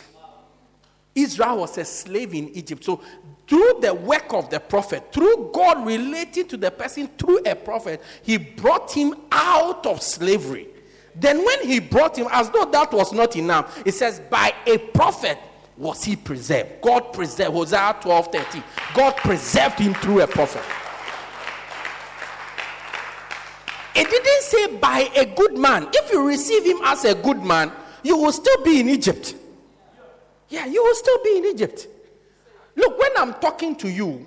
Israel 1.24 1.58
was 1.58 1.78
a 1.78 1.86
slave 1.86 2.34
in 2.34 2.50
Egypt. 2.50 2.84
So, 2.84 3.02
through 3.48 3.80
the 3.82 3.94
work 3.94 4.32
of 4.34 4.50
the 4.50 4.60
prophet, 4.60 5.12
through 5.12 5.52
God 5.54 5.86
relating 5.86 6.48
to 6.50 6.58
the 6.58 6.70
person 6.70 7.08
through 7.18 7.40
a 7.46 7.56
prophet, 7.56 8.02
he 8.22 8.38
brought 8.38 8.92
him 8.92 9.16
out 9.32 9.86
of 9.86 10.02
slavery. 10.04 10.68
Then, 11.16 11.44
when 11.44 11.68
he 11.68 11.80
brought 11.80 12.18
him, 12.18 12.28
as 12.32 12.50
though 12.50 12.66
that 12.66 12.92
was 12.92 13.12
not 13.12 13.36
enough, 13.36 13.82
it 13.86 13.94
says, 13.94 14.20
by 14.30 14.54
a 14.68 14.78
prophet 14.78 15.40
was 15.80 16.04
he 16.04 16.16
preserved. 16.16 16.82
God 16.82 17.14
preserved. 17.14 17.54
Hosea 17.54 17.96
12 18.02 18.28
30. 18.32 18.64
God 18.94 19.16
preserved 19.16 19.80
him 19.80 19.94
through 19.96 20.22
a 20.22 20.28
prophet. 20.28 20.62
It 23.96 24.10
didn't 24.10 24.44
say 24.44 24.78
by 24.78 25.10
a 25.16 25.26
good 25.26 25.58
man. 25.58 25.88
If 25.94 26.12
you 26.12 26.28
receive 26.28 26.66
him 26.66 26.80
as 26.84 27.06
a 27.06 27.16
good 27.16 27.42
man, 27.42 27.72
you 28.04 28.18
will 28.18 28.32
still 28.32 28.64
be 28.64 28.80
in 28.80 28.90
Egypt. 28.90 29.36
Yeah, 30.50 30.66
you 30.66 30.84
will 30.84 30.96
still 30.96 31.24
be 31.24 31.38
in 31.38 31.46
Egypt. 31.46 31.88
Look, 32.76 32.98
when 32.98 33.12
I'm 33.18 33.34
talking 33.36 33.76
to 33.78 33.90
you, 33.90 34.26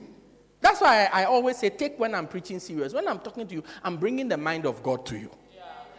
that's 0.60 0.80
why 0.80 1.06
I, 1.06 1.22
I, 1.22 1.24
always 1.24 1.58
say, 1.58 1.70
take 1.70 1.98
when 1.98 2.14
I'm 2.14 2.28
preaching 2.28 2.60
serious. 2.60 2.92
When 2.92 3.08
I'm 3.08 3.18
talking 3.18 3.46
to 3.48 3.54
you, 3.54 3.64
I'm 3.82 3.96
bringing 3.96 4.28
the 4.28 4.36
mind 4.36 4.64
of 4.64 4.82
God 4.82 5.04
to 5.06 5.18
you. 5.18 5.30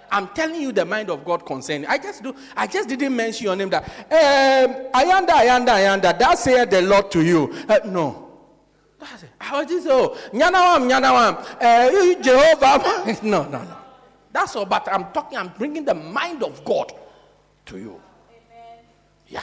I'm 0.09 0.27
telling 0.29 0.61
you 0.61 0.71
the 0.71 0.85
mind 0.85 1.09
of 1.09 1.25
God 1.25 1.43
concerning. 1.45 1.87
I 1.87 1.97
just 1.97 2.21
do. 2.21 2.35
I 2.55 2.67
just 2.67 2.87
didn't 2.87 3.15
mention 3.15 3.45
your 3.45 3.55
name. 3.55 3.71
That 3.71 3.83
um, 3.83 4.91
Ayanda, 4.93 5.29
Ayanda, 5.29 5.69
Ayanda. 5.69 6.19
That 6.19 6.37
said 6.37 6.69
the 6.69 6.83
Lord 6.83 7.09
to 7.11 7.23
you. 7.23 7.51
Uh, 7.67 7.79
no. 7.85 8.29
I 9.41 9.59
was 9.59 9.67
just 9.67 9.87
oh, 9.87 10.15
nyanawam, 10.31 10.87
nyanawam. 10.87 11.43
Uh, 11.59 12.21
Jehovah. 12.21 13.23
no, 13.27 13.43
no, 13.45 13.63
no. 13.63 13.77
That's 14.31 14.55
all. 14.55 14.65
But 14.65 14.87
I'm 14.91 15.11
talking. 15.11 15.39
I'm 15.39 15.49
bringing 15.49 15.83
the 15.83 15.95
mind 15.95 16.43
of 16.43 16.63
God 16.63 16.93
to 17.65 17.79
you. 17.79 17.99
Amen. 18.29 18.85
Yeah 19.27 19.41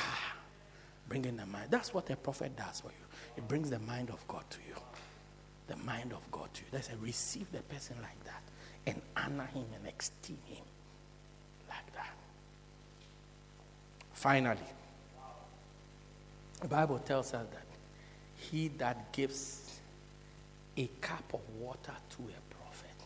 bringing 1.10 1.36
the 1.36 1.44
mind. 1.44 1.66
That's 1.70 1.92
what 1.92 2.08
a 2.08 2.16
prophet 2.16 2.56
does 2.56 2.80
for 2.80 2.88
you. 2.88 3.04
It 3.36 3.46
brings 3.46 3.68
the 3.68 3.80
mind 3.80 4.08
of 4.08 4.26
God 4.28 4.44
to 4.48 4.58
you. 4.66 4.76
The 5.66 5.76
mind 5.76 6.12
of 6.12 6.22
God 6.30 6.48
to 6.54 6.60
you. 6.62 6.68
That's 6.70 6.88
a 6.88 6.96
receive 6.96 7.50
the 7.52 7.60
person 7.62 7.96
like 8.00 8.24
that 8.24 8.42
and 8.86 9.02
honor 9.16 9.48
him 9.52 9.64
and 9.74 9.92
esteem 9.98 10.38
him 10.46 10.64
like 11.68 11.92
that. 11.94 12.14
Finally, 14.14 14.58
the 16.62 16.68
Bible 16.68 16.98
tells 17.00 17.34
us 17.34 17.46
that 17.50 17.66
he 18.36 18.68
that 18.78 19.12
gives 19.12 19.80
a 20.76 20.88
cup 21.00 21.24
of 21.34 21.40
water 21.58 21.92
to 22.10 22.22
a 22.22 22.54
prophet 22.54 22.96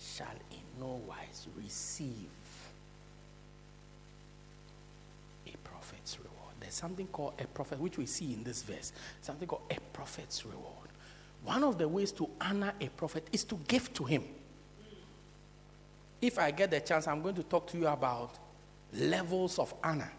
shall 0.00 0.26
in 0.50 0.80
no 0.80 1.00
wise 1.08 1.48
receive 1.56 2.28
there's 6.70 6.78
something 6.78 7.08
called 7.08 7.32
a 7.40 7.48
prophet, 7.48 7.80
which 7.80 7.98
we 7.98 8.06
see 8.06 8.32
in 8.32 8.44
this 8.44 8.62
verse. 8.62 8.92
Something 9.22 9.48
called 9.48 9.62
a 9.72 9.80
prophet's 9.92 10.46
reward. 10.46 10.88
One 11.42 11.64
of 11.64 11.78
the 11.78 11.88
ways 11.88 12.12
to 12.12 12.30
honor 12.40 12.72
a 12.80 12.86
prophet 12.90 13.26
is 13.32 13.42
to 13.44 13.58
give 13.66 13.92
to 13.94 14.04
him. 14.04 14.22
If 16.22 16.38
I 16.38 16.52
get 16.52 16.70
the 16.70 16.78
chance, 16.78 17.08
I'm 17.08 17.22
going 17.22 17.34
to 17.34 17.42
talk 17.42 17.66
to 17.72 17.76
you 17.76 17.88
about 17.88 18.38
levels 18.92 19.58
of 19.58 19.74
honor. 19.82 20.12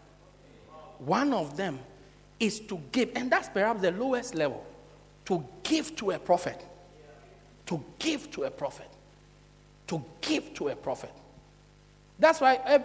One 0.98 1.32
of 1.32 1.56
them 1.56 1.78
is 2.38 2.60
to 2.60 2.78
give, 2.92 3.12
and 3.16 3.32
that's 3.32 3.48
perhaps 3.48 3.80
the 3.80 3.92
lowest 3.92 4.34
level 4.34 4.62
to 5.24 5.42
give 5.62 5.96
to 5.96 6.10
a 6.10 6.18
prophet. 6.18 6.62
To 7.64 7.82
give 7.98 8.30
to 8.32 8.44
a 8.44 8.50
prophet. 8.50 8.90
To 9.86 10.04
give 10.20 10.52
to 10.52 10.68
a 10.68 10.76
prophet. 10.76 11.14
That's 12.22 12.40
why 12.40 12.80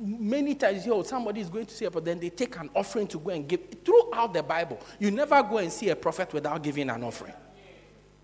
many 0.00 0.56
times 0.56 0.84
you 0.84 0.90
know, 0.90 1.04
somebody 1.04 1.40
is 1.40 1.48
going 1.48 1.66
to 1.66 1.72
see 1.72 1.84
a 1.84 1.90
prophet, 1.92 2.06
then 2.06 2.18
they 2.18 2.30
take 2.30 2.56
an 2.58 2.68
offering 2.74 3.06
to 3.06 3.18
go 3.18 3.30
and 3.30 3.46
give. 3.48 3.60
Throughout 3.84 4.34
the 4.34 4.42
Bible, 4.42 4.80
you 4.98 5.12
never 5.12 5.40
go 5.44 5.58
and 5.58 5.72
see 5.72 5.90
a 5.90 5.96
prophet 5.96 6.32
without 6.32 6.60
giving 6.60 6.90
an 6.90 7.04
offering. 7.04 7.34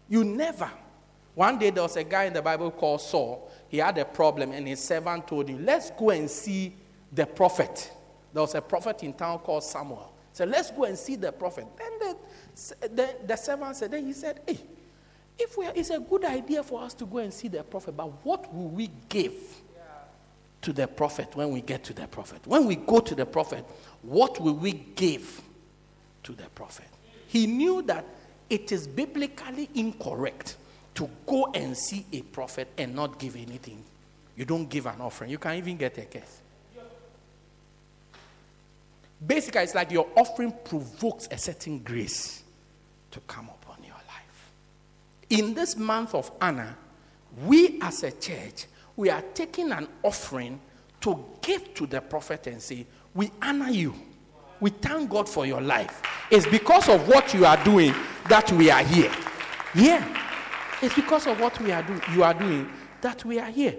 You 0.08 0.24
never. 0.24 0.68
One 1.36 1.56
day 1.56 1.70
there 1.70 1.84
was 1.84 1.94
a 1.96 2.02
guy 2.02 2.24
in 2.24 2.32
the 2.32 2.42
Bible 2.42 2.72
called 2.72 3.00
Saul. 3.00 3.48
He 3.68 3.78
had 3.78 3.96
a 3.98 4.04
problem, 4.04 4.50
and 4.50 4.66
his 4.66 4.80
servant 4.80 5.28
told 5.28 5.48
him, 5.48 5.64
Let's 5.64 5.92
go 5.92 6.10
and 6.10 6.28
see 6.28 6.74
the 7.12 7.26
prophet. 7.26 7.92
There 8.32 8.42
was 8.42 8.56
a 8.56 8.60
prophet 8.60 9.04
in 9.04 9.12
town 9.12 9.38
called 9.38 9.62
Samuel. 9.62 10.16
So 10.32 10.44
let's 10.44 10.72
go 10.72 10.82
and 10.82 10.98
see 10.98 11.14
the 11.14 11.30
prophet. 11.30 11.66
Then 11.78 11.98
the, 12.00 12.88
the, 12.88 13.16
the 13.24 13.36
servant 13.36 13.76
said, 13.76 13.92
Then 13.92 14.04
he 14.04 14.12
said, 14.12 14.40
Hey, 14.48 14.58
if 15.38 15.56
we 15.56 15.66
it's 15.66 15.90
a 15.90 16.00
good 16.00 16.24
idea 16.24 16.64
for 16.64 16.82
us 16.82 16.92
to 16.94 17.06
go 17.06 17.18
and 17.18 17.32
see 17.32 17.46
the 17.46 17.62
prophet, 17.62 17.96
but 17.96 18.08
what 18.24 18.52
will 18.52 18.68
we 18.70 18.90
give? 19.08 19.34
To 20.64 20.72
the 20.72 20.88
prophet 20.88 21.28
when 21.36 21.50
we 21.50 21.60
get 21.60 21.84
to 21.84 21.92
the 21.92 22.06
prophet. 22.06 22.40
When 22.46 22.66
we 22.66 22.76
go 22.76 22.98
to 22.98 23.14
the 23.14 23.26
prophet, 23.26 23.64
what 24.00 24.40
will 24.40 24.54
we 24.54 24.72
give 24.72 25.42
to 26.22 26.32
the 26.32 26.48
prophet? 26.54 26.86
He 27.28 27.46
knew 27.46 27.82
that 27.82 28.04
it 28.48 28.72
is 28.72 28.86
biblically 28.86 29.68
incorrect 29.74 30.56
to 30.94 31.08
go 31.26 31.50
and 31.54 31.76
see 31.76 32.06
a 32.12 32.22
prophet 32.22 32.68
and 32.78 32.94
not 32.94 33.18
give 33.18 33.36
anything. 33.36 33.84
You 34.36 34.46
don't 34.46 34.68
give 34.68 34.86
an 34.86 35.00
offering. 35.00 35.30
You 35.30 35.38
can't 35.38 35.58
even 35.58 35.76
get 35.76 35.98
a 35.98 36.02
case. 36.02 36.40
Basically, 39.24 39.62
it's 39.62 39.74
like 39.74 39.90
your 39.90 40.06
offering 40.16 40.52
provokes 40.64 41.28
a 41.30 41.36
certain 41.36 41.80
grace 41.80 42.42
to 43.10 43.20
come 43.20 43.50
upon 43.50 43.82
your 43.84 43.94
life. 43.94 44.50
In 45.28 45.52
this 45.52 45.76
month 45.76 46.14
of 46.14 46.30
honor, 46.40 46.76
we 47.44 47.78
as 47.82 48.02
a 48.02 48.12
church 48.12 48.66
we 48.96 49.10
are 49.10 49.22
taking 49.34 49.72
an 49.72 49.88
offering 50.02 50.60
to 51.00 51.24
give 51.42 51.74
to 51.74 51.86
the 51.86 52.00
prophet 52.00 52.46
and 52.46 52.62
say, 52.62 52.86
We 53.14 53.30
honor 53.42 53.70
you. 53.70 53.94
We 54.60 54.70
thank 54.70 55.10
God 55.10 55.28
for 55.28 55.44
your 55.44 55.60
life. 55.60 56.00
It's 56.30 56.46
because 56.46 56.88
of 56.88 57.06
what 57.08 57.34
you 57.34 57.44
are 57.44 57.62
doing 57.64 57.94
that 58.28 58.50
we 58.52 58.70
are 58.70 58.82
here. 58.82 59.12
Yeah. 59.74 60.22
It's 60.80 60.94
because 60.94 61.26
of 61.26 61.40
what 61.40 61.60
we 61.60 61.72
are 61.72 61.82
doing 61.82 62.00
you 62.12 62.22
are 62.22 62.34
doing 62.34 62.70
that 63.00 63.24
we 63.24 63.38
are 63.38 63.50
here. 63.50 63.76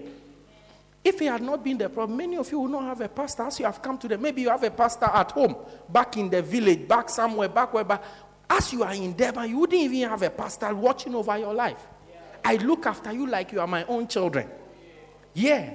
If 1.03 1.22
it 1.22 1.26
had 1.26 1.41
not 1.41 1.63
been 1.63 1.78
the 1.78 1.88
problem, 1.89 2.18
many 2.18 2.36
of 2.38 2.51
you 2.51 2.59
would 2.59 2.72
not 2.72 2.84
have 2.84 3.01
a 3.01 3.09
pastor 3.09 3.43
as 3.43 3.59
you 3.59 3.66
have 3.66 3.82
come 3.82 3.97
to 3.99 4.07
them. 4.07 4.22
Maybe 4.22 4.41
you 4.41 4.49
have 4.49 4.63
a 4.63 4.72
pastor 4.72 5.05
at 5.05 5.32
home, 5.32 5.55
back 5.88 6.18
in 6.18 6.30
the 6.30 6.41
village, 6.41 6.88
back 6.88 7.09
somewhere, 7.09 7.47
back 7.47 7.74
where, 7.74 7.84
but 7.84 8.03
as 8.49 8.74
you 8.74 8.84
are 8.84 8.93
in 8.93 9.16
Durban, 9.16 9.49
you 9.49 9.59
wouldn't 9.59 9.80
even 9.80 10.09
have 10.09 10.24
a 10.24 10.30
pastor 10.32 10.74
watching 10.74 11.13
over 11.13 11.38
your 11.38 11.53
life. 11.53 11.88
I 12.43 12.55
look 12.55 12.86
after 12.86 13.11
you 13.11 13.28
like 13.28 13.51
you 13.51 13.59
are 13.59 13.68
my 13.68 13.84
own 13.86 14.07
children. 14.07 14.49
Yeah. 15.36 15.74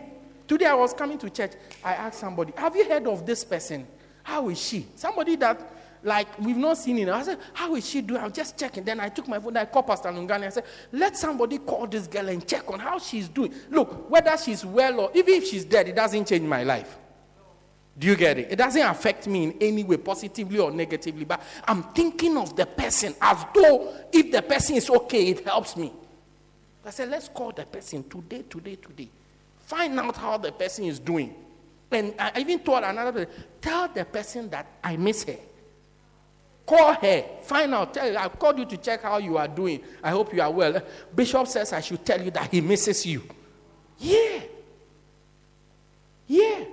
Today 0.48 0.66
I 0.66 0.74
was 0.74 0.92
coming 0.92 1.18
to 1.18 1.30
church. 1.30 1.52
I 1.84 1.94
asked 1.94 2.18
somebody, 2.18 2.52
Have 2.56 2.74
you 2.74 2.88
heard 2.88 3.06
of 3.06 3.24
this 3.24 3.44
person? 3.44 3.86
How 4.24 4.48
is 4.48 4.60
she? 4.60 4.86
Somebody 4.96 5.36
that 5.36 5.76
like 6.02 6.38
we've 6.38 6.56
not 6.56 6.78
seen 6.78 6.98
it. 6.98 7.08
I 7.08 7.22
said, 7.22 7.38
How 7.52 7.74
is 7.76 7.88
she 7.88 8.00
doing? 8.00 8.20
I 8.20 8.24
was 8.24 8.32
just 8.32 8.58
checking. 8.58 8.84
Then 8.84 9.00
I 9.00 9.10
took 9.10 9.28
my 9.28 9.38
phone, 9.38 9.56
I 9.56 9.66
called 9.66 9.86
Pastor 9.86 10.08
Lungani. 10.08 10.46
I 10.46 10.48
said, 10.48 10.64
Let 10.92 11.16
somebody 11.16 11.58
call 11.58 11.86
this 11.86 12.06
girl 12.06 12.28
and 12.28 12.44
check 12.46 12.68
on 12.70 12.80
how 12.80 12.98
she's 12.98 13.28
doing. 13.28 13.54
Look, 13.70 14.10
whether 14.10 14.36
she's 14.38 14.64
well 14.64 15.00
or 15.00 15.10
even 15.14 15.34
if 15.34 15.46
she's 15.46 15.64
dead, 15.64 15.88
it 15.88 15.94
doesn't 15.94 16.26
change 16.26 16.42
my 16.48 16.64
life. 16.64 16.98
Do 17.98 18.06
you 18.06 18.16
get 18.16 18.38
it? 18.38 18.50
It 18.50 18.56
doesn't 18.56 18.80
affect 18.80 19.26
me 19.26 19.44
in 19.44 19.56
any 19.60 19.84
way, 19.84 19.98
positively 19.98 20.58
or 20.58 20.70
negatively. 20.70 21.24
But 21.26 21.42
I'm 21.66 21.82
thinking 21.82 22.38
of 22.38 22.56
the 22.56 22.64
person 22.64 23.14
as 23.20 23.44
though 23.54 23.94
if 24.10 24.32
the 24.32 24.40
person 24.40 24.76
is 24.76 24.88
okay, 24.88 25.28
it 25.28 25.44
helps 25.44 25.76
me. 25.76 25.92
I 26.84 26.90
said, 26.90 27.10
Let's 27.10 27.28
call 27.28 27.52
the 27.52 27.66
person 27.66 28.08
today, 28.08 28.44
today, 28.48 28.76
today. 28.76 29.10
Find 29.70 30.00
out 30.00 30.16
how 30.16 30.36
the 30.36 30.50
person 30.50 30.86
is 30.86 30.98
doing. 30.98 31.32
And 31.92 32.12
I 32.18 32.40
even 32.40 32.58
told 32.58 32.82
another 32.82 33.24
person, 33.24 33.44
Tell 33.60 33.86
the 33.86 34.04
person 34.04 34.50
that 34.50 34.66
I 34.82 34.96
miss 34.96 35.22
her. 35.22 35.36
Call 36.66 36.94
her. 36.94 37.24
Find 37.42 37.72
out. 37.72 37.94
Tell 37.94 38.12
her, 38.12 38.18
I 38.18 38.28
called 38.30 38.58
you 38.58 38.64
to 38.64 38.76
check 38.76 39.02
how 39.02 39.18
you 39.18 39.38
are 39.38 39.46
doing. 39.46 39.80
I 40.02 40.10
hope 40.10 40.34
you 40.34 40.42
are 40.42 40.50
well. 40.50 40.82
Bishop 41.14 41.46
says 41.46 41.72
I 41.72 41.82
should 41.82 42.04
tell 42.04 42.20
you 42.20 42.32
that 42.32 42.50
he 42.50 42.60
misses 42.60 43.06
you. 43.06 43.22
Yeah. 43.98 44.40
Yeah. 46.26 46.64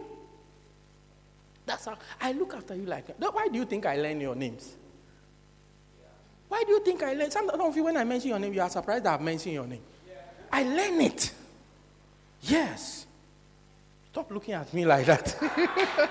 That's 1.68 1.86
how 1.86 2.00
I 2.20 2.32
look 2.32 2.56
after 2.56 2.74
you 2.74 2.86
like 2.88 3.06
that. 3.20 3.32
Why 3.32 3.48
do 3.48 3.60
you 3.60 3.66
think 3.66 3.86
I 3.86 3.98
learn 3.98 4.20
your 4.20 4.34
names? 4.34 4.76
Why 6.48 6.64
do 6.66 6.72
you 6.72 6.84
think 6.84 7.04
I 7.04 7.14
learn? 7.14 7.30
Some 7.30 7.48
of 7.48 7.76
you, 7.76 7.84
when 7.84 7.98
I 7.98 8.04
mention 8.04 8.30
your 8.30 8.39
name, 8.39 8.56
you 8.56 8.62
are 8.62 8.72
surprised 8.72 9.04
that 9.04 9.14
I've 9.14 9.22
mentioned 9.22 9.54
your 9.54 9.68
name. 9.68 9.84
I 10.52 10.64
learn 10.64 11.00
it. 11.02 11.32
Yes. 12.42 13.06
Stop 14.12 14.32
looking 14.32 14.54
at 14.54 14.74
me 14.74 14.86
like 14.86 15.06
that. 15.06 16.10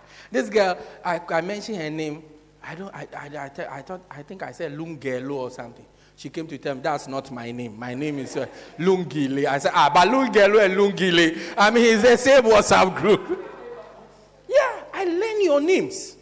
this 0.30 0.48
girl, 0.48 0.78
I, 1.04 1.20
I 1.30 1.40
mentioned 1.40 1.78
her 1.78 1.90
name 1.90 2.22
I 2.68 2.74
don't, 2.74 2.94
I, 2.94 3.08
I, 3.16 3.26
I, 3.36 3.78
I, 3.78 3.82
thought, 3.82 4.02
I 4.10 4.22
think 4.22 4.42
I 4.42 4.52
said 4.52 4.72
Lungelo 4.72 5.32
or 5.32 5.50
something. 5.50 5.86
She 6.16 6.28
came 6.28 6.46
to 6.48 6.58
tell 6.58 6.74
me, 6.74 6.82
that's 6.82 7.08
not 7.08 7.30
my 7.30 7.50
name. 7.50 7.78
My 7.78 7.94
name 7.94 8.18
is 8.18 8.36
uh, 8.36 8.46
Lungile. 8.78 9.46
I 9.46 9.58
said, 9.58 9.72
ah, 9.74 9.90
but 9.92 10.08
Lungelo 10.08 10.62
and 10.62 10.74
Lungile, 10.74 11.54
I 11.56 11.70
mean, 11.70 11.94
it's 11.94 12.02
the 12.02 12.16
same 12.16 12.42
WhatsApp 12.42 12.94
group. 12.96 13.20
yeah, 14.48 14.82
I 14.92 15.04
learn 15.04 15.42
your 15.42 15.60
names. 15.60 16.16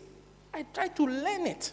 I 0.52 0.64
try 0.72 0.88
to 0.88 1.02
learn 1.06 1.46
it. 1.46 1.72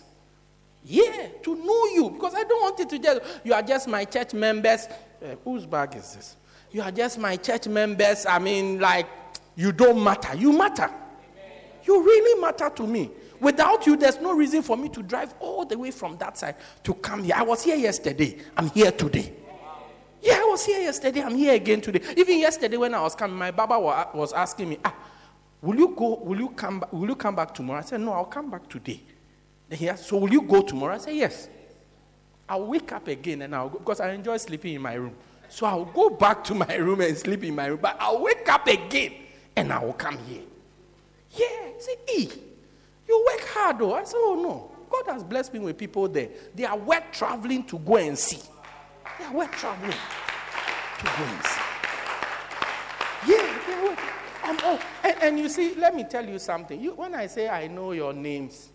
Yeah, 0.86 1.28
to 1.44 1.56
know 1.56 1.86
you. 1.94 2.10
Because 2.10 2.34
I 2.34 2.44
don't 2.44 2.62
want 2.62 2.80
it 2.80 2.90
to 2.90 3.00
just, 3.00 3.22
you 3.44 3.54
are 3.54 3.62
just 3.62 3.88
my 3.88 4.06
church 4.06 4.34
members. 4.34 4.88
Uh, 5.22 5.36
whose 5.44 5.66
bag 5.66 5.96
is 5.96 6.16
this? 6.16 6.36
You 6.74 6.82
are 6.82 6.92
just 6.92 7.20
my 7.20 7.38
church 7.38 7.68
members. 7.68 8.26
I 8.26 8.40
mean, 8.40 8.80
like, 8.80 9.08
you 9.56 9.72
don't 9.72 10.04
matter. 10.04 10.36
You 10.36 10.52
matter. 10.52 10.90
You 11.86 12.04
really 12.04 12.42
matter 12.42 12.70
to 12.70 12.88
me. 12.88 13.12
Without 13.40 13.86
you, 13.86 13.96
there's 13.96 14.20
no 14.20 14.34
reason 14.34 14.64
for 14.64 14.76
me 14.76 14.90
to 14.90 15.04
drive 15.04 15.36
all 15.40 15.66
the 15.66 15.78
way 15.78 15.92
from 15.92 16.18
that 16.18 16.36
side 16.38 16.56
to 16.84 16.96
come 16.96 17.24
here. 17.24 17.36
I 17.38 17.44
was 17.44 17.64
here 17.64 17.76
yesterday. 17.76 18.40
I'm 18.58 18.72
here 18.72 18.92
today. 18.92 19.34
Yeah, 20.22 20.40
I 20.42 20.46
was 20.46 20.66
here 20.66 20.80
yesterday. 20.80 21.22
I'm 21.22 21.36
here 21.36 21.54
again 21.54 21.80
today. 21.80 22.02
Even 22.18 22.40
yesterday 22.40 22.78
when 22.78 22.96
I 22.96 23.02
was 23.02 23.14
coming, 23.14 23.38
my 23.38 23.52
Baba 23.52 23.80
was 23.80 24.34
asking 24.34 24.70
me, 24.70 24.80
ah, 24.84 24.96
will 25.62 25.76
you 25.76 25.94
go, 25.96 26.16
will 26.24 26.40
you 26.40 26.50
come 26.50 26.84
will 26.92 27.10
you 27.10 27.16
come 27.16 27.36
back 27.36 27.54
tomorrow? 27.54 27.80
I 27.80 27.84
said, 27.84 28.00
no, 28.02 28.14
I'll 28.14 28.26
come 28.26 28.50
back 28.50 28.68
today. 28.68 29.02
Then 29.68 29.78
he 29.78 29.90
asked, 29.90 30.08
so 30.08 30.18
will 30.18 30.32
you 30.32 30.42
go 30.42 30.62
tomorrow? 30.62 30.96
I 30.96 31.00
said, 31.00 31.16
yes. 31.16 31.50
I'll 32.48 32.66
wake 32.66 32.92
up 32.94 33.08
again 33.10 33.42
and 33.42 33.54
I'll 33.54 33.70
go, 33.70 33.80
because 33.80 34.00
I 34.00 34.12
enjoy 34.14 34.38
sleeping 34.38 34.74
in 34.74 34.82
my 34.82 34.94
room. 34.94 35.16
So 35.54 35.68
I'll 35.68 35.86
go 35.86 36.10
back 36.10 36.44
to 36.46 36.56
my 36.56 36.76
room 36.78 37.02
and 37.02 37.16
sleep 37.16 37.44
in 37.44 37.54
my 37.54 37.68
room, 37.68 37.78
but 37.80 37.96
I'll 38.00 38.20
wake 38.24 38.50
up 38.50 38.66
again 38.66 39.14
and 39.56 39.72
I 39.72 39.86
will 39.86 39.94
come 39.94 40.18
here. 40.18 40.42
Yeah, 41.30 41.70
say, 41.78 41.96
E. 42.12 42.28
You 43.08 43.26
work 43.32 43.48
hard 43.50 43.78
though. 43.78 43.94
I 43.94 44.04
said, 44.04 44.18
Oh 44.18 44.34
no. 44.42 44.72
God 44.90 45.14
has 45.14 45.24
blessed 45.24 45.54
me 45.54 45.60
with 45.60 45.78
people 45.78 46.08
there. 46.08 46.30
They 46.56 46.66
are 46.66 46.78
worth 46.78 47.04
traveling 47.12 47.66
to 47.66 47.78
go 47.78 47.98
and 47.98 48.18
see. 48.18 48.40
They 49.20 49.26
are 49.26 49.34
worth 49.34 49.52
traveling 49.52 49.92
to 49.92 51.06
go 51.06 51.24
and 51.24 51.46
see. 51.46 51.62
Yeah, 53.28 53.60
they 53.68 53.74
are 53.74 53.84
worth. 53.86 54.00
Um, 54.46 54.58
oh, 54.64 54.80
and, 55.04 55.16
and, 55.22 55.40
you 55.40 55.50
see, 55.50 55.76
let 55.76 55.96
me 55.96 56.04
tell 56.04 56.28
you 56.28 56.40
something. 56.40 56.82
You, 56.82 56.94
when 56.96 57.14
I 57.14 57.28
say 57.28 57.48
I 57.48 57.68
know 57.68 57.92
your 57.92 58.12
names, 58.12 58.70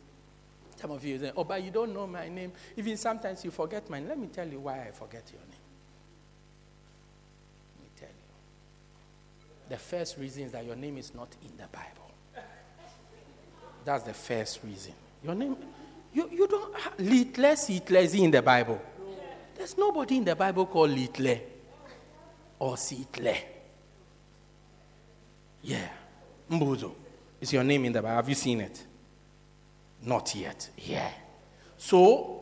some 0.76 0.92
of 0.92 1.04
you 1.04 1.18
say, 1.18 1.32
Oh, 1.36 1.42
but 1.44 1.62
you 1.62 1.72
don't 1.72 1.92
know 1.92 2.06
my 2.06 2.28
name. 2.28 2.52
Even 2.76 2.96
sometimes 2.96 3.44
you 3.44 3.50
forget 3.50 3.90
mine. 3.90 4.06
Let 4.08 4.18
me 4.18 4.28
tell 4.28 4.46
you 4.48 4.60
why 4.60 4.86
I 4.86 4.92
forget 4.92 5.24
your 5.32 5.40
name. 5.40 5.50
Let 7.76 7.84
me 7.84 7.90
tell 7.96 8.08
you. 8.08 8.14
The 9.68 9.76
first 9.76 10.16
reason 10.18 10.44
is 10.44 10.52
that 10.52 10.64
your 10.64 10.76
name 10.76 10.96
is 10.98 11.14
not 11.14 11.28
in 11.42 11.56
the 11.56 11.66
Bible. 11.70 12.10
That's 13.84 14.04
the 14.04 14.14
first 14.14 14.60
reason. 14.64 14.92
Your 15.24 15.34
name, 15.34 15.56
you, 16.12 16.28
you 16.30 16.46
don't, 16.46 16.74
Litle, 16.98 17.56
Sitle 17.56 17.96
is 18.02 18.14
in 18.14 18.30
the 18.30 18.42
Bible. 18.42 18.80
There's 19.56 19.76
nobody 19.76 20.18
in 20.18 20.24
the 20.24 20.36
Bible 20.36 20.66
called 20.66 20.90
Litle 20.90 21.38
or 22.58 22.76
Sitle. 22.76 23.36
Yeah. 25.62 25.88
Mbuzo. 26.50 26.92
Is 27.40 27.52
your 27.52 27.64
name 27.64 27.84
in 27.84 27.92
the 27.92 28.02
Bible? 28.02 28.16
Have 28.16 28.28
you 28.28 28.34
seen 28.34 28.60
it? 28.60 28.84
Not 30.02 30.34
yet. 30.34 30.70
Yeah. 30.78 31.10
So, 31.76 32.40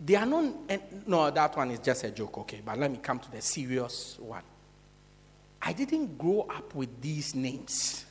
they 0.00 0.16
are 0.16 0.26
not, 0.26 0.44
no, 1.06 1.30
that 1.30 1.56
one 1.56 1.70
is 1.70 1.78
just 1.80 2.04
a 2.04 2.10
joke, 2.10 2.38
okay. 2.38 2.60
But 2.64 2.78
let 2.78 2.90
me 2.90 2.98
come 3.02 3.18
to 3.18 3.30
the 3.30 3.40
serious 3.40 4.18
one. 4.20 4.42
I 5.60 5.72
didn't 5.72 6.18
grow 6.18 6.42
up 6.42 6.74
with 6.74 7.00
these 7.00 7.34
names. 7.34 8.04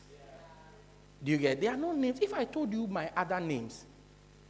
Do 1.24 1.32
you 1.32 1.38
get? 1.38 1.62
They 1.62 1.68
are 1.68 1.78
not 1.78 1.96
names. 1.96 2.20
If 2.22 2.34
I 2.34 2.46
told 2.46 2.74
you 2.74 2.88
my 2.88 3.10
other 3.16 3.40
names, 3.40 3.86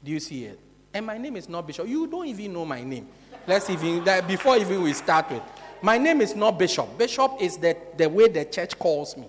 do 0.04 0.12
you 0.12 0.20
see 0.20 0.46
it? 0.46 0.60
And 0.94 1.06
my 1.06 1.18
name 1.18 1.36
is 1.36 1.50
not 1.50 1.68
Bishop. 1.68 1.88
You 1.88 2.08
don't 2.08 2.28
even 2.28 2.54
know 2.54 2.66
my 2.66 2.84
name. 2.84 3.08
Let's 3.48 3.70
even 3.70 4.04
that 4.06 4.28
before 4.28 4.58
even 4.58 4.82
we 4.82 4.94
start 4.94 5.30
with. 5.30 5.44
My 5.82 5.98
name 5.98 6.22
is 6.22 6.36
not 6.36 6.58
Bishop. 6.58 6.98
Bishop 6.98 7.34
is 7.42 7.58
the, 7.58 7.76
the 7.98 8.08
way 8.08 8.30
the 8.30 8.46
church 8.46 8.78
calls 8.80 9.18
me. 9.18 9.28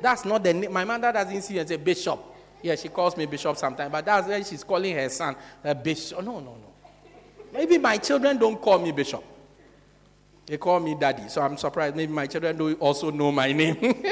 That's 0.00 0.24
not 0.24 0.42
the 0.42 0.52
name. 0.52 0.72
My 0.72 0.84
mother 0.84 1.12
doesn't 1.12 1.42
see 1.42 1.58
and 1.58 1.68
say 1.68 1.76
Bishop. 1.76 2.20
Yeah, 2.62 2.74
she 2.74 2.88
calls 2.88 3.16
me 3.16 3.26
Bishop 3.26 3.56
sometimes, 3.56 3.92
but 3.92 4.04
that's 4.04 4.26
why 4.26 4.42
she's 4.42 4.64
calling 4.64 4.94
her 4.96 5.08
son 5.08 5.36
a 5.62 5.74
Bishop. 5.74 6.22
No, 6.24 6.40
no, 6.40 6.56
no. 6.56 6.72
Maybe 7.52 7.78
my 7.78 7.96
children 7.98 8.36
don't 8.36 8.60
call 8.60 8.78
me 8.78 8.90
Bishop. 8.92 9.22
They 10.48 10.56
call 10.56 10.80
me 10.80 10.94
Daddy. 10.94 11.28
So 11.28 11.42
I'm 11.42 11.58
surprised. 11.58 11.94
Maybe 11.94 12.10
my 12.10 12.26
children 12.26 12.56
don't 12.56 12.80
also 12.80 13.10
know 13.10 13.30
my 13.30 13.52
name. 13.52 13.74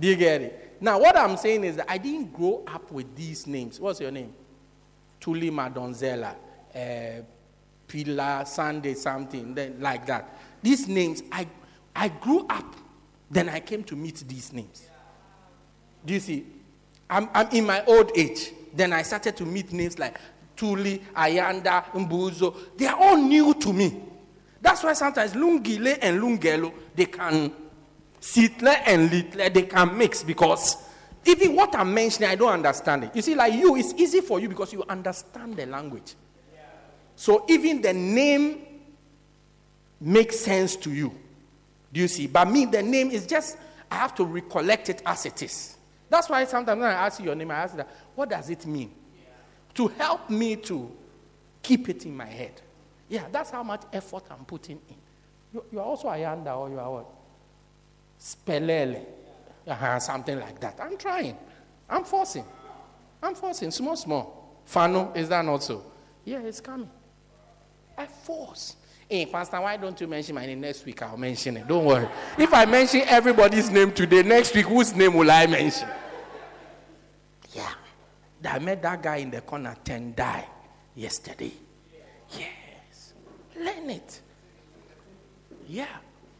Do 0.00 0.08
you 0.08 0.16
get 0.16 0.42
it? 0.42 0.76
Now, 0.80 0.98
what 0.98 1.16
I'm 1.16 1.36
saying 1.36 1.62
is 1.62 1.76
that 1.76 1.86
I 1.88 1.98
didn't 1.98 2.32
grow 2.32 2.64
up 2.66 2.90
with 2.90 3.14
these 3.14 3.46
names. 3.46 3.78
What's 3.78 4.00
your 4.00 4.10
name? 4.10 4.34
Tuli 5.20 5.50
Madonsela, 5.50 6.34
uh, 6.74 7.22
Pilar, 7.86 8.44
Sunday, 8.44 8.94
something 8.94 9.54
then, 9.54 9.76
like 9.78 10.04
that. 10.06 10.36
These 10.60 10.88
names, 10.88 11.22
I, 11.30 11.46
I 11.94 12.08
grew 12.08 12.44
up, 12.50 12.74
then 13.30 13.48
I 13.48 13.60
came 13.60 13.84
to 13.84 13.94
meet 13.94 14.24
these 14.26 14.52
names. 14.52 14.88
Do 16.04 16.12
you 16.12 16.20
see? 16.20 16.44
I'm, 17.08 17.28
I'm 17.32 17.48
in 17.50 17.66
my 17.66 17.84
old 17.84 18.10
age. 18.16 18.50
Then 18.74 18.92
I 18.92 19.02
started 19.02 19.36
to 19.36 19.46
meet 19.46 19.72
names 19.72 19.96
like 19.96 20.18
Tuli, 20.56 20.98
Ayanda, 21.14 21.84
Mbuzo. 21.92 22.76
They 22.76 22.86
are 22.86 23.00
all 23.00 23.16
new 23.16 23.54
to 23.54 23.72
me. 23.72 24.02
That's 24.64 24.82
why 24.82 24.94
sometimes 24.94 25.34
Lungile 25.34 25.98
and 26.00 26.22
Lungelo, 26.22 26.72
they 26.94 27.04
can 27.04 27.52
Sitle 28.18 28.74
and 28.86 29.12
Litle, 29.12 29.50
they 29.50 29.64
can 29.64 29.98
mix 29.98 30.22
because 30.22 30.78
even 31.26 31.54
what 31.54 31.76
I'm 31.76 31.92
mentioning, 31.92 32.30
I 32.30 32.34
don't 32.34 32.50
understand 32.50 33.04
it. 33.04 33.10
You 33.14 33.20
see, 33.20 33.34
like 33.34 33.52
you, 33.52 33.76
it's 33.76 33.92
easy 33.92 34.22
for 34.22 34.40
you 34.40 34.48
because 34.48 34.72
you 34.72 34.82
understand 34.88 35.58
the 35.58 35.66
language. 35.66 36.14
So 37.14 37.44
even 37.46 37.82
the 37.82 37.92
name 37.92 38.62
makes 40.00 40.40
sense 40.40 40.76
to 40.76 40.90
you. 40.90 41.14
Do 41.92 42.00
you 42.00 42.08
see? 42.08 42.26
But 42.26 42.50
me, 42.50 42.64
the 42.64 42.82
name 42.82 43.10
is 43.10 43.26
just, 43.26 43.58
I 43.90 43.96
have 43.96 44.14
to 44.14 44.24
recollect 44.24 44.88
it 44.88 45.02
as 45.04 45.26
it 45.26 45.42
is. 45.42 45.76
That's 46.08 46.30
why 46.30 46.42
sometimes 46.46 46.80
when 46.80 46.88
I 46.88 47.06
ask 47.06 47.18
you 47.18 47.26
your 47.26 47.34
name, 47.34 47.50
I 47.50 47.56
ask 47.56 47.76
that, 47.76 47.90
what 48.14 48.30
does 48.30 48.48
it 48.48 48.64
mean? 48.64 48.94
Yeah. 49.14 49.34
To 49.74 49.88
help 49.88 50.30
me 50.30 50.56
to 50.56 50.90
keep 51.62 51.90
it 51.90 52.06
in 52.06 52.16
my 52.16 52.24
head. 52.24 52.62
Yeah, 53.14 53.26
that's 53.30 53.50
how 53.50 53.62
much 53.62 53.82
effort 53.92 54.24
I'm 54.28 54.44
putting 54.44 54.80
in. 54.88 54.96
You, 55.52 55.64
you 55.70 55.78
are 55.78 55.84
also 55.84 56.08
Ayanda 56.08 56.58
or 56.58 56.68
you 56.68 56.80
are 56.80 56.90
what? 56.90 57.06
Spelele. 58.18 59.04
Uh-huh, 59.68 60.00
something 60.00 60.40
like 60.40 60.58
that. 60.58 60.80
I'm 60.82 60.98
trying. 60.98 61.36
I'm 61.88 62.02
forcing. 62.02 62.44
I'm 63.22 63.36
forcing. 63.36 63.70
Small, 63.70 63.94
small. 63.94 64.58
Fano, 64.64 65.12
is 65.14 65.28
that 65.28 65.44
not 65.44 65.62
so? 65.62 65.84
Yeah, 66.24 66.40
it's 66.40 66.60
coming. 66.60 66.90
I 67.96 68.06
force. 68.06 68.74
Hey, 69.08 69.26
Pastor, 69.26 69.60
why 69.60 69.76
don't 69.76 70.00
you 70.00 70.08
mention 70.08 70.34
my 70.34 70.44
name 70.44 70.60
next 70.60 70.84
week? 70.84 71.00
I'll 71.02 71.16
mention 71.16 71.58
it. 71.58 71.68
Don't 71.68 71.84
worry. 71.84 72.08
If 72.36 72.52
I 72.52 72.64
mention 72.64 73.02
everybody's 73.02 73.70
name 73.70 73.92
today, 73.92 74.24
next 74.24 74.52
week, 74.56 74.66
whose 74.66 74.92
name 74.92 75.14
will 75.14 75.30
I 75.30 75.46
mention? 75.46 75.88
Yeah. 77.52 77.74
I 78.44 78.58
met 78.58 78.82
that 78.82 79.00
guy 79.00 79.18
in 79.18 79.30
the 79.30 79.40
corner, 79.40 79.76
10 79.84 80.14
die 80.16 80.48
yesterday. 80.96 81.52
Yes. 82.36 82.48
Learn 83.56 83.90
it. 83.90 84.20
Yeah. 85.68 85.86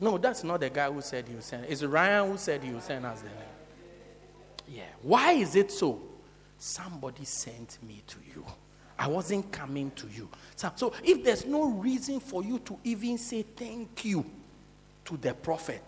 No, 0.00 0.18
that's 0.18 0.44
not 0.44 0.60
the 0.60 0.70
guy 0.70 0.90
who 0.90 1.00
said 1.00 1.28
he 1.28 1.34
would 1.34 1.44
send. 1.44 1.66
It's 1.68 1.82
Ryan 1.82 2.30
who 2.30 2.36
said 2.36 2.62
he 2.62 2.72
would 2.72 2.82
send 2.82 3.06
us 3.06 3.20
the 3.20 3.28
name. 3.28 3.38
Yeah. 4.68 4.82
Why 5.02 5.32
is 5.32 5.56
it 5.56 5.70
so? 5.70 6.00
Somebody 6.58 7.24
sent 7.24 7.78
me 7.86 8.02
to 8.06 8.16
you. 8.34 8.44
I 8.98 9.08
wasn't 9.08 9.50
coming 9.50 9.90
to 9.96 10.06
you. 10.08 10.28
So, 10.56 10.70
so 10.76 10.92
if 11.02 11.24
there's 11.24 11.44
no 11.44 11.68
reason 11.70 12.20
for 12.20 12.42
you 12.44 12.58
to 12.60 12.78
even 12.84 13.18
say 13.18 13.42
thank 13.42 14.04
you 14.04 14.24
to 15.04 15.16
the 15.16 15.34
prophet, 15.34 15.82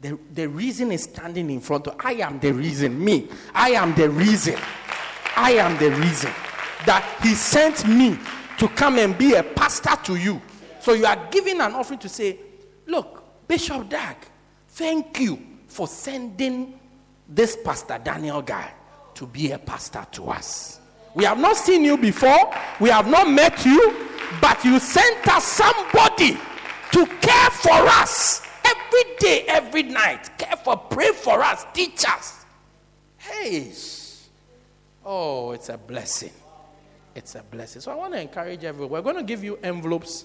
the, 0.00 0.18
the 0.34 0.48
reason 0.48 0.92
is 0.92 1.04
standing 1.04 1.50
in 1.50 1.60
front 1.60 1.86
of 1.88 1.96
I 2.00 2.12
am 2.14 2.38
the 2.38 2.52
reason. 2.52 3.02
Me. 3.02 3.28
I 3.54 3.70
am 3.70 3.94
the 3.94 4.08
reason. 4.08 4.56
I 5.36 5.52
am 5.52 5.78
the 5.78 5.90
reason 5.90 6.32
that 6.86 7.04
he 7.22 7.34
sent 7.34 7.86
me 7.86 8.18
to 8.58 8.68
come 8.68 8.98
and 8.98 9.16
be 9.16 9.34
a 9.34 9.42
pastor 9.42 9.96
to 10.04 10.16
you. 10.16 10.40
So 10.88 10.94
you 10.94 11.04
are 11.04 11.28
giving 11.30 11.60
an 11.60 11.74
offering 11.74 11.98
to 11.98 12.08
say, 12.08 12.38
Look, 12.86 13.46
Bishop 13.46 13.90
Dag, 13.90 14.16
thank 14.68 15.20
you 15.20 15.38
for 15.66 15.86
sending 15.86 16.80
this 17.28 17.58
Pastor 17.62 18.00
Daniel 18.02 18.40
guy 18.40 18.72
to 19.12 19.26
be 19.26 19.52
a 19.52 19.58
pastor 19.58 20.06
to 20.12 20.30
us. 20.30 20.80
We 21.14 21.24
have 21.24 21.38
not 21.38 21.58
seen 21.58 21.84
you 21.84 21.98
before, 21.98 22.54
we 22.80 22.88
have 22.88 23.06
not 23.06 23.28
met 23.28 23.66
you, 23.66 24.08
but 24.40 24.64
you 24.64 24.78
sent 24.78 25.28
us 25.28 25.44
somebody 25.44 26.38
to 26.92 27.04
care 27.20 27.50
for 27.50 27.86
us 28.00 28.40
every 28.64 29.14
day, 29.18 29.44
every 29.46 29.82
night. 29.82 30.38
Care 30.38 30.56
for, 30.56 30.78
pray 30.78 31.10
for 31.12 31.42
us, 31.42 31.66
teach 31.74 32.02
us. 32.08 32.46
Hey, 33.18 33.74
oh, 35.04 35.50
it's 35.50 35.68
a 35.68 35.76
blessing. 35.76 36.32
It's 37.14 37.34
a 37.34 37.42
blessing. 37.42 37.82
So 37.82 37.92
I 37.92 37.94
want 37.94 38.14
to 38.14 38.22
encourage 38.22 38.64
everyone. 38.64 38.90
We're 38.90 39.02
going 39.02 39.16
to 39.16 39.22
give 39.22 39.44
you 39.44 39.58
envelopes 39.62 40.24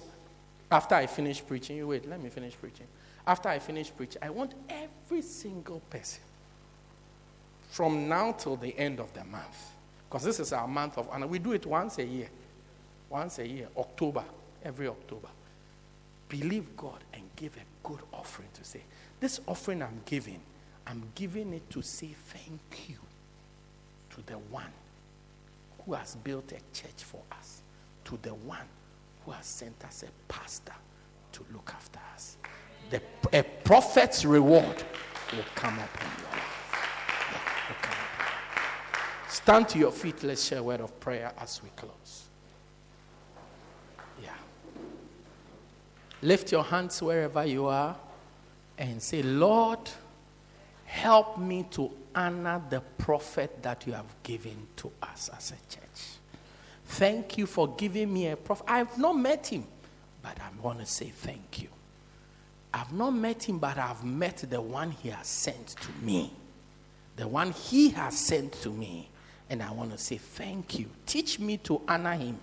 after 0.70 0.94
I 0.94 1.06
finish 1.06 1.44
preaching. 1.46 1.76
You 1.76 1.88
wait, 1.88 2.08
let 2.08 2.22
me 2.22 2.28
finish 2.28 2.54
preaching. 2.58 2.86
After 3.26 3.48
I 3.48 3.58
finish 3.58 3.92
preaching, 3.94 4.22
I 4.22 4.30
want 4.30 4.54
every 4.68 5.22
single 5.22 5.80
person 5.90 6.22
from 7.70 8.08
now 8.08 8.32
till 8.32 8.56
the 8.56 8.76
end 8.78 9.00
of 9.00 9.12
the 9.14 9.24
month, 9.24 9.72
because 10.08 10.22
this 10.22 10.38
is 10.38 10.52
our 10.52 10.68
month 10.68 10.98
of 10.98 11.08
honor. 11.10 11.26
We 11.26 11.38
do 11.38 11.52
it 11.52 11.66
once 11.66 11.98
a 11.98 12.04
year. 12.04 12.28
Once 13.08 13.38
a 13.38 13.46
year, 13.46 13.68
October, 13.76 14.24
every 14.64 14.88
October. 14.88 15.28
Believe 16.28 16.76
God 16.76 16.98
and 17.12 17.22
give 17.36 17.56
a 17.56 17.86
good 17.86 18.00
offering 18.12 18.48
to 18.54 18.64
say, 18.64 18.80
This 19.20 19.40
offering 19.46 19.82
I'm 19.82 20.00
giving, 20.04 20.40
I'm 20.86 21.02
giving 21.14 21.52
it 21.52 21.68
to 21.70 21.82
say 21.82 22.14
thank 22.26 22.88
you 22.88 22.96
to 24.10 24.26
the 24.26 24.38
one 24.38 24.72
who 25.84 25.94
has 25.94 26.16
built 26.16 26.52
a 26.52 26.76
church 26.76 27.04
for 27.04 27.20
us, 27.32 27.62
to 28.04 28.18
the 28.22 28.34
one 28.34 28.66
who 29.24 29.32
has 29.32 29.46
sent 29.46 29.84
us 29.84 30.04
a 30.04 30.32
pastor 30.32 30.74
to 31.32 31.44
look 31.52 31.72
after 31.74 32.00
us. 32.14 32.36
The, 32.90 33.00
a 33.32 33.42
prophet's 33.42 34.24
reward 34.24 34.82
will 35.32 35.44
come 35.54 35.74
upon 35.74 36.10
your 36.18 36.30
life. 36.30 36.54
Stand 39.28 39.68
to 39.70 39.78
your 39.78 39.90
feet. 39.90 40.22
Let's 40.22 40.44
share 40.44 40.60
a 40.60 40.62
word 40.62 40.80
of 40.80 40.98
prayer 41.00 41.32
as 41.38 41.60
we 41.62 41.68
close. 41.76 42.28
Yeah. 44.22 44.30
Lift 46.22 46.52
your 46.52 46.62
hands 46.62 47.02
wherever 47.02 47.44
you 47.44 47.66
are 47.66 47.96
and 48.78 49.02
say, 49.02 49.22
Lord, 49.22 49.80
help 50.84 51.36
me 51.38 51.66
to 51.72 51.90
honor 52.14 52.62
the 52.70 52.80
prophet 52.96 53.62
that 53.62 53.86
you 53.86 53.92
have 53.92 54.14
given 54.22 54.68
to 54.76 54.92
us 55.02 55.30
as 55.36 55.50
a 55.52 55.74
church. 55.74 56.18
Thank 56.86 57.38
you 57.38 57.46
for 57.46 57.74
giving 57.74 58.12
me 58.12 58.28
a 58.28 58.36
prophet. 58.36 58.66
I've 58.68 58.98
not 58.98 59.16
met 59.16 59.46
him, 59.46 59.64
but 60.22 60.38
I 60.38 60.62
want 60.62 60.80
to 60.80 60.86
say 60.86 61.06
thank 61.06 61.62
you. 61.62 61.68
I've 62.72 62.92
not 62.92 63.12
met 63.12 63.48
him, 63.48 63.58
but 63.58 63.78
I've 63.78 64.04
met 64.04 64.38
the 64.48 64.60
one 64.60 64.90
he 64.90 65.10
has 65.10 65.26
sent 65.26 65.68
to 65.68 65.92
me. 66.02 66.32
The 67.16 67.28
one 67.28 67.52
he 67.52 67.90
has 67.90 68.18
sent 68.18 68.52
to 68.62 68.70
me. 68.70 69.08
And 69.48 69.62
I 69.62 69.70
want 69.70 69.92
to 69.92 69.98
say 69.98 70.16
thank 70.16 70.78
you. 70.78 70.86
Teach 71.06 71.38
me 71.38 71.56
to 71.58 71.80
honor 71.86 72.14
him. 72.14 72.38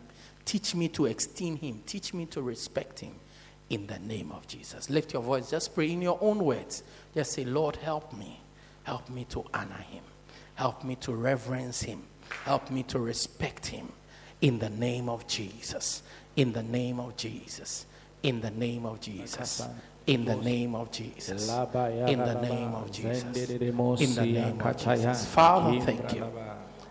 Teach 0.45 0.73
me 0.75 0.87
to 0.89 1.07
esteem 1.07 1.57
him. 1.57 1.81
Teach 1.85 2.13
me 2.13 2.25
to 2.27 2.41
respect 2.41 2.99
him 2.99 3.13
in 3.69 3.87
the 3.87 3.99
name 3.99 4.31
of 4.31 4.47
Jesus. 4.47 4.89
Lift 4.89 5.13
your 5.13 5.21
voice. 5.21 5.49
Just 5.49 5.75
pray 5.75 5.91
in 5.91 6.01
your 6.01 6.17
own 6.21 6.39
words. 6.39 6.83
Just 7.13 7.33
say, 7.33 7.43
Lord, 7.43 7.75
help 7.77 8.13
me. 8.13 8.39
Help 8.83 9.09
me 9.09 9.25
to 9.29 9.43
honor 9.53 9.83
him. 9.89 10.03
Help 10.55 10.83
me 10.83 10.95
to 10.97 11.13
reverence 11.13 11.81
him. 11.81 12.03
Help 12.45 12.71
me 12.71 12.83
to 12.83 12.99
respect 12.99 13.65
him 13.65 13.91
in 14.41 14.59
the 14.59 14.69
name 14.69 15.09
of 15.09 15.27
Jesus. 15.27 16.03
In 16.35 16.51
the 16.53 16.63
name 16.63 16.99
of 16.99 17.15
Jesus. 17.15 17.85
In 18.23 18.41
the 18.41 18.51
name 18.51 18.85
of 18.85 18.99
Jesus. 18.99 19.67
In 20.07 20.25
the 20.25 20.35
name 20.35 20.75
of 20.75 20.91
Jesus. 20.91 21.49
In 21.49 22.19
the 22.19 22.35
name 22.41 22.73
of 22.73 22.91
Jesus. 22.91 23.23
In 23.23 24.15
the 24.15 24.25
name 24.25 24.61
of 24.61 24.77
Jesus. 24.77 25.25
Father, 25.27 25.79
thank 25.81 26.13
you. 26.13 26.25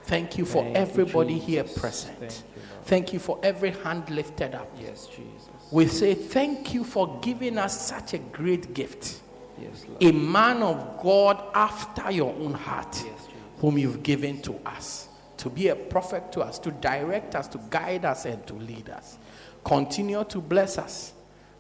Thank 0.04 0.38
you 0.38 0.44
for 0.44 0.64
everybody 0.74 1.38
here 1.38 1.64
present. 1.64 2.44
Thank 2.84 3.12
you 3.12 3.18
for 3.18 3.38
every 3.42 3.70
hand 3.70 4.08
lifted 4.10 4.54
up. 4.54 4.68
Yes, 4.80 5.06
Jesus. 5.06 5.48
We 5.70 5.86
say 5.86 6.14
thank 6.14 6.74
you 6.74 6.82
for 6.82 7.20
giving 7.20 7.58
us 7.58 7.86
such 7.86 8.14
a 8.14 8.18
great 8.18 8.74
gift. 8.74 9.20
Yes, 9.60 9.84
Lord. 9.86 10.02
A 10.02 10.12
man 10.12 10.62
of 10.62 11.00
God 11.02 11.44
after 11.54 12.10
your 12.10 12.34
own 12.34 12.54
heart, 12.54 13.00
Yes, 13.04 13.28
whom 13.58 13.78
you've 13.78 14.02
given 14.02 14.40
to 14.42 14.58
us, 14.66 15.08
to 15.40 15.48
be 15.48 15.68
a 15.68 15.74
prophet 15.74 16.30
to 16.32 16.42
us, 16.42 16.58
to 16.58 16.70
direct 16.70 17.34
us, 17.34 17.48
to 17.48 17.58
guide 17.70 18.04
us, 18.04 18.26
and 18.26 18.46
to 18.46 18.52
lead 18.54 18.90
us. 18.90 19.16
Continue 19.64 20.22
to 20.24 20.38
bless 20.38 20.76
us. 20.76 21.14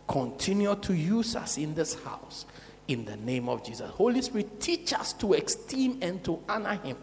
Continue 0.06 0.74
to 0.76 0.94
use 0.94 1.34
us 1.34 1.56
in 1.56 1.74
this 1.74 1.94
house. 2.04 2.44
In 2.88 3.06
the 3.06 3.16
name 3.16 3.48
of 3.48 3.64
Jesus. 3.64 3.88
Holy 3.90 4.20
Spirit, 4.20 4.60
teach 4.60 4.92
us 4.92 5.14
to 5.14 5.32
esteem 5.32 5.98
and 6.02 6.22
to 6.24 6.42
honor 6.46 6.74
Him 6.74 6.98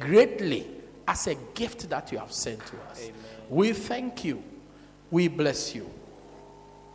greatly 0.00 0.66
as 1.06 1.28
a 1.28 1.36
gift 1.54 1.88
that 1.90 2.10
you 2.10 2.18
have 2.18 2.32
sent 2.32 2.58
to 2.66 2.76
us. 2.90 3.08
We 3.48 3.72
thank 3.72 4.24
you. 4.24 4.42
We 5.12 5.28
bless 5.28 5.76
you. 5.76 5.88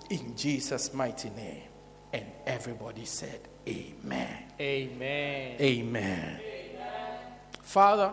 In 0.09 0.35
Jesus' 0.35 0.93
mighty 0.93 1.29
name. 1.29 1.63
And 2.11 2.25
everybody 2.45 3.05
said, 3.05 3.39
Amen. 3.65 4.43
Amen. 4.59 5.61
Amen. 5.61 6.39
Father, 7.61 8.11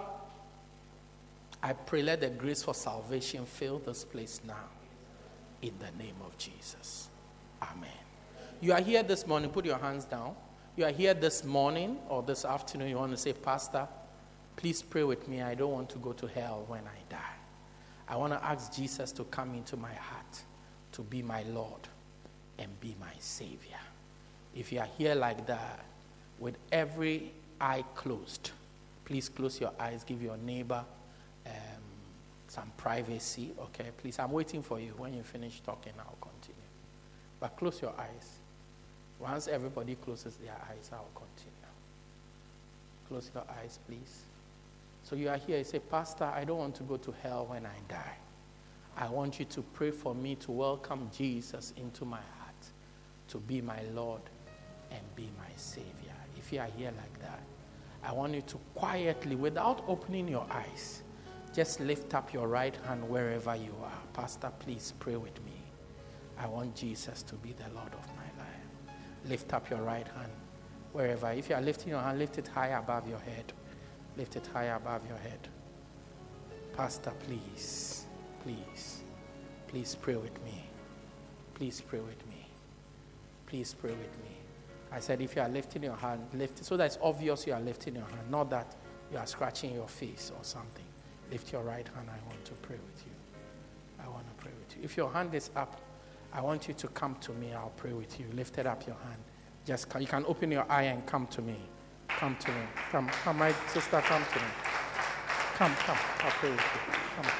I 1.63 1.73
pray 1.73 2.03
let 2.03 2.21
the 2.21 2.29
grace 2.29 2.63
for 2.63 2.75
salvation 2.75 3.45
fill 3.45 3.79
this 3.81 4.05
place 4.05 4.41
now. 4.47 4.55
In 5.63 5.73
the 5.81 6.03
name 6.03 6.15
of 6.25 6.37
Jesus. 6.39 7.09
Amen. 7.61 7.91
You 8.61 8.73
are 8.73 8.81
here 8.81 9.03
this 9.03 9.27
morning, 9.27 9.51
put 9.51 9.65
your 9.65 9.79
hands 9.79 10.05
down. 10.05 10.35
You 10.77 10.85
are 10.85 10.93
here 10.93 11.15
this 11.15 11.45
morning 11.45 11.99
or 12.09 12.23
this 12.23 12.45
afternoon, 12.45 12.89
you 12.89 12.97
want 12.97 13.11
to 13.11 13.17
say, 13.17 13.33
Pastor, 13.33 13.89
please 14.55 14.83
pray 14.83 15.03
with 15.03 15.27
me. 15.27 15.43
I 15.43 15.55
don't 15.55 15.73
want 15.73 15.91
to 15.91 15.99
go 15.99 16.13
to 16.13 16.27
hell 16.29 16.65
when 16.69 16.83
I 16.83 16.99
die. 17.11 17.37
I 18.09 18.17
want 18.17 18.33
to 18.33 18.45
ask 18.45 18.73
Jesus 18.73 19.11
to 19.13 19.25
come 19.25 19.55
into 19.55 19.77
my 19.77 19.93
heart, 19.93 20.43
to 20.93 21.03
be 21.03 21.23
my 21.23 21.43
Lord 21.43 21.81
and 22.59 22.69
be 22.81 22.95
my 23.01 23.13
Savior. 23.19 23.81
If 24.55 24.73
you 24.73 24.79
are 24.79 24.89
here 24.97 25.17
like 25.17 25.47
that, 25.47 25.85
with 26.39 26.57
every 26.71 27.33
eye 27.61 27.85
closed, 27.97 28.53
please 29.05 29.29
close 29.29 29.61
your 29.61 29.73
eyes, 29.81 30.05
give 30.05 30.23
your 30.23 30.37
neighbor 30.37 30.85
some 32.49 32.73
privacy. 32.77 33.53
Okay, 33.61 33.91
please, 33.99 34.19
I'm 34.19 34.33
waiting 34.33 34.63
for 34.63 34.81
you. 34.81 34.93
When 34.97 35.15
you 35.15 35.23
finish 35.23 35.61
talking, 35.61 35.93
I'll 35.99 36.17
continue. 36.21 36.57
But 37.41 37.57
close 37.57 37.81
your 37.81 37.95
eyes. 37.99 38.39
Once 39.21 39.49
everybody 39.49 39.95
closes 39.97 40.37
their 40.37 40.57
eyes, 40.71 40.91
I'll 40.93 41.09
continue. 41.15 41.55
Close 43.09 43.31
your 43.35 43.45
eyes, 43.61 43.79
please. 43.87 44.23
So 45.03 45.17
you 45.17 45.29
are 45.29 45.37
here, 45.37 45.59
you 45.59 45.65
say, 45.65 45.79
Pastor, 45.79 46.25
I 46.25 46.45
don't 46.45 46.59
want 46.59 46.75
to 46.77 46.83
go 46.83 46.97
to 46.97 47.15
hell 47.23 47.47
when 47.47 47.65
I 47.65 47.77
die. 47.89 48.17
I 48.97 49.09
want 49.09 49.39
you 49.39 49.45
to 49.47 49.63
pray 49.63 49.91
for 49.91 50.15
me 50.15 50.35
to 50.37 50.53
welcome 50.53 51.11
Jesus 51.17 51.73
into 51.77 52.05
my 52.05 52.17
heart, 52.17 52.67
to 53.29 53.39
be 53.39 53.61
my 53.61 53.81
Lord 53.95 54.21
and 54.91 55.01
be 55.15 55.29
my 55.39 55.51
Savior. 55.57 55.87
If 56.37 56.53
you 56.53 56.61
are 56.61 56.69
here 56.77 56.93
like 56.97 57.21
that, 57.21 57.41
I 58.03 58.13
want 58.13 58.35
you 58.35 58.43
to 58.43 58.59
quietly, 58.75 59.37
without 59.37 59.85
opening 59.87 60.29
your 60.29 60.47
eyes, 60.51 61.03
just 61.59 61.81
lift 61.81 62.15
up 62.15 62.33
your 62.33 62.47
right 62.47 62.77
hand 62.87 63.03
wherever 63.09 63.57
you 63.57 63.75
are. 63.83 64.01
Pastor, 64.13 64.49
please 64.61 64.95
pray 65.01 65.17
with 65.17 65.45
me. 65.45 65.61
I 66.39 66.47
want 66.47 66.77
Jesus 66.77 67.25
to 67.25 67.35
be 67.35 67.53
the 67.53 67.69
Lord 67.75 67.93
of 67.95 68.07
my 68.15 68.45
life. 68.45 68.95
Lift 69.29 69.53
up 69.53 69.69
your 69.69 69.83
right 69.83 70.07
hand 70.07 70.31
wherever. 70.93 71.33
If 71.33 71.49
you 71.49 71.57
are 71.57 71.61
lifting 71.61 71.89
your 71.89 72.01
hand, 72.01 72.21
lift 72.21 72.39
it 72.39 72.47
high 72.47 72.69
above 72.69 73.09
your 73.09 73.19
head. 73.19 73.53
Lift 74.17 74.37
it 74.37 74.49
high 74.53 74.67
above 74.67 75.05
your 75.09 75.17
head. 75.19 75.49
Pastor, 76.77 77.11
please, 77.27 78.05
please, 78.45 79.03
please 79.67 79.97
pray 79.97 80.15
with 80.15 80.41
me. 80.45 80.65
Please 81.55 81.81
pray 81.81 81.99
with 81.99 82.25
me. 82.29 82.47
Please 83.47 83.75
pray 83.75 83.91
with 83.91 84.17
me. 84.23 84.37
I 84.93 85.01
said, 85.01 85.21
if 85.21 85.35
you 85.35 85.43
are 85.43 85.49
lifting 85.49 85.83
your 85.83 85.97
hand, 85.97 86.25
lift 86.35 86.61
it 86.61 86.67
so 86.67 86.77
that 86.77 86.85
it's 86.85 86.99
obvious 87.03 87.49
you 87.49 87.53
are 87.53 87.61
lifting 87.61 87.97
your 87.97 88.05
hand, 88.07 88.31
not 88.31 88.49
that 88.51 88.77
you 89.11 89.19
are 89.19 89.27
scratching 89.27 89.75
your 89.75 89.89
face 89.89 90.31
or 90.39 90.45
something. 90.45 90.85
Lift 91.31 91.53
your 91.53 91.63
right 91.63 91.87
hand. 91.95 92.09
I 92.09 92.27
want 92.27 92.45
to 92.47 92.53
pray 92.55 92.77
with 92.77 93.05
you. 93.07 93.13
I 94.05 94.09
want 94.09 94.27
to 94.27 94.35
pray 94.43 94.53
with 94.59 94.77
you. 94.77 94.83
If 94.85 94.97
your 94.97 95.13
hand 95.13 95.35
is 95.35 95.51
up, 95.57 95.81
I 96.33 96.41
want 96.41 96.69
you 96.69 96.75
to 96.75 96.89
come 96.89 97.17
to 97.21 97.33
me. 97.33 97.53
I'll 97.53 97.73
pray 97.77 97.93
with 97.93 98.19
you. 98.19 98.27
Lift 98.35 98.59
it 98.59 98.67
up 98.67 98.87
your 98.87 98.97
hand. 98.97 99.21
Just. 99.65 99.87
You 99.99 100.07
can 100.07 100.25
open 100.27 100.51
your 100.51 100.71
eye 100.71 100.85
and 100.85 101.05
come 101.07 101.27
to 101.29 101.43
me. 101.43 101.57
Come 102.09 102.37
to 102.37 102.51
me. 102.51 102.63
Come, 102.91 103.09
come, 103.09 103.39
my 103.39 103.53
sister, 103.69 104.01
come 104.01 104.23
to 104.33 104.39
me. 104.39 104.47
Come, 105.55 105.75
come. 105.75 105.99
I'll 106.21 106.31
pray 106.31 106.51
with 106.51 106.61
you. 106.61 106.95
Come. 107.17 107.33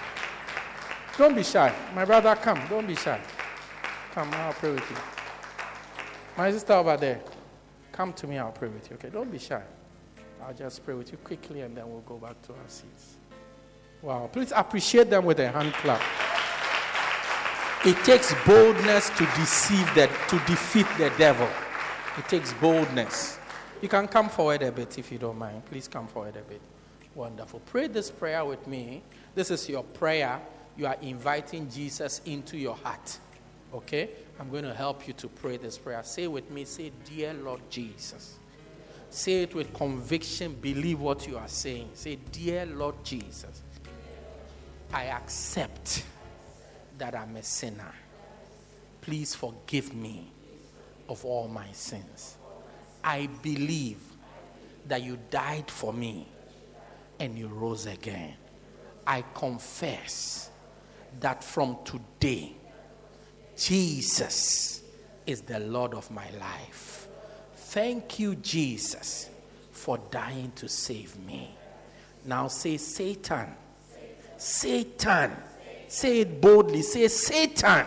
Don't 1.17 1.35
be 1.35 1.43
shy. 1.43 1.73
My 1.95 2.05
brother, 2.05 2.37
come. 2.37 2.61
Don't 2.69 2.87
be 2.87 2.95
shy. 2.95 3.21
Come, 4.13 4.31
I'll 4.35 4.53
pray 4.53 4.73
with 4.73 4.91
you. 4.91 4.97
My 6.37 6.51
sister 6.53 6.75
over 6.75 6.97
there, 6.97 7.21
come 7.93 8.13
to 8.13 8.27
me. 8.27 8.39
I'll 8.39 8.53
pray 8.53 8.69
with 8.69 8.89
you. 8.91 8.97
Okay, 8.97 9.11
don't 9.11 9.31
be 9.31 9.39
shy. 9.39 9.63
I'll 10.45 10.55
just 10.55 10.85
pray 10.85 10.95
with 10.95 11.11
you 11.11 11.19
quickly 11.19 11.63
and 11.63 11.77
then 11.77 11.89
we'll 11.91 12.01
go 12.03 12.17
back 12.17 12.41
to 12.43 12.53
our 12.53 12.69
seats. 12.69 13.18
Wow. 14.03 14.31
Please 14.33 14.53
appreciate 14.55 15.11
them 15.11 15.25
with 15.25 15.41
a 15.41 15.51
hand 15.51 15.73
clap. 15.75 16.03
It 17.85 17.97
takes 18.05 18.35
boldness 18.45 19.11
to 19.11 19.25
deceive 19.37 19.87
that, 19.95 20.11
to 20.31 20.39
defeat 20.51 20.87
the 20.99 21.13
devil. 21.17 21.49
It 22.17 22.29
takes 22.29 22.53
boldness. 22.55 23.39
You 23.81 23.89
can 23.89 24.09
come 24.09 24.29
forward 24.29 24.63
a 24.63 24.73
bit 24.73 24.99
if 24.99 25.13
you 25.13 25.19
don't 25.19 25.39
mind. 25.39 25.65
Please 25.67 25.87
come 25.87 26.09
forward 26.09 26.37
a 26.37 26.43
bit. 26.43 26.61
Wonderful. 27.15 27.61
Pray 27.67 27.87
this 27.87 28.11
prayer 28.11 28.45
with 28.45 28.67
me. 28.67 29.03
This 29.35 29.51
is 29.51 29.69
your 29.69 29.85
prayer. 29.85 30.41
You 30.77 30.87
are 30.87 30.97
inviting 31.03 31.71
Jesus 31.71 32.21
into 32.25 32.57
your 32.57 32.75
heart. 32.77 33.19
Okay? 33.73 34.11
I'm 34.41 34.51
going 34.51 34.65
to 34.65 34.75
help 34.75 35.07
you 35.07 35.15
to 35.15 35.29
pray 35.29 35.57
this 35.57 35.79
prayer. 35.79 36.03
Say 36.03 36.27
with 36.27 36.51
me, 36.51 36.65
say, 36.65 36.93
Dear 37.05 37.35
Lord 37.35 37.61
Jesus. 37.71 38.39
Say 39.11 39.43
it 39.43 39.55
with 39.55 39.73
conviction. 39.73 40.55
Believe 40.61 41.01
what 41.01 41.27
you 41.27 41.39
are 41.39 41.49
saying. 41.49 41.91
Say, 41.95 42.19
Dear 42.31 42.67
Lord 42.67 42.97
Jesus, 43.05 43.63
I 44.93 45.05
accept 45.05 46.05
that 46.97 47.15
I'm 47.15 47.37
a 47.37 47.43
sinner. 47.43 47.93
Please 49.01 49.35
forgive 49.35 49.95
me 49.95 50.33
of 51.09 51.25
all 51.25 51.49
my 51.49 51.71
sins. 51.73 52.37
I 53.05 53.29
believe 53.43 53.99
that 54.87 55.03
you 55.03 55.19
died 55.31 55.71
for 55.71 55.93
me 55.93 56.29
and 57.21 57.39
you 57.39 57.49
rose 57.49 57.87
again. 57.87 58.35
I 59.07 59.25
confess 59.35 60.51
that 61.21 61.43
from 61.43 61.79
today, 61.85 62.55
Jesus 63.57 64.83
is 65.27 65.43
the 65.43 65.61
Lord 65.61 65.95
of 65.95 66.11
my 66.11 66.29
life. 66.39 67.09
Thank 67.55 68.19
you, 68.19 68.35
Jesus, 68.37 69.31
for 69.71 69.99
dying 70.11 70.53
to 70.57 70.69
save 70.69 71.19
me. 71.27 71.55
Now 72.25 72.49
say, 72.49 72.77
Satan, 72.77 73.49
Satan, 74.39 75.33
say 75.89 76.21
it 76.21 76.41
boldly, 76.41 76.83
say, 76.83 77.09
Satan, 77.09 77.87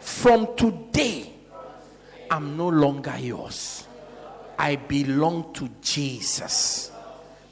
from 0.00 0.56
today, 0.56 1.32
I'm 2.28 2.56
no 2.56 2.68
longer 2.68 3.16
yours. 3.18 3.86
I 4.58 4.76
belong 4.76 5.52
to 5.54 5.70
Jesus. 5.80 6.90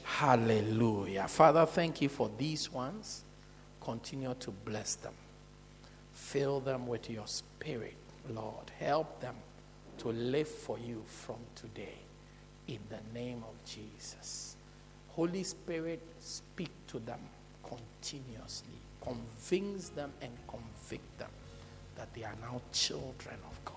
Hallelujah. 0.03 1.27
Father, 1.27 1.65
thank 1.65 2.01
you 2.01 2.09
for 2.09 2.29
these 2.37 2.71
ones. 2.71 3.23
Continue 3.79 4.35
to 4.39 4.51
bless 4.51 4.95
them. 4.95 5.13
Fill 6.11 6.59
them 6.59 6.87
with 6.87 7.09
your 7.09 7.27
spirit, 7.27 7.95
Lord. 8.29 8.71
Help 8.77 9.21
them 9.21 9.35
to 9.99 10.09
live 10.09 10.49
for 10.49 10.77
you 10.77 11.01
from 11.07 11.37
today. 11.55 11.97
In 12.67 12.79
the 12.89 13.19
name 13.19 13.43
of 13.47 13.55
Jesus. 13.65 14.57
Holy 15.09 15.43
Spirit, 15.43 16.01
speak 16.19 16.71
to 16.87 16.99
them 16.99 17.19
continuously. 17.63 18.73
Convince 19.01 19.89
them 19.89 20.11
and 20.21 20.31
convict 20.47 21.17
them 21.17 21.29
that 21.95 22.13
they 22.13 22.23
are 22.23 22.35
now 22.41 22.61
children 22.71 23.35
of 23.49 23.65
God. 23.65 23.75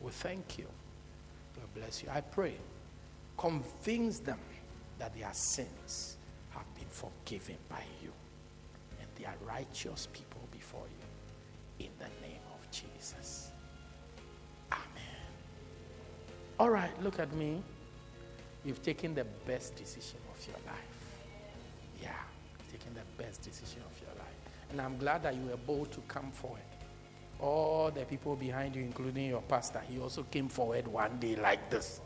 We 0.00 0.10
thank 0.10 0.58
you. 0.58 0.66
We 1.56 1.80
bless 1.80 2.02
you. 2.02 2.08
I 2.12 2.20
pray. 2.20 2.54
Convince 3.36 4.18
them 4.20 4.38
that 4.98 5.16
their 5.16 5.32
sins 5.32 6.16
have 6.50 6.72
been 6.74 6.88
forgiven 6.88 7.56
by 7.68 7.82
you 8.02 8.12
and 9.00 9.08
they 9.16 9.24
are 9.24 9.34
righteous 9.46 10.08
people 10.12 10.40
before 10.50 10.86
you. 10.88 11.86
In 11.86 11.92
the 11.98 12.26
name 12.26 12.40
of 12.52 12.70
Jesus. 12.70 13.50
Amen. 14.72 14.82
All 16.58 16.70
right, 16.70 16.90
look 17.02 17.18
at 17.18 17.32
me. 17.34 17.62
You've 18.64 18.82
taken 18.82 19.14
the 19.14 19.24
best 19.46 19.76
decision 19.76 20.18
of 20.34 20.46
your 20.46 20.56
life. 20.66 20.84
Yeah, 22.02 22.10
the 22.94 23.22
best 23.22 23.42
decision 23.42 23.82
of 23.90 24.00
your 24.00 24.10
life. 24.18 24.34
And 24.70 24.80
I'm 24.80 24.98
glad 24.98 25.22
that 25.22 25.34
you 25.34 25.42
were 25.42 25.56
bold 25.56 25.90
to 25.92 26.00
come 26.08 26.30
forward. 26.30 26.60
All 27.40 27.90
the 27.90 28.04
people 28.04 28.36
behind 28.36 28.74
you, 28.74 28.82
including 28.82 29.26
your 29.26 29.42
pastor, 29.42 29.80
he 29.88 29.98
also 30.00 30.24
came 30.24 30.48
forward 30.48 30.86
one 30.88 31.18
day 31.18 31.36
like 31.36 31.70
this. 31.70 32.00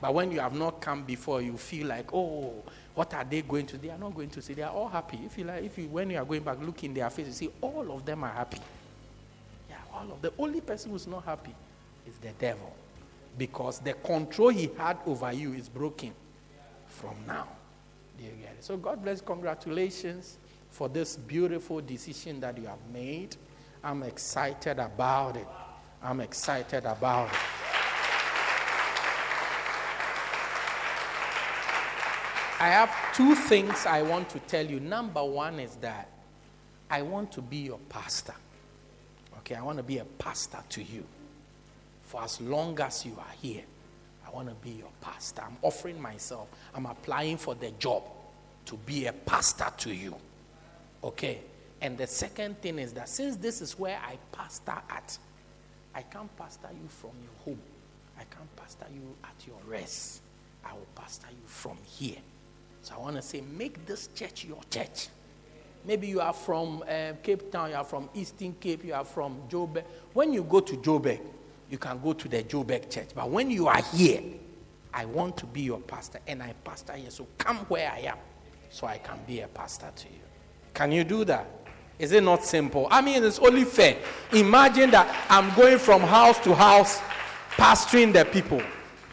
But 0.00 0.14
when 0.14 0.30
you 0.30 0.40
have 0.40 0.54
not 0.54 0.80
come 0.80 1.04
before, 1.04 1.42
you 1.42 1.56
feel 1.56 1.88
like, 1.88 2.12
oh, 2.12 2.62
what 2.94 3.14
are 3.14 3.24
they 3.24 3.42
going 3.42 3.66
to? 3.66 3.78
They 3.78 3.90
are 3.90 3.98
not 3.98 4.14
going 4.14 4.30
to 4.30 4.42
see. 4.42 4.54
They 4.54 4.62
are 4.62 4.72
all 4.72 4.88
happy. 4.88 5.18
If 5.24 5.38
you 5.38 5.44
like, 5.44 5.64
if 5.64 5.78
you 5.78 5.88
when 5.88 6.10
you 6.10 6.18
are 6.18 6.24
going 6.24 6.42
back, 6.42 6.60
look 6.60 6.84
in 6.84 6.94
their 6.94 7.10
face, 7.10 7.26
you 7.26 7.32
see 7.32 7.50
all 7.60 7.90
of 7.92 8.04
them 8.04 8.24
are 8.24 8.32
happy. 8.32 8.58
Yeah, 9.68 9.76
all 9.92 10.12
of 10.12 10.22
the 10.22 10.32
only 10.38 10.60
person 10.60 10.92
who's 10.92 11.06
not 11.06 11.24
happy 11.24 11.54
is 12.06 12.16
the 12.18 12.30
devil. 12.38 12.74
Because 13.36 13.80
the 13.80 13.92
control 13.94 14.48
he 14.48 14.70
had 14.76 14.98
over 15.06 15.32
you 15.32 15.52
is 15.52 15.68
broken 15.68 16.12
from 16.86 17.14
now. 17.26 17.48
You 18.20 18.30
get 18.40 18.56
it? 18.58 18.64
So 18.64 18.76
God 18.76 19.02
bless, 19.02 19.20
congratulations 19.20 20.38
for 20.70 20.88
this 20.88 21.16
beautiful 21.16 21.80
decision 21.80 22.40
that 22.40 22.58
you 22.58 22.66
have 22.66 22.78
made. 22.92 23.36
I'm 23.82 24.02
excited 24.02 24.78
about 24.78 25.36
it. 25.36 25.46
I'm 26.02 26.20
excited 26.20 26.84
about 26.84 27.28
it. 27.28 27.38
I 32.60 32.66
have 32.66 33.14
two 33.14 33.36
things 33.36 33.86
I 33.86 34.02
want 34.02 34.28
to 34.30 34.40
tell 34.40 34.66
you. 34.66 34.80
Number 34.80 35.24
one 35.24 35.60
is 35.60 35.76
that 35.76 36.08
I 36.90 37.02
want 37.02 37.30
to 37.32 37.42
be 37.42 37.58
your 37.58 37.78
pastor. 37.88 38.34
Okay, 39.38 39.54
I 39.54 39.62
want 39.62 39.78
to 39.78 39.84
be 39.84 39.98
a 39.98 40.04
pastor 40.04 40.58
to 40.70 40.82
you. 40.82 41.04
For 42.02 42.22
as 42.22 42.40
long 42.40 42.78
as 42.80 43.06
you 43.06 43.16
are 43.18 43.32
here, 43.40 43.62
I 44.28 44.34
want 44.34 44.48
to 44.48 44.54
be 44.56 44.70
your 44.70 44.90
pastor. 45.00 45.42
I'm 45.42 45.56
offering 45.62 46.00
myself, 46.00 46.48
I'm 46.74 46.86
applying 46.86 47.38
for 47.38 47.54
the 47.54 47.70
job 47.72 48.02
to 48.66 48.76
be 48.76 49.06
a 49.06 49.12
pastor 49.12 49.68
to 49.78 49.94
you. 49.94 50.14
Okay? 51.02 51.40
And 51.80 51.96
the 51.96 52.06
second 52.06 52.60
thing 52.60 52.78
is 52.78 52.92
that 52.94 53.08
since 53.08 53.36
this 53.36 53.60
is 53.60 53.78
where 53.78 53.98
I 54.04 54.18
pastor 54.32 54.74
at, 54.90 55.16
I 55.94 56.02
can't 56.02 56.34
pastor 56.36 56.68
you 56.72 56.88
from 56.88 57.12
your 57.22 57.32
home. 57.44 57.62
I 58.18 58.24
can't 58.24 58.54
pastor 58.56 58.86
you 58.92 59.14
at 59.24 59.46
your 59.46 59.58
rest. 59.66 60.20
I 60.64 60.72
will 60.74 60.86
pastor 60.94 61.28
you 61.30 61.46
from 61.46 61.78
here. 61.86 62.18
So 62.82 62.94
I 62.96 62.98
want 62.98 63.16
to 63.16 63.22
say, 63.22 63.40
make 63.56 63.86
this 63.86 64.08
church 64.14 64.44
your 64.44 64.60
church. 64.70 65.08
Maybe 65.84 66.08
you 66.08 66.20
are 66.20 66.32
from 66.32 66.82
uh, 66.82 67.12
Cape 67.22 67.50
Town, 67.50 67.70
you 67.70 67.76
are 67.76 67.84
from 67.84 68.10
Eastern 68.14 68.54
Cape, 68.60 68.84
you 68.84 68.92
are 68.92 69.04
from 69.04 69.38
Joburg. 69.48 69.84
When 70.12 70.32
you 70.32 70.42
go 70.42 70.60
to 70.60 70.76
Joburg, 70.76 71.20
you 71.70 71.78
can 71.78 72.00
go 72.00 72.12
to 72.12 72.28
the 72.28 72.42
Joburg 72.42 72.90
church. 72.90 73.08
But 73.14 73.30
when 73.30 73.50
you 73.50 73.68
are 73.68 73.82
here, 73.94 74.22
I 74.92 75.04
want 75.04 75.36
to 75.38 75.46
be 75.46 75.62
your 75.62 75.80
pastor 75.80 76.18
and 76.26 76.42
I 76.42 76.54
pastor 76.64 76.94
here. 76.94 77.10
So 77.10 77.26
come 77.36 77.58
where 77.68 77.90
I 77.90 78.00
am 78.00 78.18
so 78.70 78.86
I 78.86 78.98
can 78.98 79.18
be 79.26 79.40
a 79.40 79.48
pastor 79.48 79.90
to 79.94 80.04
you. 80.08 80.20
Can 80.74 80.92
you 80.92 81.04
do 81.04 81.24
that? 81.24 81.46
Is 81.98 82.12
it 82.12 82.22
not 82.22 82.44
simple? 82.44 82.86
I 82.90 83.00
mean, 83.00 83.24
it's 83.24 83.38
only 83.40 83.64
fair. 83.64 83.98
Imagine 84.32 84.90
that 84.92 85.26
I'm 85.28 85.54
going 85.54 85.78
from 85.78 86.00
house 86.02 86.38
to 86.40 86.54
house 86.54 87.00
pastoring 87.50 88.12
the 88.12 88.24
people. 88.24 88.62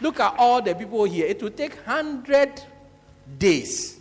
Look 0.01 0.19
at 0.19 0.35
all 0.37 0.61
the 0.61 0.75
people 0.75 1.03
here. 1.05 1.25
It 1.25 1.41
will 1.41 1.49
take 1.49 1.75
100 1.75 2.61
days 3.39 3.99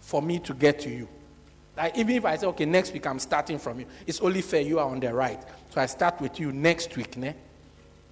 for 0.00 0.22
me 0.22 0.38
to 0.38 0.54
get 0.54 0.80
to 0.80 0.90
you. 0.90 1.08
Like 1.76 1.96
even 1.96 2.16
if 2.16 2.24
I 2.24 2.36
say, 2.36 2.46
okay, 2.46 2.64
next 2.64 2.92
week 2.92 3.06
I'm 3.06 3.18
starting 3.18 3.58
from 3.58 3.80
you, 3.80 3.86
it's 4.06 4.20
only 4.20 4.40
fair 4.40 4.62
you 4.62 4.78
are 4.78 4.88
on 4.88 5.00
the 5.00 5.12
right. 5.12 5.40
So 5.70 5.80
I 5.80 5.86
start 5.86 6.20
with 6.20 6.40
you 6.40 6.50
next 6.50 6.96
week, 6.96 7.16
ne? 7.16 7.34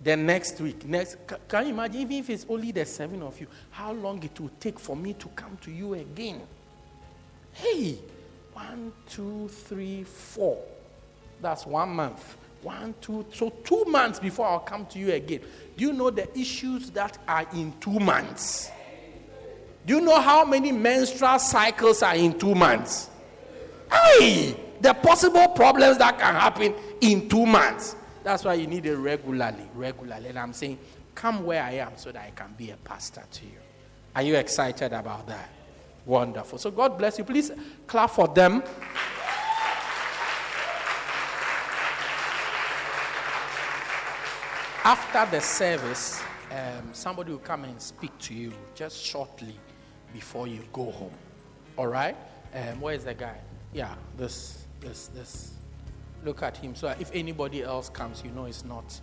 Then 0.06 0.24
next 0.24 0.60
week, 0.60 0.84
next. 0.84 1.16
Can 1.48 1.64
you 1.64 1.72
imagine, 1.72 2.02
even 2.02 2.18
if 2.18 2.30
it's 2.30 2.46
only 2.48 2.70
the 2.70 2.84
seven 2.84 3.24
of 3.24 3.40
you, 3.40 3.48
how 3.72 3.90
long 3.90 4.22
it 4.22 4.38
will 4.38 4.52
take 4.60 4.78
for 4.78 4.94
me 4.94 5.14
to 5.14 5.26
come 5.30 5.58
to 5.62 5.72
you 5.72 5.94
again? 5.94 6.42
Hey, 7.52 7.98
one, 8.52 8.92
two, 9.08 9.48
three, 9.48 10.04
four. 10.04 10.62
That's 11.42 11.66
one 11.66 11.88
month. 11.88 12.36
One, 12.62 12.94
two, 13.00 13.26
so 13.34 13.50
two 13.64 13.84
months 13.88 14.20
before 14.20 14.46
I'll 14.46 14.60
come 14.60 14.86
to 14.86 14.98
you 15.00 15.10
again. 15.10 15.40
Do 15.76 15.86
you 15.86 15.92
know 15.92 16.10
the 16.10 16.38
issues 16.38 16.90
that 16.90 17.18
are 17.26 17.44
in 17.52 17.72
two 17.80 17.98
months? 17.98 18.70
Do 19.86 19.96
you 19.96 20.00
know 20.02 20.20
how 20.20 20.44
many 20.44 20.70
menstrual 20.70 21.40
cycles 21.40 22.04
are 22.04 22.14
in 22.14 22.38
two 22.38 22.54
months? 22.54 23.10
Hey, 23.90 24.56
the 24.80 24.94
possible 24.94 25.48
problems 25.48 25.98
that 25.98 26.16
can 26.16 26.32
happen 26.32 26.76
in 27.00 27.28
two 27.28 27.44
months. 27.44 27.96
That's 28.26 28.42
why 28.42 28.54
you 28.54 28.66
need 28.66 28.84
it 28.86 28.96
regularly, 28.96 29.70
regularly. 29.72 30.26
And 30.30 30.36
I'm 30.36 30.52
saying, 30.52 30.80
come 31.14 31.46
where 31.46 31.62
I 31.62 31.74
am 31.74 31.92
so 31.94 32.10
that 32.10 32.20
I 32.20 32.32
can 32.32 32.52
be 32.58 32.72
a 32.72 32.76
pastor 32.78 33.22
to 33.30 33.44
you. 33.44 33.58
Are 34.16 34.22
you 34.22 34.34
excited 34.34 34.92
about 34.92 35.28
that? 35.28 35.48
Wonderful. 36.06 36.58
So 36.58 36.72
God 36.72 36.98
bless 36.98 37.18
you. 37.18 37.24
Please 37.24 37.52
clap 37.86 38.10
for 38.10 38.26
them. 38.26 38.64
After 44.82 45.30
the 45.30 45.40
service, 45.40 46.20
um, 46.50 46.90
somebody 46.94 47.30
will 47.30 47.38
come 47.38 47.62
and 47.62 47.80
speak 47.80 48.18
to 48.22 48.34
you 48.34 48.52
just 48.74 49.04
shortly 49.04 49.54
before 50.12 50.48
you 50.48 50.64
go 50.72 50.90
home. 50.90 51.14
All 51.76 51.86
right? 51.86 52.16
Um, 52.52 52.80
where 52.80 52.96
is 52.96 53.04
the 53.04 53.14
guy? 53.14 53.38
Yeah, 53.72 53.94
this, 54.16 54.64
this, 54.80 55.06
this 55.14 55.55
look 56.26 56.42
at 56.42 56.56
him 56.56 56.74
so 56.74 56.88
if 57.00 57.10
anybody 57.14 57.62
else 57.62 57.88
comes, 57.88 58.22
you 58.22 58.30
know 58.32 58.44
it's 58.44 58.64
not 58.64 59.00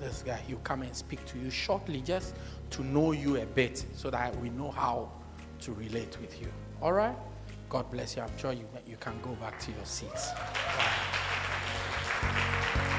this 0.00 0.22
guy. 0.22 0.40
He'll 0.46 0.58
come 0.58 0.82
and 0.82 0.96
speak 0.96 1.24
to 1.26 1.38
you 1.38 1.50
shortly 1.50 2.00
just 2.00 2.34
to 2.70 2.82
know 2.82 3.12
you 3.12 3.36
a 3.36 3.46
bit 3.46 3.84
so 3.94 4.08
that 4.10 4.34
we 4.40 4.48
know 4.50 4.70
how 4.70 5.12
to 5.60 5.72
relate 5.72 6.16
with 6.20 6.40
you. 6.40 6.48
All 6.80 6.92
right? 6.92 7.16
God 7.68 7.90
bless 7.90 8.16
you. 8.16 8.22
I'm 8.22 8.38
sure 8.38 8.52
you, 8.52 8.66
you 8.86 8.96
can 8.96 9.20
go 9.20 9.30
back 9.34 9.60
to 9.60 9.70
your 9.72 9.84
seats. 9.84 10.30
Wow. 12.22 12.96